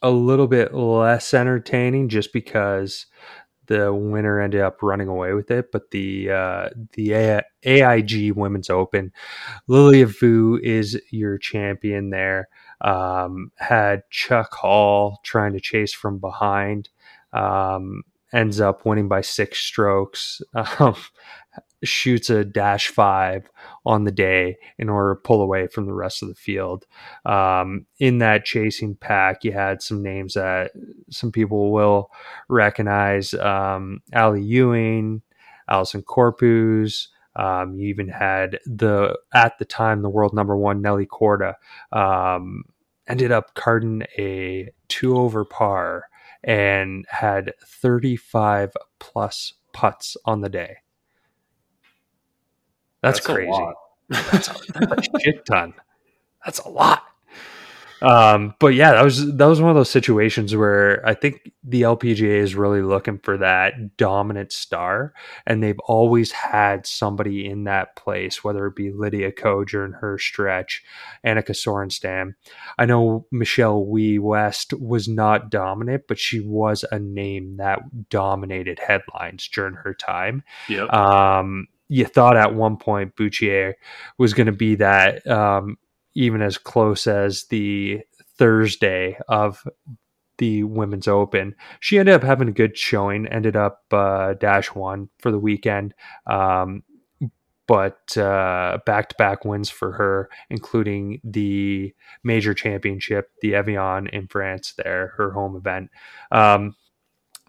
a 0.00 0.10
little 0.10 0.46
bit 0.46 0.72
less 0.74 1.34
entertaining, 1.34 2.08
just 2.08 2.32
because 2.32 3.06
the 3.66 3.92
winner 3.92 4.40
ended 4.40 4.60
up 4.60 4.80
running 4.80 5.08
away 5.08 5.32
with 5.34 5.50
it. 5.50 5.72
But 5.72 5.90
the 5.90 6.30
uh, 6.30 6.68
the 6.92 7.42
AIG 7.64 8.32
Women's 8.32 8.70
Open, 8.70 9.12
Lilia 9.66 10.06
Vu 10.06 10.58
is 10.62 11.00
your 11.10 11.36
champion 11.36 12.10
there. 12.10 12.48
Um, 12.80 13.50
had 13.56 14.04
Charley 14.08 14.46
Hull 14.52 15.20
trying 15.24 15.52
to 15.52 15.60
chase 15.60 15.92
from 15.92 16.18
behind. 16.20 16.88
Um, 17.32 18.02
ends 18.32 18.60
up 18.60 18.84
winning 18.86 19.08
by 19.08 19.20
six 19.20 19.58
strokes. 19.58 20.40
Um, 20.78 20.96
shoots 21.84 22.30
a 22.30 22.44
dash 22.44 22.88
five 22.88 23.50
on 23.84 24.04
the 24.04 24.12
day 24.12 24.56
in 24.78 24.88
order 24.88 25.14
to 25.14 25.20
pull 25.20 25.42
away 25.42 25.66
from 25.66 25.86
the 25.86 25.92
rest 25.92 26.22
of 26.22 26.28
the 26.28 26.34
field. 26.34 26.86
Um, 27.24 27.86
in 27.98 28.18
that 28.18 28.44
chasing 28.44 28.94
pack, 28.94 29.44
you 29.44 29.52
had 29.52 29.82
some 29.82 30.02
names 30.02 30.34
that 30.34 30.70
some 31.10 31.32
people 31.32 31.72
will 31.72 32.10
recognize 32.48 33.34
um, 33.34 34.00
Ally 34.12 34.38
Ewing, 34.38 35.22
Allisen 35.68 36.04
Corpuz. 36.04 37.08
Um, 37.34 37.74
you 37.74 37.88
even 37.88 38.08
had 38.08 38.58
the 38.66 39.18
at 39.32 39.58
the 39.58 39.64
time 39.64 40.02
the 40.02 40.10
world 40.10 40.34
number 40.34 40.56
one 40.56 40.82
Nelly 40.82 41.06
Korda 41.06 41.54
um, 41.90 42.64
ended 43.08 43.32
up 43.32 43.54
carding 43.54 44.02
a 44.18 44.70
two 44.88 45.16
over 45.16 45.44
par 45.44 46.04
and 46.44 47.06
had 47.08 47.52
35 47.64 48.72
plus 48.98 49.54
putts 49.72 50.16
on 50.24 50.40
the 50.40 50.48
day. 50.48 50.78
That's, 53.02 53.20
crazy. 53.20 53.50
That's 54.08 54.48
a, 54.48 54.54
that's 54.72 55.08
a 55.14 55.20
shit 55.20 55.44
ton. 55.46 55.74
That's 56.44 56.60
a 56.60 56.68
lot. 56.68 57.04
Um, 58.02 58.54
but 58.58 58.74
yeah, 58.74 58.92
that 58.92 59.04
was 59.04 59.34
that 59.36 59.46
was 59.46 59.60
one 59.60 59.70
of 59.70 59.76
those 59.76 59.90
situations 59.90 60.56
where 60.56 61.06
I 61.06 61.14
think 61.14 61.52
the 61.62 61.82
LPGA 61.82 62.38
is 62.38 62.56
really 62.56 62.82
looking 62.82 63.18
for 63.18 63.38
that 63.38 63.96
dominant 63.96 64.52
star, 64.52 65.14
and 65.46 65.62
they've 65.62 65.78
always 65.80 66.32
had 66.32 66.84
somebody 66.84 67.46
in 67.46 67.64
that 67.64 67.94
place, 67.94 68.42
whether 68.42 68.66
it 68.66 68.74
be 68.74 68.90
Lydia 68.90 69.30
Ko 69.30 69.64
during 69.64 69.92
her 69.92 70.18
stretch, 70.18 70.82
Annika 71.24 71.50
Sorenstam. 71.50 72.34
I 72.76 72.86
know 72.86 73.26
Michelle 73.30 73.84
Wie 73.84 74.18
West 74.18 74.72
was 74.74 75.08
not 75.08 75.48
dominant, 75.48 76.04
but 76.08 76.18
she 76.18 76.40
was 76.40 76.84
a 76.90 76.98
name 76.98 77.56
that 77.58 78.08
dominated 78.10 78.80
headlines 78.80 79.48
during 79.48 79.74
her 79.74 79.94
time. 79.94 80.42
Yep. 80.68 80.92
Um, 80.92 81.68
you 81.88 82.06
thought 82.06 82.36
at 82.36 82.54
one 82.54 82.78
point 82.78 83.14
Boutier 83.16 83.76
was 84.18 84.34
going 84.34 84.46
to 84.46 84.52
be 84.52 84.76
that, 84.76 85.26
um, 85.26 85.76
even 86.14 86.42
as 86.42 86.58
close 86.58 87.06
as 87.06 87.44
the 87.44 88.00
Thursday 88.38 89.18
of 89.28 89.66
the 90.38 90.64
Women's 90.64 91.08
Open. 91.08 91.54
She 91.80 91.98
ended 91.98 92.14
up 92.14 92.22
having 92.22 92.48
a 92.48 92.52
good 92.52 92.76
showing, 92.76 93.26
ended 93.26 93.56
up 93.56 93.82
uh, 93.92 94.34
dash 94.34 94.68
one 94.68 95.08
for 95.18 95.30
the 95.30 95.38
weekend. 95.38 95.94
Um, 96.26 96.82
but 97.68 98.14
back 98.16 99.08
to 99.08 99.14
back 99.16 99.44
wins 99.44 99.70
for 99.70 99.92
her, 99.92 100.28
including 100.50 101.20
the 101.24 101.94
major 102.24 102.54
championship, 102.54 103.30
the 103.40 103.54
Evian 103.54 104.08
in 104.08 104.26
France, 104.26 104.74
there, 104.76 105.14
her 105.16 105.30
home 105.30 105.56
event. 105.56 105.90
Um, 106.30 106.74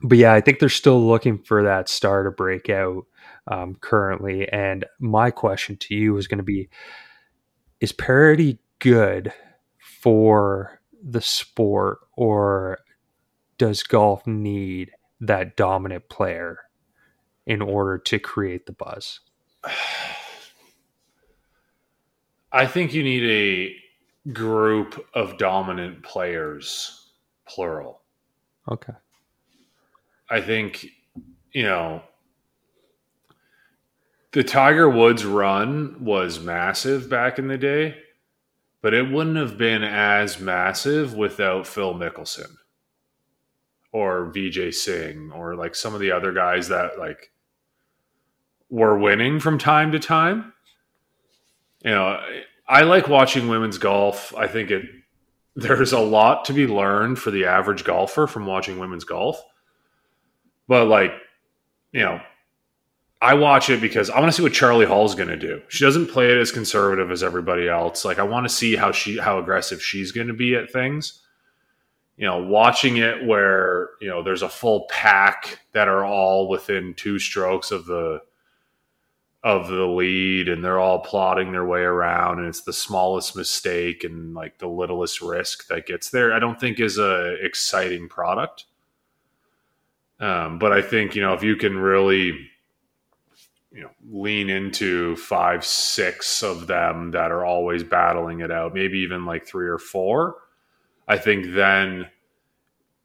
but 0.03 0.18
yeah, 0.18 0.34
I 0.34 0.41
think 0.41 0.59
they're 0.59 0.70
still 0.70 1.05
looking 1.05 1.39
for 1.39 1.64
that 1.64 1.89
star 1.89 2.24
to 2.24 2.32
break 2.32 2.70
out 2.70 3.05
um, 3.47 3.76
currently. 3.76 4.47
And 4.49 4.86
my 4.99 5.32
question 5.32 5.78
to 5.78 5.95
you 5.95 6.18
is 6.18 6.28
going 6.28 6.38
to 6.38 6.43
be 6.43 6.70
Is 7.84 7.92
parity 7.92 8.60
good 8.80 9.34
for 10.02 10.80
the 11.04 11.20
sport, 11.20 12.00
or 12.16 12.80
does 13.58 13.84
golf 13.84 14.26
need 14.26 14.92
that 15.20 15.58
dominant 15.58 16.08
player 16.08 16.60
in 17.46 17.62
order 17.62 17.98
to 17.98 18.20
create 18.20 18.68
the 18.68 18.72
buzz? 18.72 19.20
I 22.54 22.68
think 22.68 22.94
you 22.94 23.04
need 23.04 23.26
a 23.30 24.32
group 24.32 25.06
of 25.14 25.38
dominant 25.38 26.04
players, 26.04 27.12
plural. 27.46 28.00
Okay. 28.72 28.94
I 30.30 30.40
think, 30.40 30.86
you 31.52 31.64
know, 31.64 32.02
the 34.34 34.44
Tiger 34.44 34.90
Woods 34.90 35.26
run 35.26 36.04
was 36.04 36.40
massive 36.40 37.10
back 37.10 37.38
in 37.38 37.48
the 37.48 37.58
day, 37.58 37.96
but 38.82 38.94
it 38.94 39.12
wouldn't 39.12 39.38
have 39.38 39.58
been 39.58 39.84
as 39.84 40.40
massive 40.40 41.14
without 41.14 41.68
Phil 41.68 41.94
Mickelson 41.94 42.56
or 43.92 44.32
Vijay 44.34 44.74
Singh 44.74 45.32
or 45.32 45.56
like 45.56 45.76
some 45.76 45.94
of 45.94 46.00
the 46.00 46.12
other 46.12 46.34
guys 46.34 46.68
that 46.70 46.98
like 46.98 47.32
were 48.70 48.98
winning 48.98 49.40
from 49.40 49.60
time 49.60 49.92
to 49.92 50.00
time. 50.00 50.52
You 51.86 51.92
know, 51.92 52.20
I 52.68 52.82
like 52.82 53.08
watching 53.08 53.48
women's 53.48 53.78
golf. 53.78 54.34
I 54.36 54.48
think 54.48 54.72
it 54.72 54.84
there's 55.56 55.94
a 55.94 56.00
lot 56.00 56.46
to 56.46 56.54
be 56.54 56.66
learned 56.66 57.20
for 57.20 57.30
the 57.30 57.46
average 57.46 57.84
golfer 57.84 58.26
from 58.26 58.48
watching 58.48 58.80
women's 58.80 59.04
golf. 59.04 59.40
But 60.68 60.88
like, 60.88 61.12
you 61.92 62.02
know, 62.02 62.20
I 63.24 63.36
watch 63.36 63.70
it 63.70 63.80
because 63.80 64.10
I 64.10 64.20
want 64.20 64.34
to 64.34 64.36
see 64.36 64.44
what 64.44 64.52
Charley 64.52 64.86
Hull's 64.86 65.16
going 65.16 65.30
to 65.30 65.38
do. 65.38 65.62
She 65.70 65.86
doesn't 65.86 66.08
play 66.08 66.30
it 66.30 66.38
as 66.38 66.52
conservative 66.52 67.10
as 67.10 67.24
everybody 67.24 67.70
else. 67.70 68.04
Like 68.04 68.20
I 68.20 68.24
want 68.24 68.46
to 68.46 68.54
see 68.54 68.76
how 68.76 68.92
she 68.92 69.18
how 69.18 69.40
aggressive 69.40 69.82
she's 69.82 70.12
going 70.12 70.28
to 70.28 70.34
be 70.34 70.56
at 70.56 70.70
things. 70.70 71.22
You 72.18 72.28
know, 72.28 72.44
watching 72.44 72.98
it 72.98 73.26
where, 73.26 73.92
you 74.02 74.10
know, 74.10 74.24
there's 74.24 74.42
a 74.42 74.50
full 74.50 74.88
pack 74.90 75.60
that 75.72 75.88
are 75.88 76.04
all 76.04 76.50
within 76.50 76.96
two 76.96 77.18
strokes 77.18 77.72
of 77.72 77.86
the 77.86 78.20
of 79.42 79.70
the 79.70 79.86
lead 79.88 80.50
and 80.50 80.64
they're 80.64 80.80
all 80.80 81.00
plotting 81.00 81.54
their 81.54 81.66
way 81.66 81.82
around 81.82 82.40
and 82.40 82.48
it's 82.50 82.64
the 82.64 82.74
smallest 82.74 83.38
mistake 83.38 84.04
and 84.04 84.34
like 84.34 84.58
the 84.58 84.68
littlest 84.68 85.22
risk 85.22 85.68
that 85.68 85.86
gets 85.86 86.10
there. 86.10 86.34
I 86.34 86.40
don't 86.40 86.60
think 86.60 86.78
is 86.78 86.98
a 86.98 87.36
exciting 87.42 88.10
product. 88.10 88.66
Um, 90.20 90.60
but 90.60 90.74
I 90.74 90.82
think, 90.82 91.16
you 91.16 91.22
know, 91.22 91.34
if 91.34 91.42
you 91.42 91.56
can 91.56 91.78
really 91.78 92.50
you 93.74 93.82
know 93.82 93.90
lean 94.10 94.50
into 94.50 95.16
five 95.16 95.66
six 95.66 96.44
of 96.44 96.68
them 96.68 97.12
that 97.12 97.32
are 97.32 97.44
always 97.44 97.84
battling 97.84 98.40
it 98.40 98.52
out 98.52 98.74
maybe 98.74 99.00
even 99.00 99.26
like 99.26 99.46
three 99.46 99.68
or 99.68 99.80
four. 99.80 100.36
I 101.08 101.18
think 101.18 101.54
then 101.54 102.08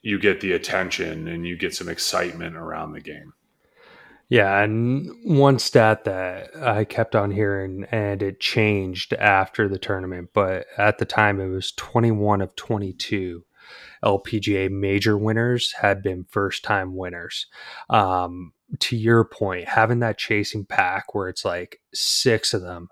you 0.02 0.18
get 0.18 0.40
the 0.40 0.52
attention 0.52 1.26
and 1.26 1.46
you 1.46 1.56
get 1.56 1.74
some 1.74 1.88
excitement 1.88 2.56
around 2.56 2.92
the 2.92 3.00
game. 3.00 3.32
Yeah, 4.28 4.62
and 4.62 5.10
one 5.24 5.58
stat 5.58 6.04
that 6.04 6.54
I 6.54 6.84
kept 6.84 7.16
on 7.16 7.30
hearing, 7.30 7.86
and 7.90 8.22
it 8.22 8.40
changed 8.40 9.14
after 9.14 9.68
the 9.68 9.78
tournament, 9.78 10.30
but 10.34 10.66
at 10.76 10.98
the 10.98 11.06
time 11.06 11.40
it 11.40 11.48
was 11.48 11.72
21 11.72 12.42
of 12.42 12.54
22 12.54 13.42
LPGA 14.04 14.70
major 14.70 15.16
winners 15.16 15.72
had 15.72 16.02
been 16.02 16.24
first 16.24 16.62
time 16.64 16.96
winners. 16.96 17.46
Um, 17.90 18.52
to 18.80 18.96
your 18.96 19.24
point, 19.24 19.68
having 19.68 20.00
that 20.00 20.18
chasing 20.18 20.64
pack 20.64 21.14
where 21.14 21.28
it's 21.28 21.44
like 21.44 21.80
six 21.94 22.52
of 22.52 22.62
them 22.62 22.88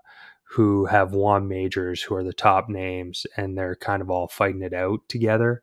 who 0.49 0.85
have 0.85 1.13
won 1.13 1.47
majors, 1.47 2.01
who 2.01 2.15
are 2.15 2.23
the 2.23 2.33
top 2.33 2.69
names, 2.69 3.27
and 3.35 3.57
they're 3.57 3.75
kind 3.75 4.01
of 4.01 4.09
all 4.09 4.27
fighting 4.27 4.61
it 4.61 4.73
out 4.73 5.01
together 5.07 5.61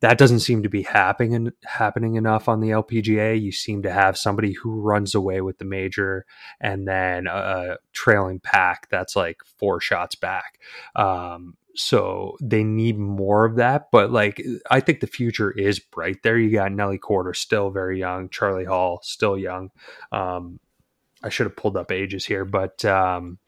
that 0.00 0.16
doesn't 0.16 0.40
seem 0.40 0.62
to 0.62 0.68
be 0.68 0.82
happening 0.82 1.52
happening 1.64 2.14
enough 2.14 2.48
on 2.48 2.60
the 2.60 2.70
LPGA. 2.70 3.40
You 3.40 3.52
seem 3.52 3.82
to 3.82 3.92
have 3.92 4.16
somebody 4.16 4.52
who 4.52 4.80
runs 4.80 5.14
away 5.14 5.42
with 5.42 5.58
the 5.58 5.64
major, 5.66 6.24
and 6.60 6.88
then 6.88 7.26
a, 7.26 7.76
trailing 7.92 8.40
pack 8.40 8.88
that's 8.90 9.14
like 9.14 9.42
four 9.58 9.80
shots 9.80 10.14
back. 10.14 10.58
Um, 10.96 11.56
so 11.76 12.36
they 12.40 12.64
need 12.64 12.98
more 12.98 13.44
of 13.44 13.56
that. 13.56 13.88
But 13.90 14.10
like, 14.10 14.42
I 14.70 14.80
think 14.80 15.00
the 15.00 15.06
future 15.06 15.50
is 15.50 15.78
bright 15.78 16.22
there. 16.22 16.38
You 16.38 16.52
got 16.52 16.72
Nelly 16.72 16.98
Korda 16.98 17.34
still 17.34 17.70
very 17.70 17.98
young, 17.98 18.28
Charley 18.28 18.64
Hull 18.64 19.00
still 19.02 19.38
young. 19.38 19.70
Um, 20.12 20.60
I 21.22 21.28
should 21.28 21.46
have 21.46 21.56
pulled 21.56 21.76
up 21.76 21.92
ages 21.92 22.24
here, 22.24 22.44
but 22.44 22.84
um, 22.84 23.38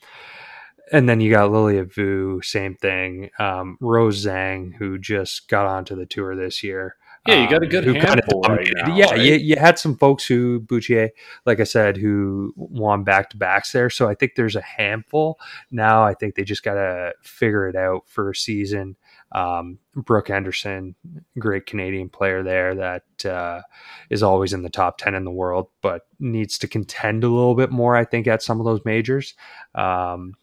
and 0.92 1.08
then 1.08 1.20
you 1.20 1.30
got 1.30 1.50
Lilia 1.50 1.84
Vu, 1.84 2.42
same 2.42 2.74
thing. 2.74 3.30
Um, 3.38 3.78
Rose 3.80 4.24
Zhang, 4.26 4.74
who 4.74 4.98
just 4.98 5.48
got 5.48 5.66
onto 5.66 5.96
the 5.96 6.06
tour 6.06 6.36
this 6.36 6.62
year. 6.62 6.96
Yeah, 7.26 7.44
you 7.44 7.48
got 7.48 7.62
a 7.62 7.66
um, 7.66 7.70
good 7.70 7.88
um, 7.88 7.94
handful 7.94 8.42
kind 8.42 8.58
of, 8.60 8.66
right 8.66 8.74
now, 8.74 8.96
Yeah, 8.96 9.10
right? 9.10 9.20
You, 9.20 9.34
you 9.34 9.56
had 9.56 9.78
some 9.78 9.96
folks 9.96 10.26
who 10.26 10.60
Boutier, 10.60 11.10
like 11.46 11.60
I 11.60 11.64
said, 11.64 11.96
who 11.96 12.52
won 12.56 13.04
back 13.04 13.30
to 13.30 13.36
backs 13.36 13.70
there. 13.70 13.90
So 13.90 14.08
I 14.08 14.14
think 14.14 14.32
there's 14.34 14.56
a 14.56 14.60
handful 14.60 15.38
now. 15.70 16.02
I 16.02 16.14
think 16.14 16.34
they 16.34 16.42
just 16.42 16.64
got 16.64 16.74
to 16.74 17.12
figure 17.22 17.68
it 17.68 17.76
out 17.76 18.08
for 18.08 18.30
a 18.30 18.34
season. 18.34 18.96
Um, 19.30 19.78
Brooke 19.94 20.28
Henderson, 20.28 20.96
great 21.38 21.66
Canadian 21.66 22.08
player 22.08 22.42
there 22.42 22.74
that 22.74 23.24
uh, 23.24 23.62
is 24.10 24.22
always 24.24 24.52
in 24.52 24.62
the 24.62 24.68
top 24.68 24.98
10 24.98 25.14
in 25.14 25.24
the 25.24 25.30
world, 25.30 25.68
but 25.80 26.02
needs 26.18 26.58
to 26.58 26.68
contend 26.68 27.22
a 27.22 27.28
little 27.28 27.54
bit 27.54 27.70
more, 27.70 27.94
I 27.94 28.04
think, 28.04 28.26
at 28.26 28.42
some 28.42 28.58
of 28.58 28.66
those 28.66 28.80
majors. 28.84 29.34
Um, 29.76 30.34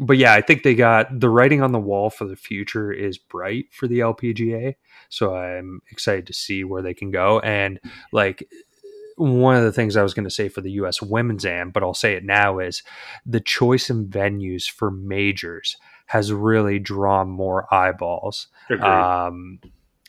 but 0.00 0.16
yeah, 0.16 0.34
I 0.34 0.40
think 0.40 0.62
they 0.62 0.74
got 0.74 1.20
the 1.20 1.28
writing 1.28 1.62
on 1.62 1.72
the 1.72 1.78
wall 1.78 2.10
for 2.10 2.24
the 2.24 2.36
future 2.36 2.92
is 2.92 3.18
bright 3.18 3.66
for 3.72 3.86
the 3.86 4.00
LPGA. 4.00 4.74
So 5.08 5.36
I'm 5.36 5.82
excited 5.90 6.26
to 6.26 6.32
see 6.32 6.64
where 6.64 6.82
they 6.82 6.94
can 6.94 7.10
go. 7.10 7.38
And 7.40 7.78
like 8.12 8.48
one 9.16 9.56
of 9.56 9.62
the 9.62 9.72
things 9.72 9.96
I 9.96 10.02
was 10.02 10.14
going 10.14 10.24
to 10.24 10.30
say 10.30 10.48
for 10.48 10.60
the 10.60 10.72
US 10.72 11.00
women's 11.00 11.44
am, 11.44 11.70
but 11.70 11.82
I'll 11.84 11.94
say 11.94 12.14
it 12.14 12.24
now 12.24 12.58
is 12.58 12.82
the 13.24 13.40
choice 13.40 13.88
in 13.88 14.08
venues 14.08 14.68
for 14.68 14.90
majors 14.90 15.76
has 16.06 16.32
really 16.32 16.78
drawn 16.78 17.30
more 17.30 17.72
eyeballs. 17.72 18.48
Um, 19.22 19.60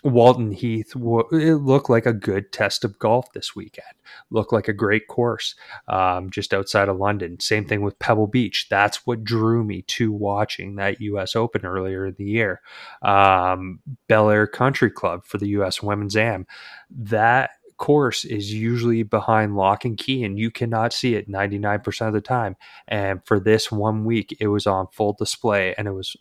Walton 0.05 0.51
Heath, 0.51 0.93
it 0.95 1.55
looked 1.55 1.89
like 1.89 2.05
a 2.05 2.13
good 2.13 2.51
test 2.51 2.85
of 2.85 2.99
golf 2.99 3.33
this 3.33 3.55
weekend. 3.55 3.87
Looked 4.29 4.53
like 4.53 4.67
a 4.67 4.73
great 4.73 5.07
course 5.07 5.55
um, 5.87 6.29
just 6.29 6.53
outside 6.53 6.89
of 6.89 6.97
London. 6.97 7.39
Same 7.39 7.65
thing 7.65 7.81
with 7.81 7.97
Pebble 7.97 8.27
Beach. 8.27 8.67
That's 8.69 9.07
what 9.07 9.23
drew 9.23 9.63
me 9.63 9.81
to 9.83 10.11
watching 10.11 10.75
that 10.75 11.01
U.S. 11.01 11.35
Open 11.35 11.65
earlier 11.65 12.05
in 12.05 12.15
the 12.19 12.25
year. 12.25 12.61
Um, 13.01 13.79
Bel 14.07 14.29
Air 14.29 14.45
Country 14.45 14.91
Club 14.91 15.25
for 15.25 15.39
the 15.39 15.49
U.S. 15.49 15.81
Women's 15.81 16.15
Am. 16.15 16.45
That 16.91 17.49
course 17.77 18.23
is 18.25 18.53
usually 18.53 19.03
behind 19.03 19.57
lock 19.57 19.85
and 19.85 19.97
key 19.97 20.23
and 20.23 20.39
you 20.39 20.49
cannot 20.49 20.93
see 20.93 21.15
it 21.15 21.29
99% 21.29 22.07
of 22.07 22.13
the 22.13 22.21
time. 22.21 22.55
And 22.87 23.25
for 23.25 23.39
this 23.39 23.71
one 23.71 24.05
week, 24.05 24.37
it 24.39 24.47
was 24.47 24.67
on 24.67 24.87
full 24.91 25.13
display 25.13 25.73
and 25.77 25.87
it 25.87 25.91
was 25.91 26.15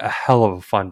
a 0.00 0.08
hell 0.08 0.44
of 0.44 0.58
a 0.58 0.60
fun 0.60 0.90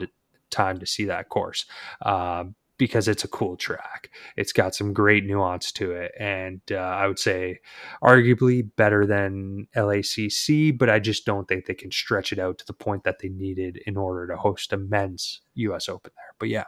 time 0.51 0.79
to 0.79 0.87
see 0.87 1.05
that 1.07 1.29
course 1.29 1.67
um, 2.03 2.55
because 2.79 3.09
it's 3.09 3.25
a 3.25 3.29
cool 3.29 3.57
track. 3.57 4.11
It's 4.37 4.53
got 4.53 4.75
some 4.75 4.93
great 4.93 5.27
nuance 5.27 5.73
to 5.73 5.93
it, 5.93 6.13
and 6.19 6.61
uh, 6.71 6.77
I 6.77 7.07
would 7.07 7.19
say 7.19 7.59
arguably 8.03 8.69
better 8.77 9.05
than 9.05 9.67
LACC, 9.77 10.79
but 10.79 10.89
I 10.89 11.01
just 11.01 11.27
don't 11.27 11.47
think 11.49 11.67
they 11.67 11.75
can 11.75 11.91
stretch 11.91 12.33
it 12.33 12.39
out 12.39 12.59
to 12.59 12.67
the 12.67 12.73
point 12.73 13.05
that 13.05 13.19
they 13.19 13.29
needed 13.29 13.83
in 13.85 13.97
order 13.97 14.27
to 14.29 14.37
host 14.37 14.73
a 14.73 14.79
men's 14.79 15.41
U.S. 15.55 15.89
Open 15.89 16.13
there. 16.17 16.35
But 16.39 16.49
yeah, 16.49 16.65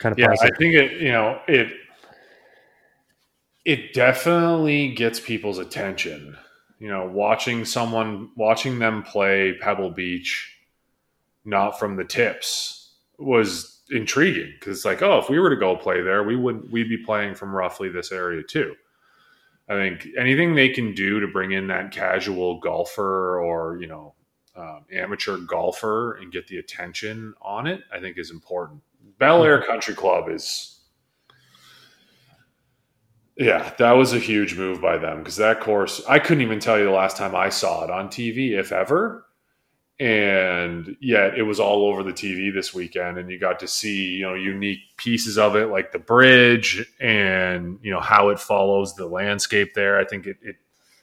kind 0.00 0.12
of 0.12 0.18
yeah. 0.18 0.30
I 0.30 0.50
think 0.58 0.74
it. 0.74 1.00
You 1.00 1.12
know 1.12 1.40
it. 1.46 1.72
It 3.64 3.92
definitely 3.94 4.92
gets 4.92 5.20
people's 5.20 5.58
attention. 5.58 6.36
You 6.80 6.88
know, 6.88 7.06
watching 7.06 7.64
someone 7.64 8.30
watching 8.36 8.80
them 8.80 9.04
play 9.04 9.56
Pebble 9.60 9.90
Beach 9.90 10.51
not 11.44 11.78
from 11.78 11.96
the 11.96 12.04
tips 12.04 12.94
was 13.18 13.80
intriguing 13.90 14.52
because 14.58 14.78
it's 14.78 14.84
like, 14.84 15.02
oh, 15.02 15.18
if 15.18 15.28
we 15.28 15.38
were 15.38 15.50
to 15.50 15.56
go 15.56 15.76
play 15.76 16.02
there, 16.02 16.22
we 16.22 16.36
would 16.36 16.70
we'd 16.72 16.88
be 16.88 16.98
playing 16.98 17.34
from 17.34 17.54
roughly 17.54 17.88
this 17.88 18.12
area 18.12 18.42
too. 18.42 18.74
I 19.68 19.74
think 19.74 20.08
anything 20.18 20.54
they 20.54 20.68
can 20.68 20.94
do 20.94 21.20
to 21.20 21.28
bring 21.28 21.52
in 21.52 21.68
that 21.68 21.92
casual 21.92 22.58
golfer 22.60 23.40
or 23.40 23.80
you 23.80 23.86
know 23.86 24.14
um, 24.56 24.84
amateur 24.92 25.38
golfer 25.38 26.14
and 26.14 26.32
get 26.32 26.46
the 26.46 26.58
attention 26.58 27.34
on 27.40 27.66
it, 27.66 27.82
I 27.92 28.00
think 28.00 28.18
is 28.18 28.30
important. 28.30 28.82
Bel 29.18 29.44
Air 29.44 29.62
Country 29.62 29.94
Club 29.94 30.28
is, 30.28 30.80
yeah, 33.36 33.72
that 33.78 33.92
was 33.92 34.12
a 34.12 34.18
huge 34.18 34.56
move 34.56 34.80
by 34.80 34.98
them 34.98 35.18
because 35.18 35.36
that 35.36 35.60
course 35.60 36.02
I 36.08 36.18
couldn't 36.18 36.42
even 36.42 36.60
tell 36.60 36.78
you 36.78 36.84
the 36.84 36.90
last 36.90 37.16
time 37.16 37.34
I 37.34 37.48
saw 37.48 37.84
it 37.84 37.90
on 37.90 38.08
TV, 38.08 38.58
if 38.58 38.72
ever 38.72 39.26
and 40.02 40.96
yet 41.00 41.38
it 41.38 41.44
was 41.44 41.60
all 41.60 41.84
over 41.84 42.02
the 42.02 42.12
TV 42.12 42.52
this 42.52 42.74
weekend 42.74 43.18
and 43.18 43.30
you 43.30 43.38
got 43.38 43.60
to 43.60 43.68
see 43.68 44.16
you 44.16 44.22
know 44.22 44.34
unique 44.34 44.80
pieces 44.96 45.38
of 45.38 45.54
it 45.54 45.66
like 45.66 45.92
the 45.92 45.98
bridge 46.00 46.84
and 47.00 47.78
you 47.82 47.90
know 47.92 48.00
how 48.00 48.28
it 48.30 48.40
follows 48.40 48.96
the 48.96 49.06
landscape 49.06 49.74
there. 49.74 50.00
I 50.00 50.04
think 50.04 50.26
it, 50.26 50.38
it 50.42 50.56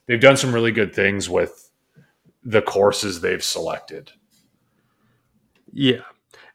they've 0.06 0.20
done 0.20 0.36
some 0.36 0.54
really 0.54 0.74
good 0.74 0.94
things 0.94 1.30
with 1.30 1.72
the 2.44 2.62
courses 2.62 3.22
they've 3.22 3.44
selected. 3.44 4.12
Yeah. 5.72 6.02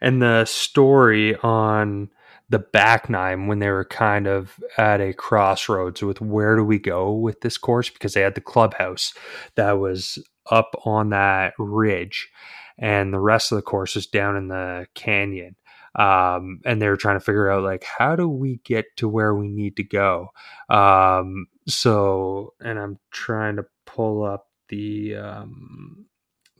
And 0.03 0.21
the 0.21 0.45
story 0.45 1.37
on 1.37 2.11
the 2.51 2.59
back 2.59 3.09
nine 3.09 3.47
when 3.47 3.61
they 3.61 3.71
were 3.71 3.87
kind 3.87 4.27
of 4.27 4.61
at 4.77 5.01
a 5.01 5.15
crossroads 5.15 6.03
with 6.03 6.21
where 6.21 6.57
do 6.57 6.65
we 6.65 6.79
go 6.79 7.11
with 7.11 7.41
this 7.41 7.57
course 7.57 7.89
because 7.89 8.13
they 8.13 8.21
had 8.21 8.35
the 8.35 8.43
clubhouse 8.43 9.15
that 9.55 9.73
was 9.73 10.19
up 10.51 10.75
on 10.85 11.11
that 11.11 11.55
ridge, 11.59 12.31
and 12.79 13.13
the 13.13 13.21
rest 13.21 13.53
of 13.53 13.57
the 13.57 13.63
course 13.63 13.97
is 13.97 14.07
down 14.07 14.37
in 14.37 14.49
the 14.49 14.87
canyon. 14.95 15.57
Um, 15.97 16.61
and 16.65 16.83
they 16.83 16.89
were 16.89 16.97
trying 16.97 17.17
to 17.17 17.25
figure 17.25 17.49
out 17.49 17.63
like 17.63 17.85
how 17.85 18.17
do 18.17 18.29
we 18.29 18.57
get 18.65 18.97
to 18.97 19.09
where 19.09 19.33
we 19.33 19.47
need 19.47 19.77
to 19.77 19.85
go. 19.85 20.31
Um, 20.69 21.47
so, 21.69 22.55
and 22.61 22.79
I'm 22.81 22.99
trying 23.13 23.57
to 23.57 23.67
pull 23.87 24.25
up 24.25 24.49
the 24.69 25.15
um, 25.15 26.07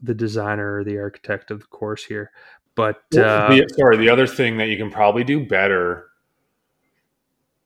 the 0.01 0.15
designer 0.15 0.79
or 0.79 0.85
the 0.85 0.99
architect 0.99 1.51
of 1.51 1.61
the 1.61 1.67
course 1.67 2.05
here, 2.05 2.31
but 2.75 2.97
uh, 3.17 3.49
the, 3.49 3.69
sorry, 3.77 3.97
the 3.97 4.11
other 4.11 4.27
thing 4.27 4.59
that 4.59 4.69
you 4.69 4.77
can 4.77 4.91
probably 4.91 5.25
do 5.25 5.45
better 5.45 6.09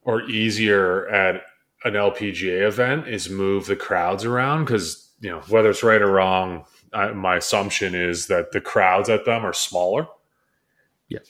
or 0.03 0.23
easier 0.23 1.09
at 1.09 1.43
an 1.85 1.95
LPGA 1.95 2.66
event 2.66 3.09
is 3.09 3.31
move 3.31 3.66
the 3.66 3.77
crowds 3.77 4.25
around 4.25 4.64
because 4.64 5.08
you 5.21 5.31
know, 5.31 5.41
whether 5.49 5.71
it's 5.71 5.83
right 5.83 6.01
or 6.01 6.11
wrong, 6.11 6.64
I, 6.93 7.12
my 7.12 7.37
assumption 7.37 7.95
is 7.95 8.27
that 8.29 8.53
the 8.53 8.61
crowds 8.61 9.09
at 9.09 9.25
them 9.25 9.45
are 9.45 9.53
smaller. 9.53 10.07
Yeah. 11.09 11.21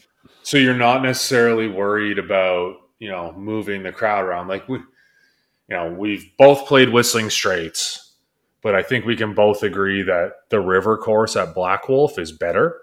So 0.42 0.56
you're 0.56 0.74
not 0.74 1.02
necessarily 1.02 1.68
worried 1.68 2.18
about, 2.18 2.76
you 2.98 3.08
know, 3.08 3.32
moving 3.32 3.82
the 3.82 3.92
crowd 3.92 4.24
around. 4.24 4.48
Like 4.48 4.68
we, 4.68 4.78
you 4.78 5.76
know, 5.76 5.92
we've 5.92 6.30
both 6.38 6.66
played 6.66 6.90
Whistling 6.90 7.30
Straits, 7.30 8.14
but 8.62 8.74
I 8.74 8.82
think 8.82 9.04
we 9.04 9.16
can 9.16 9.34
both 9.34 9.62
agree 9.62 10.02
that 10.02 10.32
the 10.50 10.60
river 10.60 10.96
course 10.98 11.36
at 11.36 11.54
Blackwolf 11.54 12.18
is 12.18 12.32
better. 12.32 12.82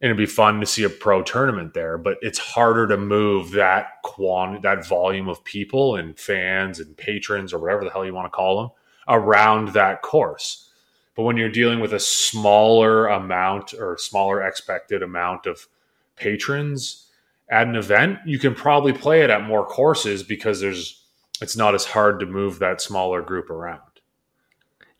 And 0.00 0.10
it'd 0.10 0.18
be 0.18 0.26
fun 0.26 0.60
to 0.60 0.66
see 0.66 0.82
a 0.82 0.90
pro 0.90 1.22
tournament 1.22 1.72
there, 1.72 1.96
but 1.96 2.18
it's 2.20 2.38
harder 2.38 2.86
to 2.88 2.98
move 2.98 3.52
that 3.52 4.02
quant 4.02 4.60
that 4.62 4.86
volume 4.86 5.28
of 5.28 5.42
people 5.44 5.96
and 5.96 6.18
fans 6.18 6.78
and 6.78 6.94
patrons 6.96 7.54
or 7.54 7.58
whatever 7.58 7.84
the 7.84 7.90
hell 7.90 8.04
you 8.04 8.12
want 8.12 8.26
to 8.26 8.36
call 8.36 8.60
them 8.60 8.70
around 9.08 9.68
that 9.68 10.02
course. 10.02 10.70
But 11.14 11.22
when 11.22 11.36
you're 11.36 11.48
dealing 11.48 11.80
with 11.80 11.92
a 11.92 12.00
smaller 12.00 13.06
amount 13.06 13.72
or 13.74 13.96
smaller 13.98 14.42
expected 14.42 15.02
amount 15.02 15.46
of 15.46 15.68
patrons 16.16 17.06
at 17.48 17.68
an 17.68 17.76
event, 17.76 18.18
you 18.26 18.38
can 18.38 18.54
probably 18.54 18.92
play 18.92 19.22
it 19.22 19.30
at 19.30 19.42
more 19.42 19.64
courses 19.64 20.22
because 20.22 20.60
there's 20.60 21.02
it's 21.40 21.56
not 21.56 21.74
as 21.74 21.84
hard 21.84 22.20
to 22.20 22.26
move 22.26 22.58
that 22.58 22.80
smaller 22.80 23.20
group 23.20 23.50
around. 23.50 23.80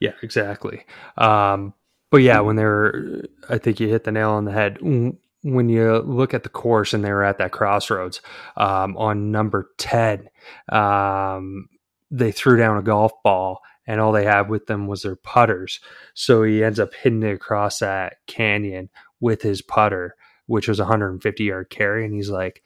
Yeah, 0.01 0.13
exactly. 0.23 0.85
Um, 1.17 1.75
but 2.11 2.19
yeah, 2.19 2.41
when 2.41 2.57
they're, 2.57 3.23
I 3.49 3.59
think 3.59 3.81
you 3.81 3.89
hit 3.89 4.05
the 4.05 4.13
nail 4.13 4.31
on 4.31 4.45
the 4.45 4.53
head. 4.53 4.79
when 4.81 5.69
you 5.69 5.99
look 5.99 6.35
at 6.35 6.43
the 6.43 6.49
course 6.49 6.93
and 6.95 7.05
they 7.05 7.13
were 7.13 7.25
at 7.25 7.39
that 7.39 7.53
crossroads 7.53 8.21
um, 8.57 8.97
on 8.97 9.31
number 9.31 9.71
10 9.79 10.29
um, 10.71 11.69
they 12.11 12.33
threw 12.33 12.57
down 12.57 12.79
a 12.79 12.83
golf 12.83 13.13
ball 13.23 13.61
and 13.87 14.01
all 14.01 14.13
they 14.13 14.25
had 14.25 14.49
with 14.49 14.67
them 14.67 14.87
was 14.87 15.03
their 15.03 15.17
putters 15.17 15.81
so 16.15 16.43
he 16.43 16.63
ends 16.63 16.81
up 16.81 16.95
hitting 16.95 17.23
it 17.23 17.35
across 17.35 17.79
that 17.79 18.17
canyon 18.27 18.89
with 19.21 19.43
his 19.43 19.63
putter 19.63 20.15
which 20.47 20.69
was 20.69 20.79
a 20.79 20.85
150 20.85 21.45
yard 21.45 21.71
carry 21.71 22.05
and 22.05 22.15
he's 22.15 22.31
like 22.31 22.63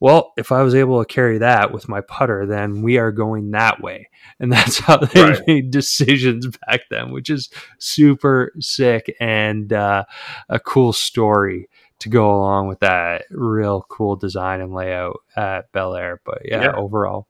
well, 0.00 0.32
if 0.38 0.50
I 0.50 0.62
was 0.62 0.74
able 0.74 0.98
to 0.98 1.04
carry 1.04 1.38
that 1.38 1.72
with 1.72 1.86
my 1.86 2.00
putter, 2.00 2.46
then 2.46 2.80
we 2.80 2.96
are 2.96 3.12
going 3.12 3.50
that 3.50 3.82
way. 3.82 4.08
And 4.40 4.50
that's 4.52 4.78
how 4.78 4.96
they 4.96 5.22
right. 5.22 5.46
made 5.46 5.70
decisions 5.70 6.48
back 6.66 6.80
then, 6.90 7.12
which 7.12 7.30
is 7.30 7.50
super 7.78 8.52
sick 8.58 9.14
and 9.20 9.72
uh, 9.72 10.04
a 10.48 10.58
cool 10.58 10.92
story 10.92 11.68
to 12.00 12.08
go 12.08 12.34
along 12.34 12.66
with 12.66 12.80
that 12.80 13.26
real 13.30 13.84
cool 13.90 14.16
design 14.16 14.62
and 14.62 14.72
layout 14.72 15.20
at 15.36 15.70
Bel 15.72 15.94
Air. 15.94 16.20
But 16.24 16.42
yeah, 16.46 16.62
yeah. 16.62 16.72
overall, 16.72 17.28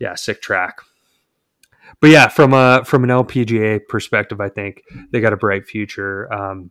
yeah, 0.00 0.16
sick 0.16 0.42
track. 0.42 0.80
But 2.00 2.10
yeah, 2.10 2.28
from 2.28 2.52
a 2.52 2.84
from 2.84 3.04
an 3.04 3.10
LPGA 3.10 3.80
perspective, 3.88 4.40
I 4.40 4.48
think 4.48 4.82
they 5.10 5.20
got 5.20 5.32
a 5.32 5.36
bright 5.36 5.66
future. 5.66 6.32
Um, 6.32 6.70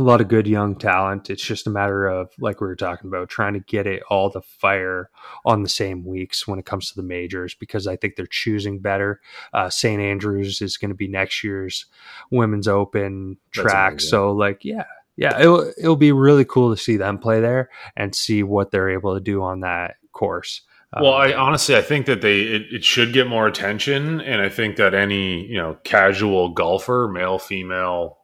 a 0.00 0.02
lot 0.02 0.20
of 0.20 0.28
good 0.28 0.46
young 0.46 0.76
talent. 0.76 1.28
It's 1.28 1.44
just 1.44 1.66
a 1.66 1.70
matter 1.70 2.06
of, 2.06 2.30
like 2.38 2.60
we 2.60 2.66
were 2.66 2.76
talking 2.76 3.08
about, 3.08 3.28
trying 3.28 3.52
to 3.52 3.60
get 3.60 3.86
it 3.86 4.02
all 4.08 4.30
the 4.30 4.40
fire 4.40 5.10
on 5.44 5.62
the 5.62 5.68
same 5.68 6.04
weeks 6.04 6.48
when 6.48 6.58
it 6.58 6.64
comes 6.64 6.88
to 6.88 6.96
the 6.96 7.02
majors 7.02 7.54
because 7.54 7.86
I 7.86 7.96
think 7.96 8.16
they're 8.16 8.26
choosing 8.26 8.80
better. 8.80 9.20
Uh, 9.52 9.68
St. 9.68 10.00
Andrews 10.00 10.62
is 10.62 10.78
going 10.78 10.88
to 10.88 10.94
be 10.94 11.06
next 11.08 11.44
year's 11.44 11.84
Women's 12.30 12.66
Open 12.66 13.36
track. 13.50 14.00
So, 14.00 14.32
like, 14.32 14.64
yeah, 14.64 14.84
yeah, 15.16 15.38
it'll, 15.38 15.70
it'll 15.76 15.96
be 15.96 16.12
really 16.12 16.46
cool 16.46 16.74
to 16.74 16.80
see 16.80 16.96
them 16.96 17.18
play 17.18 17.40
there 17.40 17.68
and 17.94 18.14
see 18.14 18.42
what 18.42 18.70
they're 18.70 18.90
able 18.90 19.14
to 19.14 19.20
do 19.20 19.42
on 19.42 19.60
that 19.60 19.96
course. 20.12 20.62
Well, 20.92 21.14
um, 21.14 21.20
I 21.20 21.34
honestly 21.34 21.76
I 21.76 21.82
think 21.82 22.06
that 22.06 22.20
they 22.20 22.40
it, 22.40 22.62
it, 22.72 22.84
should 22.84 23.12
get 23.12 23.28
more 23.28 23.46
attention, 23.46 24.20
and 24.20 24.40
I 24.40 24.48
think 24.48 24.76
that 24.76 24.92
any 24.92 25.46
you 25.46 25.56
know 25.56 25.76
casual 25.84 26.48
golfer, 26.48 27.08
male, 27.08 27.38
female, 27.38 28.18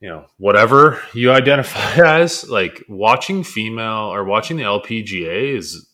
you 0.00 0.08
know 0.08 0.26
whatever 0.36 1.00
you 1.14 1.32
identify 1.32 1.94
as 2.20 2.48
like 2.48 2.84
watching 2.88 3.42
female 3.42 4.12
or 4.12 4.24
watching 4.24 4.56
the 4.56 4.64
lpga 4.64 5.56
is 5.56 5.88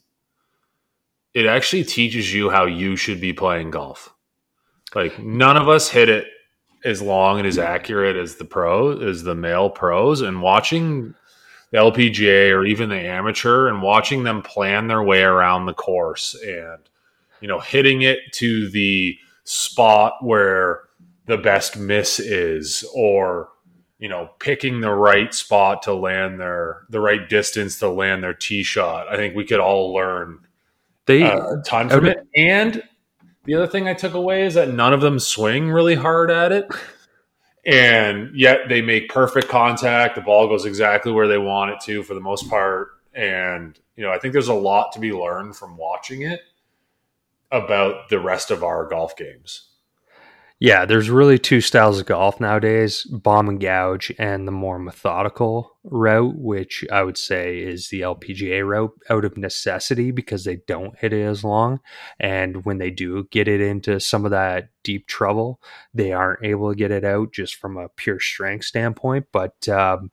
it 1.33 1.47
actually 1.47 1.85
teaches 1.85 2.33
you 2.33 2.51
how 2.51 2.65
you 2.65 2.97
should 2.97 3.21
be 3.21 3.33
playing 3.33 3.71
golf. 3.71 4.15
Like 4.95 5.19
none 5.19 5.57
of 5.57 5.69
us 5.69 5.89
hit 5.89 6.09
it 6.09 6.27
as 6.85 7.03
long 7.03 7.39
and 7.39 7.49
as 7.49 7.59
accurate 7.59 8.17
as 8.17 8.37
the 8.37 8.45
pro 8.45 9.01
as 9.01 9.23
the 9.25 9.35
male 9.35 9.71
pros 9.71 10.21
and 10.21 10.43
watching 10.43 11.15
the 11.75 11.81
lpga 11.81 12.53
or 12.53 12.65
even 12.65 12.89
the 12.89 13.01
amateur 13.01 13.67
and 13.67 13.83
watching 13.83 14.23
them 14.23 14.43
plan 14.43 14.87
their 14.87 15.03
way 15.03 15.23
around 15.23 15.67
the 15.67 15.75
course 15.75 16.41
and 16.47 16.79
you 17.41 17.49
know 17.49 17.59
hitting 17.59 18.03
it 18.03 18.21
to 18.33 18.71
the 18.71 19.19
spot 19.43 20.15
where 20.23 20.83
the 21.27 21.37
best 21.37 21.77
miss 21.77 22.21
is 22.21 22.85
or 22.95 23.49
you 23.99 24.11
know, 24.11 24.29
picking 24.39 24.83
the 24.83 24.93
right 24.93 25.33
spot 25.33 25.83
to 25.85 25.95
land 25.95 26.39
their 26.39 26.83
the 26.91 27.01
right 27.01 27.27
distance 27.27 27.79
to 27.79 27.89
land 27.89 28.23
their 28.23 28.35
tee 28.35 28.63
shot. 28.63 29.09
I 29.09 29.17
think 29.17 29.35
we 29.35 29.47
could 29.47 29.61
all 29.61 29.95
learn 29.95 30.41
they 31.07 31.23
uh, 31.23 31.63
ton 31.65 31.89
from 31.89 32.07
it. 32.07 32.19
And 32.37 32.83
the 33.45 33.55
other 33.55 33.67
thing 33.67 33.89
I 33.89 33.95
took 33.95 34.13
away 34.13 34.43
is 34.45 34.55
that 34.55 34.69
none 34.69 34.93
of 34.93 35.01
them 35.01 35.19
swing 35.19 35.71
really 35.71 35.95
hard 35.95 36.31
at 36.31 36.53
it. 36.53 36.67
And 37.67 38.37
yet 38.39 38.69
they 38.69 38.83
make 38.83 39.09
perfect 39.09 39.49
contact. 39.49 40.15
The 40.15 40.21
ball 40.21 40.49
goes 40.49 40.67
exactly 40.67 41.13
where 41.13 41.29
they 41.29 41.39
want 41.39 41.71
it 41.71 41.81
to 41.85 42.03
for 42.03 42.15
the 42.15 42.21
most 42.21 42.49
part. 42.49 42.89
And, 43.15 43.79
you 43.97 44.05
know, 44.05 44.13
I 44.13 44.19
think 44.19 44.33
there's 44.33 44.49
a 44.49 44.55
lot 44.55 44.93
to 44.93 45.01
be 45.01 45.13
learned 45.13 45.57
from 45.57 45.77
watching 45.77 46.23
it 46.23 46.41
about 47.51 48.09
the 48.11 48.19
rest 48.19 48.51
of 48.51 48.63
our 48.63 48.87
golf 48.87 49.17
games. 49.17 49.69
Yeah, 50.61 50.87
there's 50.87 51.11
really 51.11 51.39
two 51.39 51.61
styles 51.61 51.99
of 52.01 52.07
golf 52.07 52.41
nowadays 52.41 53.03
bomb 53.03 53.49
and 53.49 53.61
gouge, 53.61 54.13
and 54.19 54.47
the 54.47 54.53
more 54.53 54.79
methodical 54.79 55.77
route, 55.83 56.37
which 56.37 56.85
I 56.93 57.03
would 57.03 57.19
say 57.19 57.59
is 57.59 57.89
the 57.89 58.03
LPGA 58.03 58.67
route 58.67 58.93
out 59.11 59.25
of 59.25 59.37
necessity 59.37 60.11
because 60.13 60.45
they 60.45 60.61
don't 60.67 60.97
hit 60.99 61.13
it 61.13 61.25
as 61.25 61.43
long. 61.45 61.81
And 62.21 62.65
when 62.65 62.79
they 62.79 62.91
do 62.91 63.27
get 63.31 63.49
it 63.49 63.61
into 63.61 63.99
some 63.99 64.25
of 64.25 64.31
that 64.31 64.69
deep 64.85 65.07
trouble, 65.09 65.61
they 65.93 66.13
aren't 66.13 66.45
able 66.45 66.71
to 66.71 66.77
get 66.77 66.93
it 66.93 67.05
out 67.05 67.33
just 67.33 67.57
from 67.57 67.77
a 67.77 67.89
pure 67.89 68.21
strength 68.21 68.65
standpoint. 68.65 69.27
But 69.33 69.69
um, 69.69 70.11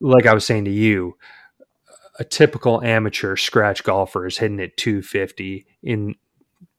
like 0.00 0.26
I 0.26 0.34
was 0.34 0.46
saying 0.46 0.66
to 0.66 0.70
you, 0.70 1.16
a 2.18 2.24
typical 2.24 2.82
amateur 2.82 3.36
scratch 3.36 3.84
golfer 3.84 4.26
is 4.26 4.38
hitting 4.38 4.60
it 4.60 4.76
250 4.76 5.66
in 5.82 6.14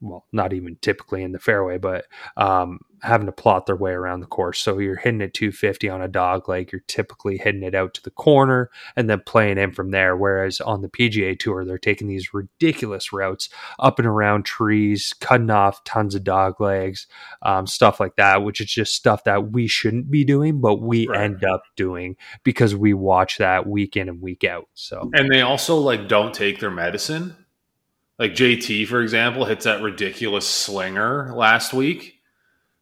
well, 0.02 0.26
not 0.32 0.54
even 0.54 0.78
typically 0.82 1.24
in 1.24 1.32
the 1.32 1.40
fairway, 1.40 1.78
but 1.78 2.06
um, 2.38 2.80
having 3.02 3.26
to 3.26 3.32
plot 3.32 3.66
their 3.66 3.76
way 3.76 3.92
around 3.92 4.20
the 4.20 4.26
course. 4.26 4.60
So 4.60 4.80
you're 4.80 4.96
hitting 4.96 5.22
it 5.22 5.34
250 5.34 5.90
on 5.90 6.02
a 6.02 6.08
dog 6.08 6.48
leg. 6.48 6.72
You're 6.72 6.84
typically 6.88 7.38
hitting 7.38 7.64
it 7.64 7.76
out 7.76 7.94
to 7.96 8.02
the 8.02 8.12
corner 8.12 8.70
and 8.96 9.10
then 9.10 9.22
playing 9.26 9.58
in 9.58 9.72
from 9.74 9.92
there. 9.92 10.16
Whereas 10.16 10.62
on 10.62 10.82
the 10.82 10.90
PGA 10.90 11.38
Tour, 11.38 11.66
they're 11.66 11.78
taking 11.78 12.08
these 12.08 12.34
ridiculous 12.34 13.12
routes 13.12 13.50
up 13.80 14.00
and 14.00 14.08
around 14.08 14.46
trees, 14.46 15.14
cutting 15.20 15.50
off 15.50 15.84
tons 15.84 16.16
of 16.16 16.24
dog 16.24 16.60
legs, 16.62 17.08
um, 17.42 17.68
stuff 17.68 18.00
like 18.00 18.16
that, 18.16 18.44
which 18.44 18.62
is 18.62 18.72
just 18.72 18.96
stuff 18.96 19.24
that 19.26 19.52
we 19.52 19.68
shouldn't 19.68 20.10
be 20.10 20.24
doing, 20.24 20.62
but 20.62 20.76
we 20.76 21.08
right. 21.08 21.22
end 21.22 21.44
up 21.44 21.64
doing 21.76 22.16
because 22.44 22.76
we 22.76 22.94
watch 22.94 23.38
that 23.38 23.68
week 23.68 23.98
in 23.98 24.10
and 24.10 24.22
week 24.22 24.44
out. 24.44 24.68
So 24.74 25.10
and 25.14 25.32
they 25.32 25.42
also 25.42 25.76
like 25.78 26.08
don't 26.08 26.34
take 26.34 26.60
their 26.60 26.72
medicine. 26.72 27.36
Like 28.20 28.34
JT, 28.34 28.86
for 28.88 29.02
example, 29.02 29.46
hits 29.46 29.64
that 29.64 29.82
ridiculous 29.82 30.46
slinger 30.48 31.34
last 31.34 31.74
week. 31.74 32.20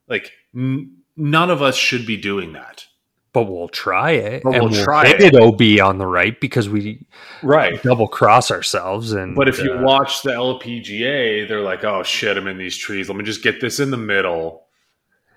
Like 0.08 0.32
n- 0.54 0.96
none 1.16 1.50
of 1.50 1.62
us 1.62 1.76
should 1.76 2.04
be 2.04 2.16
doing 2.16 2.52
that. 2.54 2.84
But 3.32 3.44
we'll 3.44 3.68
try 3.68 4.12
it. 4.12 4.42
But 4.42 4.54
we'll, 4.54 4.68
we'll 4.68 4.84
try 4.84 5.06
it. 5.06 5.20
it. 5.20 5.34
OB 5.36 5.86
on 5.86 5.98
the 5.98 6.06
right 6.06 6.38
because 6.40 6.68
we 6.68 7.06
right 7.42 7.80
double 7.84 8.08
cross 8.08 8.50
ourselves. 8.50 9.12
And 9.12 9.36
but 9.36 9.48
if 9.48 9.60
uh, 9.60 9.64
you 9.64 9.78
watch 9.78 10.22
the 10.22 10.30
LPGA, 10.30 11.46
they're 11.46 11.60
like, 11.60 11.84
"Oh 11.84 12.02
shit, 12.02 12.36
I'm 12.36 12.48
in 12.48 12.58
these 12.58 12.76
trees. 12.76 13.08
Let 13.08 13.16
me 13.16 13.24
just 13.24 13.42
get 13.42 13.60
this 13.60 13.78
in 13.78 13.90
the 13.90 13.96
middle, 13.96 14.64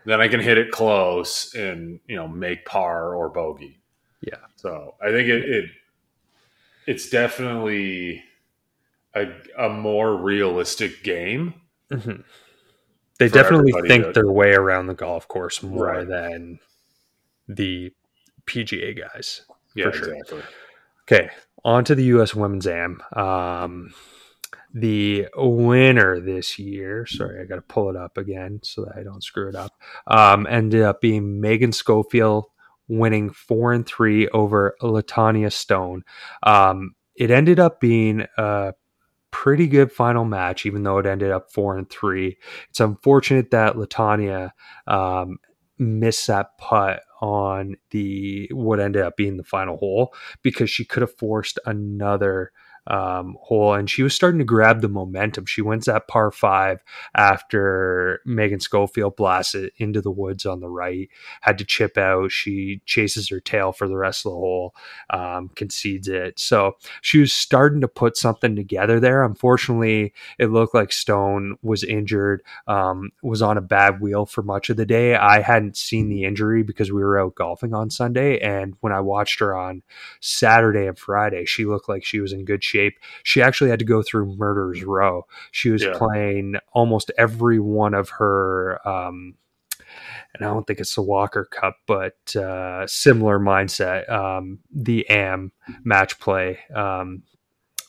then 0.05 0.19
I 0.19 0.29
can 0.29 0.39
hit 0.39 0.57
it 0.57 0.71
close 0.71 1.53
and 1.53 1.99
you 2.07 2.15
know 2.15 2.27
make 2.27 2.65
par 2.65 3.13
or 3.13 3.29
bogey." 3.29 3.79
Yeah. 4.21 4.37
So 4.55 4.95
I 5.01 5.11
think 5.11 5.27
it, 5.27 5.43
it 5.43 5.65
it's 6.87 7.09
definitely 7.09 8.23
a, 9.15 9.27
a 9.57 9.69
more 9.69 10.15
realistic 10.15 11.03
game. 11.03 11.53
Mm-hmm. 11.91 12.21
They 13.19 13.29
definitely 13.29 13.73
think 13.87 14.05
to, 14.05 14.11
their 14.13 14.31
way 14.31 14.53
around 14.53 14.87
the 14.87 14.95
golf 14.95 15.27
course 15.27 15.61
more 15.61 15.85
right. 15.85 16.07
than 16.07 16.59
the 17.47 17.91
PGA 18.45 18.97
guys. 18.97 19.41
Yeah, 19.75 19.91
sure. 19.91 20.13
exactly. 20.13 20.41
Okay, 21.03 21.29
on 21.63 21.83
to 21.85 21.95
the 21.95 22.05
U.S. 22.05 22.33
Women's 22.33 22.65
Am. 22.65 23.01
Um, 23.13 23.93
the 24.73 25.27
winner 25.35 26.19
this 26.19 26.57
year, 26.57 27.05
sorry, 27.05 27.41
I 27.41 27.45
got 27.45 27.55
to 27.55 27.61
pull 27.61 27.89
it 27.89 27.95
up 27.95 28.17
again 28.17 28.59
so 28.63 28.85
that 28.85 28.95
I 28.97 29.03
don't 29.03 29.23
screw 29.23 29.49
it 29.49 29.55
up, 29.55 29.73
um, 30.07 30.47
ended 30.49 30.81
up 30.81 31.01
being 31.01 31.41
Megan 31.41 31.73
Schofield 31.73 32.45
winning 32.87 33.29
four 33.29 33.73
and 33.73 33.85
three 33.85 34.27
over 34.29 34.75
Latanna 34.81 35.51
Stone. 35.51 36.03
Um, 36.43 36.95
it 37.15 37.31
ended 37.31 37.59
up 37.59 37.79
being 37.79 38.25
a 38.37 38.73
pretty 39.31 39.67
good 39.67 39.91
final 39.91 40.25
match, 40.25 40.65
even 40.65 40.83
though 40.83 40.97
it 40.97 41.05
ended 41.05 41.31
up 41.31 41.51
four 41.51 41.77
and 41.77 41.89
three. 41.89 42.37
It's 42.69 42.79
unfortunate 42.79 43.51
that 43.51 43.75
Latanna 43.75 44.51
um, 44.87 45.37
missed 45.77 46.27
that 46.27 46.57
putt 46.57 47.01
on 47.21 47.75
the 47.91 48.49
what 48.53 48.79
ended 48.79 49.03
up 49.03 49.15
being 49.15 49.37
the 49.37 49.43
final 49.43 49.77
hole 49.77 50.13
because 50.41 50.69
she 50.69 50.85
could 50.85 51.01
have 51.01 51.15
forced 51.15 51.59
another 51.65 52.51
um, 52.87 53.37
hole, 53.41 53.73
and 53.73 53.89
she 53.89 54.03
was 54.03 54.15
starting 54.15 54.39
to 54.39 54.45
grab 54.45 54.81
the 54.81 54.89
momentum. 54.89 55.45
She 55.45 55.61
wins 55.61 55.85
that 55.85 56.07
par 56.07 56.31
five 56.31 56.83
after 57.15 58.21
Megan 58.25 58.59
Schofield 58.59 59.15
blasted 59.15 59.71
into 59.77 60.01
the 60.01 60.11
woods 60.11 60.45
on 60.45 60.61
the 60.61 60.69
right, 60.69 61.07
had 61.41 61.57
to 61.59 61.65
chip 61.65 61.97
out. 61.97 62.31
She 62.31 62.81
chases 62.85 63.29
her 63.29 63.39
tail 63.39 63.71
for 63.71 63.87
the 63.87 63.97
rest 63.97 64.25
of 64.25 64.31
the 64.31 64.37
hole, 64.37 64.73
um, 65.11 65.49
concedes 65.55 66.07
it. 66.07 66.39
So 66.39 66.73
she 67.01 67.19
was 67.19 67.31
starting 67.31 67.81
to 67.81 67.87
put 67.87 68.17
something 68.17 68.55
together 68.55 68.99
there. 68.99 69.23
Unfortunately, 69.23 70.13
it 70.39 70.47
looked 70.47 70.73
like 70.73 70.91
Stone 70.91 71.57
was 71.61 71.83
injured, 71.83 72.41
um, 72.67 73.11
was 73.21 73.43
on 73.43 73.57
a 73.57 73.61
bad 73.61 74.01
wheel 74.01 74.25
for 74.25 74.41
much 74.41 74.69
of 74.69 74.77
the 74.77 74.85
day. 74.87 75.15
I 75.15 75.41
hadn't 75.41 75.77
seen 75.77 76.09
the 76.09 76.23
injury 76.23 76.63
because 76.63 76.91
we 76.91 77.03
were 77.03 77.19
out 77.19 77.35
golfing 77.35 77.75
on 77.75 77.91
Sunday, 77.91 78.39
and 78.39 78.73
when 78.79 78.91
I 78.91 79.01
watched 79.01 79.39
her 79.39 79.55
on 79.55 79.83
Saturday 80.19 80.87
and 80.87 80.97
Friday, 80.97 81.45
she 81.45 81.65
looked 81.65 81.87
like 81.87 82.03
she 82.03 82.19
was 82.19 82.33
in 82.33 82.43
good 82.43 82.63
shape 82.63 82.70
shape. 82.71 82.99
She 83.23 83.41
actually 83.41 83.69
had 83.69 83.79
to 83.79 83.85
go 83.85 84.01
through 84.01 84.35
Murder's 84.37 84.83
Row. 84.83 85.25
She 85.51 85.69
was 85.69 85.83
yeah. 85.83 85.93
playing 85.97 86.55
almost 86.73 87.11
every 87.17 87.59
one 87.59 87.93
of 87.93 88.09
her 88.09 88.79
um, 88.87 89.35
and 90.33 90.45
I 90.45 90.53
don't 90.53 90.65
think 90.65 90.79
it's 90.79 90.95
the 90.95 91.01
Walker 91.01 91.45
Cup, 91.45 91.75
but 91.85 92.35
uh, 92.35 92.87
similar 92.87 93.39
mindset. 93.39 94.09
Um, 94.09 94.59
the 94.73 95.05
AM 95.09 95.51
match 95.83 96.19
play. 96.19 96.59
Um, 96.73 97.23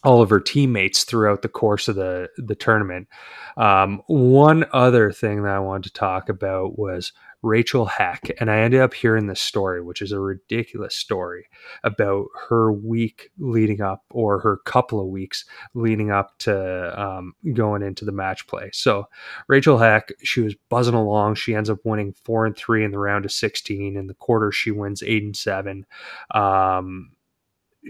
all 0.04 0.20
of 0.20 0.30
her 0.30 0.40
teammates 0.40 1.04
throughout 1.04 1.42
the 1.42 1.48
course 1.48 1.88
of 1.88 1.96
the 1.96 2.28
the 2.36 2.56
tournament. 2.56 3.08
Um, 3.56 4.02
one 4.06 4.66
other 4.72 5.12
thing 5.12 5.42
that 5.42 5.52
I 5.52 5.60
wanted 5.60 5.84
to 5.84 5.92
talk 5.92 6.28
about 6.28 6.78
was 6.78 7.12
Rachel 7.42 7.86
Heck, 7.86 8.30
and 8.40 8.50
I 8.50 8.58
ended 8.58 8.80
up 8.80 8.94
hearing 8.94 9.26
this 9.26 9.40
story, 9.40 9.82
which 9.82 10.00
is 10.00 10.12
a 10.12 10.20
ridiculous 10.20 10.94
story 10.94 11.48
about 11.82 12.26
her 12.48 12.72
week 12.72 13.30
leading 13.38 13.80
up, 13.80 14.04
or 14.10 14.38
her 14.40 14.58
couple 14.58 15.00
of 15.00 15.08
weeks 15.08 15.44
leading 15.74 16.10
up 16.10 16.38
to 16.38 17.00
um, 17.00 17.34
going 17.52 17.82
into 17.82 18.04
the 18.04 18.12
match 18.12 18.46
play. 18.46 18.70
So 18.72 19.08
Rachel 19.48 19.78
Heck, 19.78 20.12
she 20.22 20.40
was 20.40 20.54
buzzing 20.68 20.94
along. 20.94 21.34
She 21.34 21.54
ends 21.54 21.68
up 21.68 21.78
winning 21.84 22.14
four 22.24 22.46
and 22.46 22.56
three 22.56 22.84
in 22.84 22.92
the 22.92 22.98
round 22.98 23.24
of 23.24 23.32
sixteen. 23.32 23.96
In 23.96 24.06
the 24.06 24.14
quarter, 24.14 24.52
she 24.52 24.70
wins 24.70 25.02
eight 25.02 25.24
and 25.24 25.36
seven. 25.36 25.84
Um, 26.32 27.10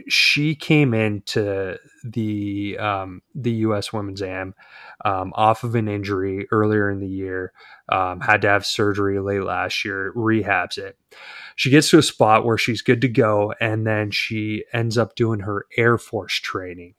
she 0.08 0.54
came 0.54 0.94
into 0.94 1.76
the 2.04 2.78
um, 2.78 3.22
the 3.34 3.52
U.S. 3.52 3.92
Women's 3.92 4.22
Am 4.22 4.54
um, 5.04 5.32
off 5.34 5.64
of 5.64 5.74
an 5.74 5.88
injury 5.88 6.46
earlier 6.50 6.90
in 6.90 7.00
the 7.00 7.08
year. 7.08 7.52
Um, 7.88 8.20
had 8.20 8.42
to 8.42 8.48
have 8.48 8.64
surgery 8.64 9.20
late 9.20 9.42
last 9.42 9.84
year. 9.84 10.12
Rehabs 10.16 10.78
it. 10.78 10.98
She 11.56 11.70
gets 11.70 11.90
to 11.90 11.98
a 11.98 12.02
spot 12.02 12.44
where 12.44 12.58
she's 12.58 12.82
good 12.82 13.00
to 13.02 13.08
go, 13.08 13.52
and 13.60 13.86
then 13.86 14.10
she 14.10 14.64
ends 14.72 14.96
up 14.96 15.14
doing 15.14 15.40
her 15.40 15.66
Air 15.76 15.98
Force 15.98 16.34
training 16.34 16.94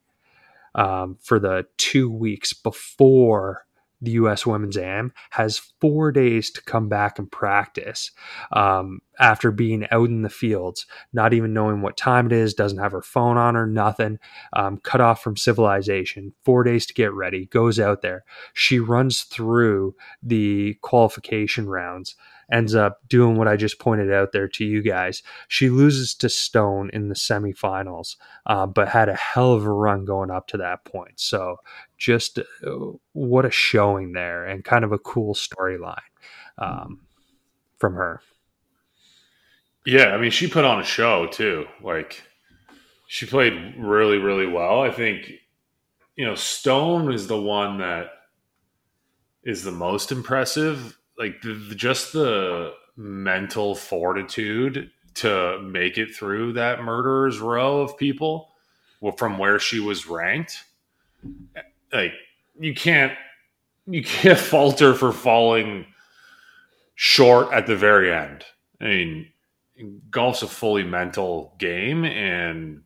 um, 0.75 1.17
for 1.21 1.39
the 1.39 1.65
two 1.77 2.11
weeks 2.11 2.53
before 2.53 3.65
the 4.03 4.11
U.S. 4.11 4.45
Women's 4.45 4.77
Am 4.77 5.13
has 5.31 5.57
four 5.79 6.11
days 6.11 6.51
to 6.51 6.61
come 6.61 6.89
back 6.89 7.17
and 7.17 7.31
practice 7.31 8.11
um, 8.51 8.99
after 9.17 9.49
being 9.49 9.87
out 9.91 10.09
in 10.09 10.21
the 10.21 10.29
fields, 10.29 10.85
not 11.13 11.33
even 11.33 11.53
knowing 11.53 11.81
what 11.81 11.95
time 11.95 12.25
it 12.25 12.33
is, 12.33 12.53
doesn't 12.53 12.79
have 12.79 12.91
her 12.91 13.01
phone 13.01 13.37
on 13.37 13.55
her, 13.55 13.65
nothing, 13.65 14.19
um, 14.53 14.77
cut 14.77 15.01
off 15.01 15.23
from 15.23 15.37
civilization. 15.37 16.33
Four 16.43 16.63
days 16.63 16.85
to 16.87 16.93
get 16.93 17.13
ready, 17.13 17.45
goes 17.45 17.79
out 17.79 18.01
there. 18.01 18.25
She 18.53 18.79
runs 18.79 19.23
through 19.23 19.95
the 20.21 20.75
qualification 20.81 21.69
rounds 21.69 22.15
ends 22.53 22.75
up 22.75 22.99
doing 23.09 23.35
what 23.35 23.47
I 23.47 23.57
just 23.57 23.79
pointed 23.79 24.13
out 24.13 24.31
there 24.31 24.47
to 24.47 24.63
you 24.63 24.81
guys. 24.83 25.23
She 25.47 25.69
loses 25.69 26.13
to 26.15 26.29
Stone 26.29 26.91
in 26.93 27.09
the 27.09 27.15
semifinals, 27.15 28.15
uh, 28.45 28.67
but 28.67 28.87
had 28.87 29.09
a 29.09 29.15
hell 29.15 29.53
of 29.53 29.65
a 29.65 29.71
run 29.71 30.05
going 30.05 30.29
up 30.29 30.47
to 30.49 30.57
that 30.57 30.85
point. 30.85 31.19
So 31.19 31.57
just 31.97 32.37
uh, 32.37 32.43
what 33.13 33.45
a 33.45 33.51
showing 33.51 34.13
there 34.13 34.45
and 34.45 34.63
kind 34.63 34.85
of 34.85 34.91
a 34.91 34.99
cool 34.99 35.33
storyline 35.33 35.97
um, 36.59 37.01
from 37.79 37.95
her. 37.95 38.21
Yeah, 39.85 40.09
I 40.09 40.17
mean, 40.17 40.31
she 40.31 40.47
put 40.47 40.63
on 40.63 40.79
a 40.79 40.85
show 40.85 41.27
too. 41.27 41.65
Like, 41.81 42.23
she 43.07 43.25
played 43.25 43.75
really, 43.77 44.17
really 44.17 44.47
well. 44.47 44.81
I 44.81 44.91
think, 44.91 45.31
you 46.15 46.25
know, 46.25 46.35
Stone 46.35 47.11
is 47.11 47.27
the 47.27 47.41
one 47.41 47.79
that 47.79 48.11
is 49.43 49.63
the 49.63 49.71
most 49.71 50.11
impressive 50.11 50.97
like 51.17 51.41
the, 51.41 51.53
the, 51.53 51.75
just 51.75 52.13
the 52.13 52.73
mental 52.95 53.75
fortitude 53.75 54.91
to 55.15 55.59
make 55.61 55.97
it 55.97 56.15
through 56.15 56.53
that 56.53 56.83
murderer's 56.83 57.39
row 57.39 57.81
of 57.81 57.97
people 57.97 58.49
from 59.17 59.37
where 59.37 59.59
she 59.59 59.79
was 59.79 60.07
ranked 60.07 60.63
like 61.91 62.13
you 62.59 62.73
can't 62.73 63.13
you 63.87 64.03
can't 64.03 64.39
falter 64.51 64.93
for 64.93 65.11
falling 65.11 65.85
short 66.95 67.51
at 67.53 67.67
the 67.67 67.75
very 67.75 68.11
end. 68.11 68.43
I 68.81 68.85
mean 68.85 69.29
golf's 70.09 70.43
a 70.43 70.47
fully 70.47 70.83
mental 70.83 71.55
game 71.57 72.05
and 72.05 72.83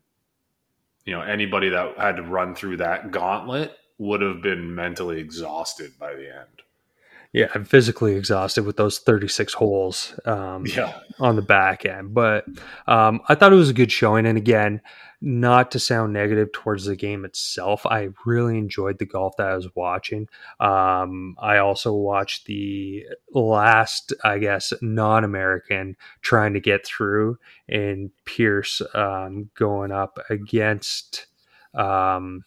you 1.05 1.13
know 1.13 1.21
anybody 1.21 1.69
that 1.69 1.97
had 1.97 2.17
to 2.17 2.23
run 2.23 2.55
through 2.55 2.77
that 2.77 3.11
gauntlet 3.11 3.75
would 3.97 4.21
have 4.21 4.41
been 4.41 4.73
mentally 4.73 5.19
exhausted 5.19 5.91
by 5.99 6.13
the 6.13 6.27
end 6.27 6.61
yeah, 7.37 7.49
I'm 7.53 7.65
physically 7.65 8.15
exhausted 8.15 8.65
with 8.65 8.77
those 8.77 8.97
36 8.97 9.53
holes 9.53 10.19
um, 10.25 10.65
yeah. 10.65 10.99
on 11.19 11.35
the 11.35 11.43
back 11.43 11.85
end. 11.85 12.13
But 12.13 12.45
um, 12.87 13.21
I 13.29 13.35
thought 13.35 13.53
it 13.53 13.57
was 13.57 13.69
a 13.69 13.75
good 13.75 13.91
showing. 13.91 14.25
And 14.25 14.39
again, 14.39 14.81
not 15.21 15.69
to 15.71 15.79
sound 15.79 16.13
negative 16.13 16.51
towards 16.51 16.85
the 16.85 16.95
game 16.95 17.25
itself, 17.25 17.85
I 17.85 18.09
really 18.25 18.57
enjoyed 18.57 18.97
the 18.97 19.05
golf 19.05 19.35
that 19.37 19.47
I 19.47 19.55
was 19.55 19.75
watching. 19.75 20.27
Um, 20.59 21.35
I 21.39 21.57
also 21.57 21.93
watched 21.93 22.45
the 22.45 23.05
last, 23.33 24.13
I 24.23 24.39
guess, 24.39 24.73
non 24.81 25.23
American 25.23 25.95
trying 26.21 26.53
to 26.53 26.59
get 26.59 26.87
through 26.87 27.37
and 27.69 28.09
Pierce 28.25 28.81
um, 28.95 29.51
going 29.55 29.91
up 29.91 30.17
against. 30.29 31.27
Um, 31.75 32.43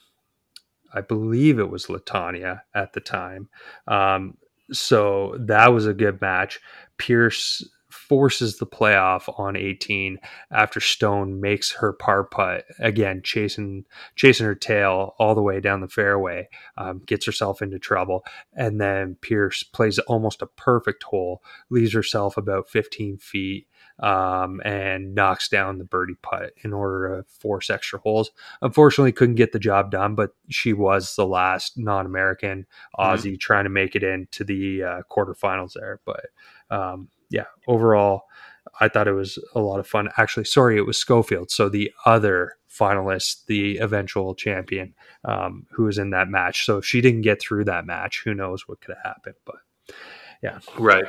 I 0.93 1.01
believe 1.01 1.61
it 1.61 1.71
was 1.71 1.87
Latanna 1.87 2.63
at 2.75 2.93
the 2.93 3.01
time. 3.01 3.49
Um, 3.87 4.37
so 4.73 5.37
that 5.39 5.73
was 5.73 5.87
a 5.87 5.95
good 5.95 6.21
match. 6.21 6.61
Pierce 6.99 7.65
forces 7.91 8.59
the 8.59 8.67
playoff 8.67 9.33
on 9.39 9.57
18 9.57 10.19
after 10.51 10.81
Stone 10.81 11.41
makes 11.41 11.73
her 11.73 11.93
par 11.93 12.25
putt 12.25 12.65
again, 12.79 13.21
chasing 13.23 13.85
chasing 14.17 14.47
her 14.47 14.55
tail 14.55 15.15
all 15.19 15.35
the 15.35 15.43
way 15.43 15.61
down 15.61 15.81
the 15.81 15.89
fairway, 15.89 16.49
um, 16.77 17.01
gets 17.07 17.27
herself 17.27 17.63
into 17.63 17.79
trouble, 17.79 18.25
and 18.53 18.81
then 18.81 19.17
Pierce 19.21 19.63
plays 19.63 19.99
almost 20.01 20.43
a 20.43 20.47
perfect 20.47 21.03
hole, 21.05 21.43
leaves 21.69 21.93
herself 21.93 22.37
about 22.37 22.69
15 22.69 23.19
feet, 23.19 23.67
um, 24.01 24.61
and 24.65 25.15
knocks 25.15 25.49
down 25.49 25.79
the 25.79 25.85
birdie 25.85 26.17
putt 26.23 26.53
in 26.65 26.73
order 26.73 27.17
to 27.17 27.29
force 27.29 27.71
extra 27.71 27.99
holes. 27.99 28.31
Unfortunately, 28.63 29.13
couldn't 29.13 29.35
get 29.35 29.53
the 29.53 29.59
job 29.59 29.91
done, 29.91 30.15
but 30.15 30.31
she 30.49 30.73
was 30.73 31.15
the 31.15 31.27
last 31.27 31.79
non-American 31.79 32.67
Aussie 32.99 33.33
mm-hmm. 33.33 33.35
trying 33.37 33.65
to 33.65 33.71
make 33.71 33.95
it 33.95 34.03
into 34.03 34.43
the 34.43 34.83
uh, 34.83 35.03
quarterfinals 35.11 35.75
there. 35.75 36.01
But 36.05 36.27
um, 36.71 37.09
yeah, 37.29 37.45
overall, 37.69 38.23
I 38.81 38.89
thought 38.89 39.09
it 39.09 39.13
was 39.13 39.39
a 39.55 39.61
lot 39.61 39.81
of 39.81 39.87
fun. 39.87 40.09
Actually, 40.17 40.45
sorry, 40.45 40.77
it 40.77 40.87
was 40.87 40.99
Schofield. 40.99 41.51
So 41.51 41.69
the 41.69 41.93
other 42.07 42.55
finalist, 42.71 43.47
the 43.47 43.79
eventual 43.79 44.35
champion, 44.35 44.95
um, 45.25 45.67
who 45.73 45.85
was 45.85 45.99
in 45.99 46.11
that 46.11 46.29
match. 46.29 46.65
So 46.65 46.79
if 46.79 46.87
she 46.87 47.01
didn't 47.01 47.23
get 47.23 47.41
through 47.41 47.65
that 47.65 47.85
match, 47.85 48.23
who 48.25 48.33
knows 48.33 48.67
what 48.67 48.81
could 48.81 48.95
have 48.95 49.15
happened? 49.15 49.37
But 49.45 49.57
yeah, 50.43 50.61
right. 50.79 51.05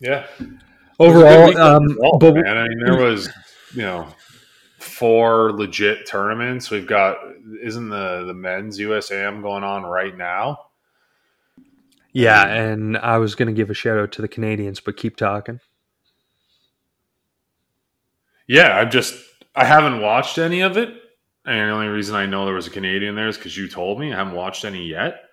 Yeah 0.00 0.26
overall. 0.98 1.56
Um, 1.56 1.98
but 2.18 2.34
man. 2.34 2.56
I 2.56 2.68
mean, 2.68 2.78
there 2.84 2.96
was 3.10 3.28
you 3.74 3.82
know 3.82 4.08
four 4.78 5.52
legit 5.52 6.06
tournaments. 6.06 6.70
We've 6.70 6.86
got 6.86 7.16
isn't 7.62 7.88
the 7.88 8.24
the 8.26 8.34
men's 8.34 8.78
USAM 8.78 9.42
going 9.42 9.64
on 9.64 9.84
right 9.84 10.16
now? 10.16 10.58
Yeah, 12.12 12.46
and 12.46 12.96
I 12.96 13.18
was 13.18 13.34
going 13.34 13.48
to 13.48 13.52
give 13.52 13.70
a 13.70 13.74
shout 13.74 13.98
out 13.98 14.12
to 14.12 14.22
the 14.22 14.28
Canadians, 14.28 14.78
but 14.78 14.96
keep 14.96 15.16
talking. 15.16 15.58
Yeah, 18.46 18.78
I've 18.78 18.90
just 18.90 19.20
I 19.56 19.64
haven't 19.64 20.00
watched 20.00 20.38
any 20.38 20.60
of 20.60 20.76
it, 20.76 20.90
and 21.44 21.70
the 21.70 21.74
only 21.74 21.88
reason 21.88 22.14
I 22.14 22.26
know 22.26 22.44
there 22.44 22.54
was 22.54 22.68
a 22.68 22.70
Canadian 22.70 23.16
there 23.16 23.28
is 23.28 23.36
because 23.36 23.56
you 23.56 23.68
told 23.68 23.98
me. 23.98 24.12
I 24.12 24.16
haven't 24.16 24.34
watched 24.34 24.64
any 24.64 24.86
yet. 24.86 25.23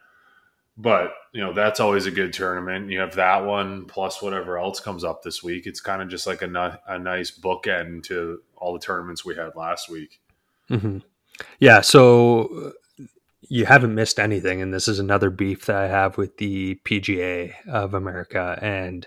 But 0.78 1.14
you 1.34 1.42
know 1.42 1.54
that's 1.54 1.80
always 1.80 2.06
a 2.06 2.12
good 2.12 2.34
tournament. 2.34 2.90
You 2.90 3.00
have 3.00 3.16
that 3.16 3.46
one 3.46 3.86
plus 3.86 4.22
whatever 4.22 4.58
else 4.58 4.80
comes 4.80 5.04
up 5.04 5.22
this 5.22 5.44
week. 5.44 5.68
It's 5.68 5.82
kind 5.82 6.02
of 6.02 6.10
just 6.10 6.26
like 6.26 6.42
a, 6.42 6.82
a 6.88 6.98
nice 6.98 7.32
bookend 7.32 8.04
to 8.04 8.42
all 8.56 8.74
the 8.74 8.80
tournaments 8.80 9.26
we 9.26 9.36
had 9.36 9.56
last 9.56 9.90
week. 9.90 10.22
Mm-hmm. 10.70 11.00
Yeah. 11.60 11.82
So 11.82 12.74
you 13.52 13.66
haven't 13.66 13.94
missed 13.94 14.18
anything, 14.18 14.62
and 14.62 14.74
this 14.74 14.88
is 14.88 14.98
another 14.98 15.30
beef 15.30 15.66
that 15.66 15.76
I 15.76 15.90
have 15.90 16.18
with 16.18 16.38
the 16.38 16.80
PGA 16.86 17.52
of 17.68 17.94
America 17.94 18.58
and 18.62 19.06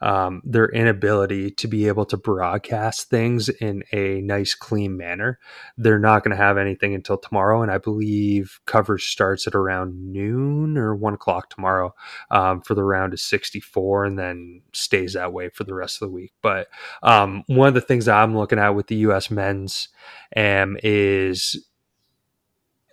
um, 0.00 0.40
their 0.46 0.70
inability 0.70 1.50
to 1.50 1.68
be 1.68 1.88
able 1.88 2.06
to 2.06 2.16
broadcast 2.16 3.10
things 3.10 3.50
in 3.50 3.82
a 3.92 4.22
nice, 4.22 4.54
clean 4.54 4.96
manner. 4.96 5.38
They're 5.76 5.98
not 5.98 6.24
going 6.24 6.34
to 6.34 6.42
have 6.42 6.56
anything 6.56 6.94
until 6.94 7.18
tomorrow, 7.18 7.60
and 7.60 7.70
I 7.70 7.76
believe 7.76 8.60
coverage 8.64 9.10
starts 9.10 9.46
at 9.46 9.54
around 9.54 10.10
noon 10.10 10.78
or 10.78 10.96
one 10.96 11.12
o'clock 11.12 11.50
tomorrow 11.50 11.94
um, 12.30 12.62
for 12.62 12.74
the 12.74 12.84
round 12.84 13.12
of 13.12 13.20
64, 13.20 14.06
and 14.06 14.18
then 14.18 14.62
stays 14.72 15.12
that 15.12 15.34
way 15.34 15.50
for 15.50 15.64
the 15.64 15.74
rest 15.74 16.00
of 16.00 16.08
the 16.08 16.14
week. 16.14 16.32
But 16.40 16.68
um, 17.02 17.44
one 17.46 17.68
of 17.68 17.74
the 17.74 17.82
things 17.82 18.06
that 18.06 18.16
I'm 18.16 18.34
looking 18.34 18.58
at 18.58 18.70
with 18.70 18.86
the 18.86 18.96
U.S. 18.96 19.30
men's 19.30 19.88
is 20.34 21.62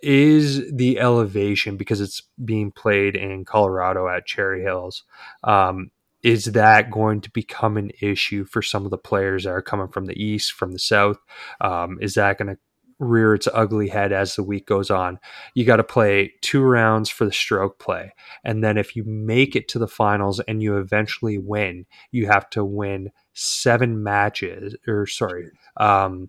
is 0.02 0.70
the 0.72 0.98
elevation 0.98 1.76
because 1.76 2.00
it's 2.00 2.22
being 2.44 2.70
played 2.70 3.16
in 3.16 3.44
Colorado 3.44 4.08
at 4.08 4.26
Cherry 4.26 4.62
Hills. 4.62 5.04
Um, 5.44 5.90
is 6.22 6.46
that 6.46 6.90
going 6.90 7.22
to 7.22 7.30
become 7.30 7.76
an 7.76 7.90
issue 8.00 8.44
for 8.44 8.60
some 8.60 8.84
of 8.84 8.90
the 8.90 8.98
players 8.98 9.44
that 9.44 9.50
are 9.50 9.62
coming 9.62 9.88
from 9.88 10.04
the 10.04 10.22
east, 10.22 10.52
from 10.52 10.72
the 10.72 10.78
south? 10.78 11.18
Um, 11.60 11.98
is 12.00 12.14
that 12.14 12.38
going 12.38 12.54
to 12.54 12.60
rear 13.00 13.34
its 13.34 13.48
ugly 13.52 13.88
head 13.88 14.12
as 14.12 14.36
the 14.36 14.42
week 14.42 14.66
goes 14.66 14.90
on. 14.90 15.18
You 15.54 15.64
got 15.64 15.76
to 15.76 15.84
play 15.84 16.34
two 16.42 16.62
rounds 16.62 17.08
for 17.08 17.24
the 17.24 17.32
stroke 17.32 17.78
play. 17.78 18.12
And 18.44 18.62
then 18.62 18.76
if 18.76 18.94
you 18.94 19.04
make 19.04 19.56
it 19.56 19.68
to 19.68 19.78
the 19.78 19.88
finals 19.88 20.38
and 20.40 20.62
you 20.62 20.76
eventually 20.76 21.38
win, 21.38 21.86
you 22.12 22.26
have 22.26 22.48
to 22.50 22.64
win 22.64 23.10
seven 23.32 24.02
matches, 24.02 24.76
or 24.86 25.06
sorry, 25.06 25.50
um, 25.78 26.28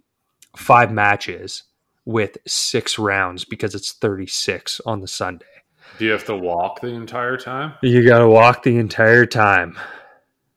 five 0.56 0.92
matches 0.92 1.64
with 2.06 2.38
six 2.48 2.98
rounds 2.98 3.46
because 3.46 3.76
it's 3.76 3.94
36 3.94 4.82
on 4.86 5.02
the 5.02 5.08
Sunday. 5.08 5.46
Do 6.00 6.06
you 6.06 6.12
have 6.12 6.26
to 6.26 6.36
walk 6.36 6.82
the 6.82 6.88
entire 6.88 7.38
time? 7.38 7.74
You 7.82 8.06
got 8.06 8.20
to 8.20 8.28
walk 8.28 8.64
the 8.64 8.78
entire 8.78 9.26
time 9.26 9.78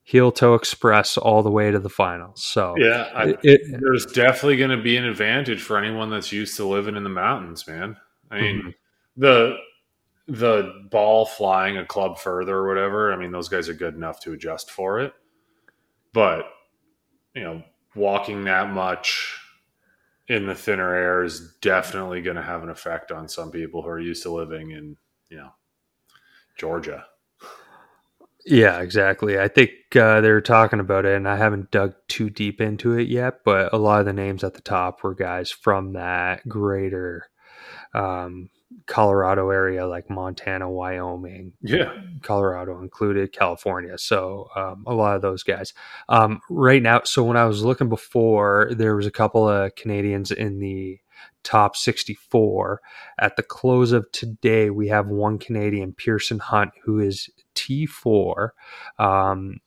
heel 0.04 0.30
toe 0.30 0.54
express 0.54 1.16
all 1.16 1.42
the 1.42 1.50
way 1.50 1.70
to 1.70 1.78
the 1.78 1.88
finals. 1.88 2.44
So 2.44 2.74
yeah, 2.76 3.08
I, 3.14 3.34
it, 3.42 3.62
there's 3.80 4.06
definitely 4.06 4.58
going 4.58 4.70
to 4.70 4.82
be 4.82 4.96
an 4.96 5.04
advantage 5.04 5.62
for 5.62 5.78
anyone 5.78 6.10
that's 6.10 6.30
used 6.30 6.56
to 6.58 6.66
living 6.66 6.94
in 6.94 7.02
the 7.02 7.10
mountains, 7.10 7.66
man. 7.66 7.96
I 8.30 8.40
mean, 8.40 8.58
mm-hmm. 8.58 8.70
the 9.16 9.56
the 10.26 10.86
ball 10.90 11.26
flying 11.26 11.78
a 11.78 11.84
club 11.84 12.18
further 12.18 12.54
or 12.54 12.68
whatever. 12.68 13.12
I 13.12 13.16
mean, 13.16 13.32
those 13.32 13.48
guys 13.48 13.68
are 13.68 13.74
good 13.74 13.94
enough 13.94 14.20
to 14.20 14.32
adjust 14.32 14.70
for 14.70 15.00
it, 15.00 15.14
but 16.12 16.44
you 17.34 17.42
know, 17.42 17.62
walking 17.96 18.44
that 18.44 18.70
much 18.70 19.38
in 20.28 20.46
the 20.46 20.54
thinner 20.54 20.94
air 20.94 21.22
is 21.22 21.54
definitely 21.60 22.22
going 22.22 22.36
to 22.36 22.42
have 22.42 22.62
an 22.62 22.70
effect 22.70 23.12
on 23.12 23.28
some 23.28 23.50
people 23.50 23.82
who 23.82 23.88
are 23.88 24.00
used 24.00 24.22
to 24.22 24.32
living 24.32 24.70
in 24.70 24.96
you 25.28 25.36
know 25.36 25.50
Georgia. 26.58 27.06
Yeah, 28.46 28.80
exactly. 28.80 29.38
I 29.38 29.48
think 29.48 29.70
uh, 29.96 30.20
they 30.20 30.30
were 30.30 30.42
talking 30.42 30.78
about 30.80 31.06
it, 31.06 31.16
and 31.16 31.26
I 31.26 31.36
haven't 31.36 31.70
dug 31.70 31.94
too 32.08 32.28
deep 32.28 32.60
into 32.60 32.92
it 32.92 33.08
yet. 33.08 33.40
But 33.42 33.72
a 33.72 33.78
lot 33.78 34.00
of 34.00 34.06
the 34.06 34.12
names 34.12 34.44
at 34.44 34.52
the 34.52 34.60
top 34.60 35.02
were 35.02 35.14
guys 35.14 35.50
from 35.50 35.94
that 35.94 36.46
greater 36.46 37.30
um, 37.94 38.50
Colorado 38.86 39.50
area, 39.50 39.86
like 39.86 40.10
Montana, 40.10 40.70
Wyoming, 40.70 41.52
yeah, 41.62 41.92
Colorado 42.22 42.80
included, 42.80 43.32
California. 43.32 43.96
So 43.98 44.48
um, 44.54 44.84
a 44.86 44.94
lot 44.94 45.16
of 45.16 45.22
those 45.22 45.42
guys. 45.42 45.72
Um, 46.08 46.40
right 46.50 46.82
now, 46.82 47.02
so 47.04 47.24
when 47.24 47.36
I 47.36 47.46
was 47.46 47.64
looking 47.64 47.88
before, 47.88 48.70
there 48.72 48.96
was 48.96 49.06
a 49.06 49.10
couple 49.10 49.48
of 49.48 49.74
Canadians 49.74 50.30
in 50.30 50.58
the 50.58 50.98
top 51.42 51.76
64. 51.76 52.80
At 53.18 53.36
the 53.36 53.42
close 53.42 53.92
of 53.92 54.10
today, 54.12 54.70
we 54.70 54.88
have 54.88 55.06
one 55.06 55.38
Canadian, 55.38 55.92
Pearson 55.92 56.38
Hunt, 56.38 56.72
who 56.84 56.98
is 56.98 57.30
T4, 57.54 58.50
um, 58.98 59.60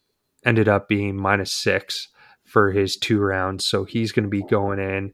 ended 0.45 0.67
up 0.67 0.87
being 0.87 1.15
minus 1.17 1.51
six 1.51 2.09
for 2.43 2.71
his 2.71 2.97
two 2.97 3.19
rounds. 3.19 3.65
So 3.65 3.83
he's 3.83 4.11
going 4.11 4.23
to 4.23 4.29
be 4.29 4.43
going 4.43 4.79
in 4.79 5.13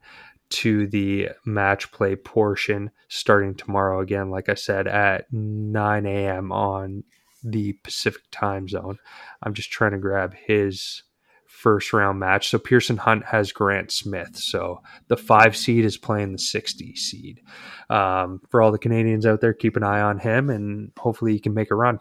to 0.50 0.88
the 0.88 1.30
match 1.46 1.92
play 1.92 2.16
portion 2.16 2.92
starting 3.08 3.56
tomorrow 3.56 4.02
again, 4.02 4.30
like 4.30 4.50
I 4.50 4.54
said, 4.54 4.88
at 4.88 5.26
9 5.32 6.06
a.m. 6.06 6.52
on 6.52 7.04
the 7.44 7.74
Pacific 7.84 8.24
time 8.32 8.68
zone. 8.68 8.98
I'm 9.42 9.54
just 9.54 9.72
trying 9.72 9.92
to 9.92 9.98
grab 9.98 10.34
his 10.34 11.04
first 11.48 11.94
round 11.94 12.20
match. 12.20 12.50
So 12.50 12.60
Pearson 12.60 12.98
Hunt 12.98 13.26
has 13.26 13.52
Grant 13.52 13.92
Smith. 13.92 14.36
So 14.36 14.82
the 15.08 15.18
five 15.18 15.56
seed 15.56 15.86
is 15.86 15.98
playing 15.98 16.34
the 16.34 16.38
60 16.38 16.96
seed. 16.96 17.42
Um, 17.90 18.42
for 18.50 18.62
all 18.62 18.72
the 18.72 18.78
Canadians 18.78 19.26
out 19.26 19.40
there, 19.40 19.54
keep 19.54 19.78
an 19.78 19.84
eye 19.84 20.02
on 20.02 20.20
him 20.20 20.50
and 20.50 20.92
hopefully 20.98 21.34
he 21.34 21.40
can 21.40 21.54
make 21.54 21.72
a 21.72 21.76
run. 21.76 22.00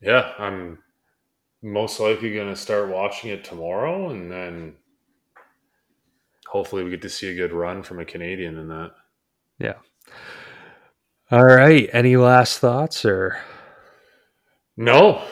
Yeah, 0.00 0.32
I'm 0.38 0.78
most 1.62 2.00
likely 2.00 2.34
going 2.34 2.48
to 2.48 2.56
start 2.56 2.88
watching 2.88 3.30
it 3.30 3.44
tomorrow 3.44 4.10
and 4.10 4.30
then 4.30 4.74
hopefully 6.54 6.84
we 6.84 6.90
get 6.90 7.02
to 7.02 7.08
see 7.08 7.28
a 7.28 7.34
good 7.34 7.52
run 7.52 7.82
from 7.82 7.98
a 7.98 8.04
Canadian 8.04 8.56
in 8.58 8.68
that. 8.68 8.92
Yeah. 9.58 9.74
All 11.32 11.44
right. 11.44 11.90
Any 11.92 12.16
last 12.16 12.60
thoughts 12.60 13.04
or? 13.04 13.38
No, 14.76 15.24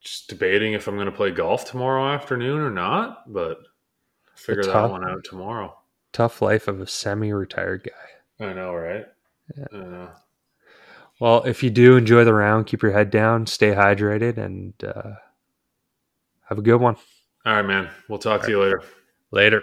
just 0.00 0.28
debating 0.28 0.72
if 0.72 0.88
I'm 0.88 0.94
going 0.94 1.04
to 1.04 1.12
play 1.12 1.32
golf 1.32 1.70
tomorrow 1.70 2.14
afternoon 2.14 2.60
or 2.60 2.70
not, 2.70 3.30
but 3.30 3.58
figure 4.34 4.62
tough, 4.62 4.72
that 4.72 4.90
one 4.90 5.06
out 5.06 5.22
tomorrow. 5.22 5.76
Tough 6.12 6.40
life 6.40 6.66
of 6.66 6.80
a 6.80 6.86
semi-retired 6.86 7.84
guy. 7.84 8.46
I 8.46 8.54
know, 8.54 8.72
right? 8.72 9.04
Yeah. 9.54 9.64
I 9.70 9.76
know. 9.76 10.08
Well, 11.20 11.42
if 11.44 11.62
you 11.62 11.68
do 11.68 11.96
enjoy 11.96 12.24
the 12.24 12.34
round, 12.34 12.66
keep 12.66 12.82
your 12.82 12.92
head 12.92 13.10
down, 13.10 13.46
stay 13.46 13.72
hydrated, 13.74 14.38
and 14.38 14.72
uh, 14.82 15.12
have 16.48 16.58
a 16.58 16.62
good 16.62 16.80
one. 16.80 16.96
All 17.44 17.54
right, 17.54 17.66
man. 17.66 17.90
We'll 18.08 18.18
talk 18.18 18.42
All 18.42 18.46
to 18.48 18.54
right. 18.54 18.58
you 18.58 18.62
later. 18.62 18.82
Later. 19.30 19.62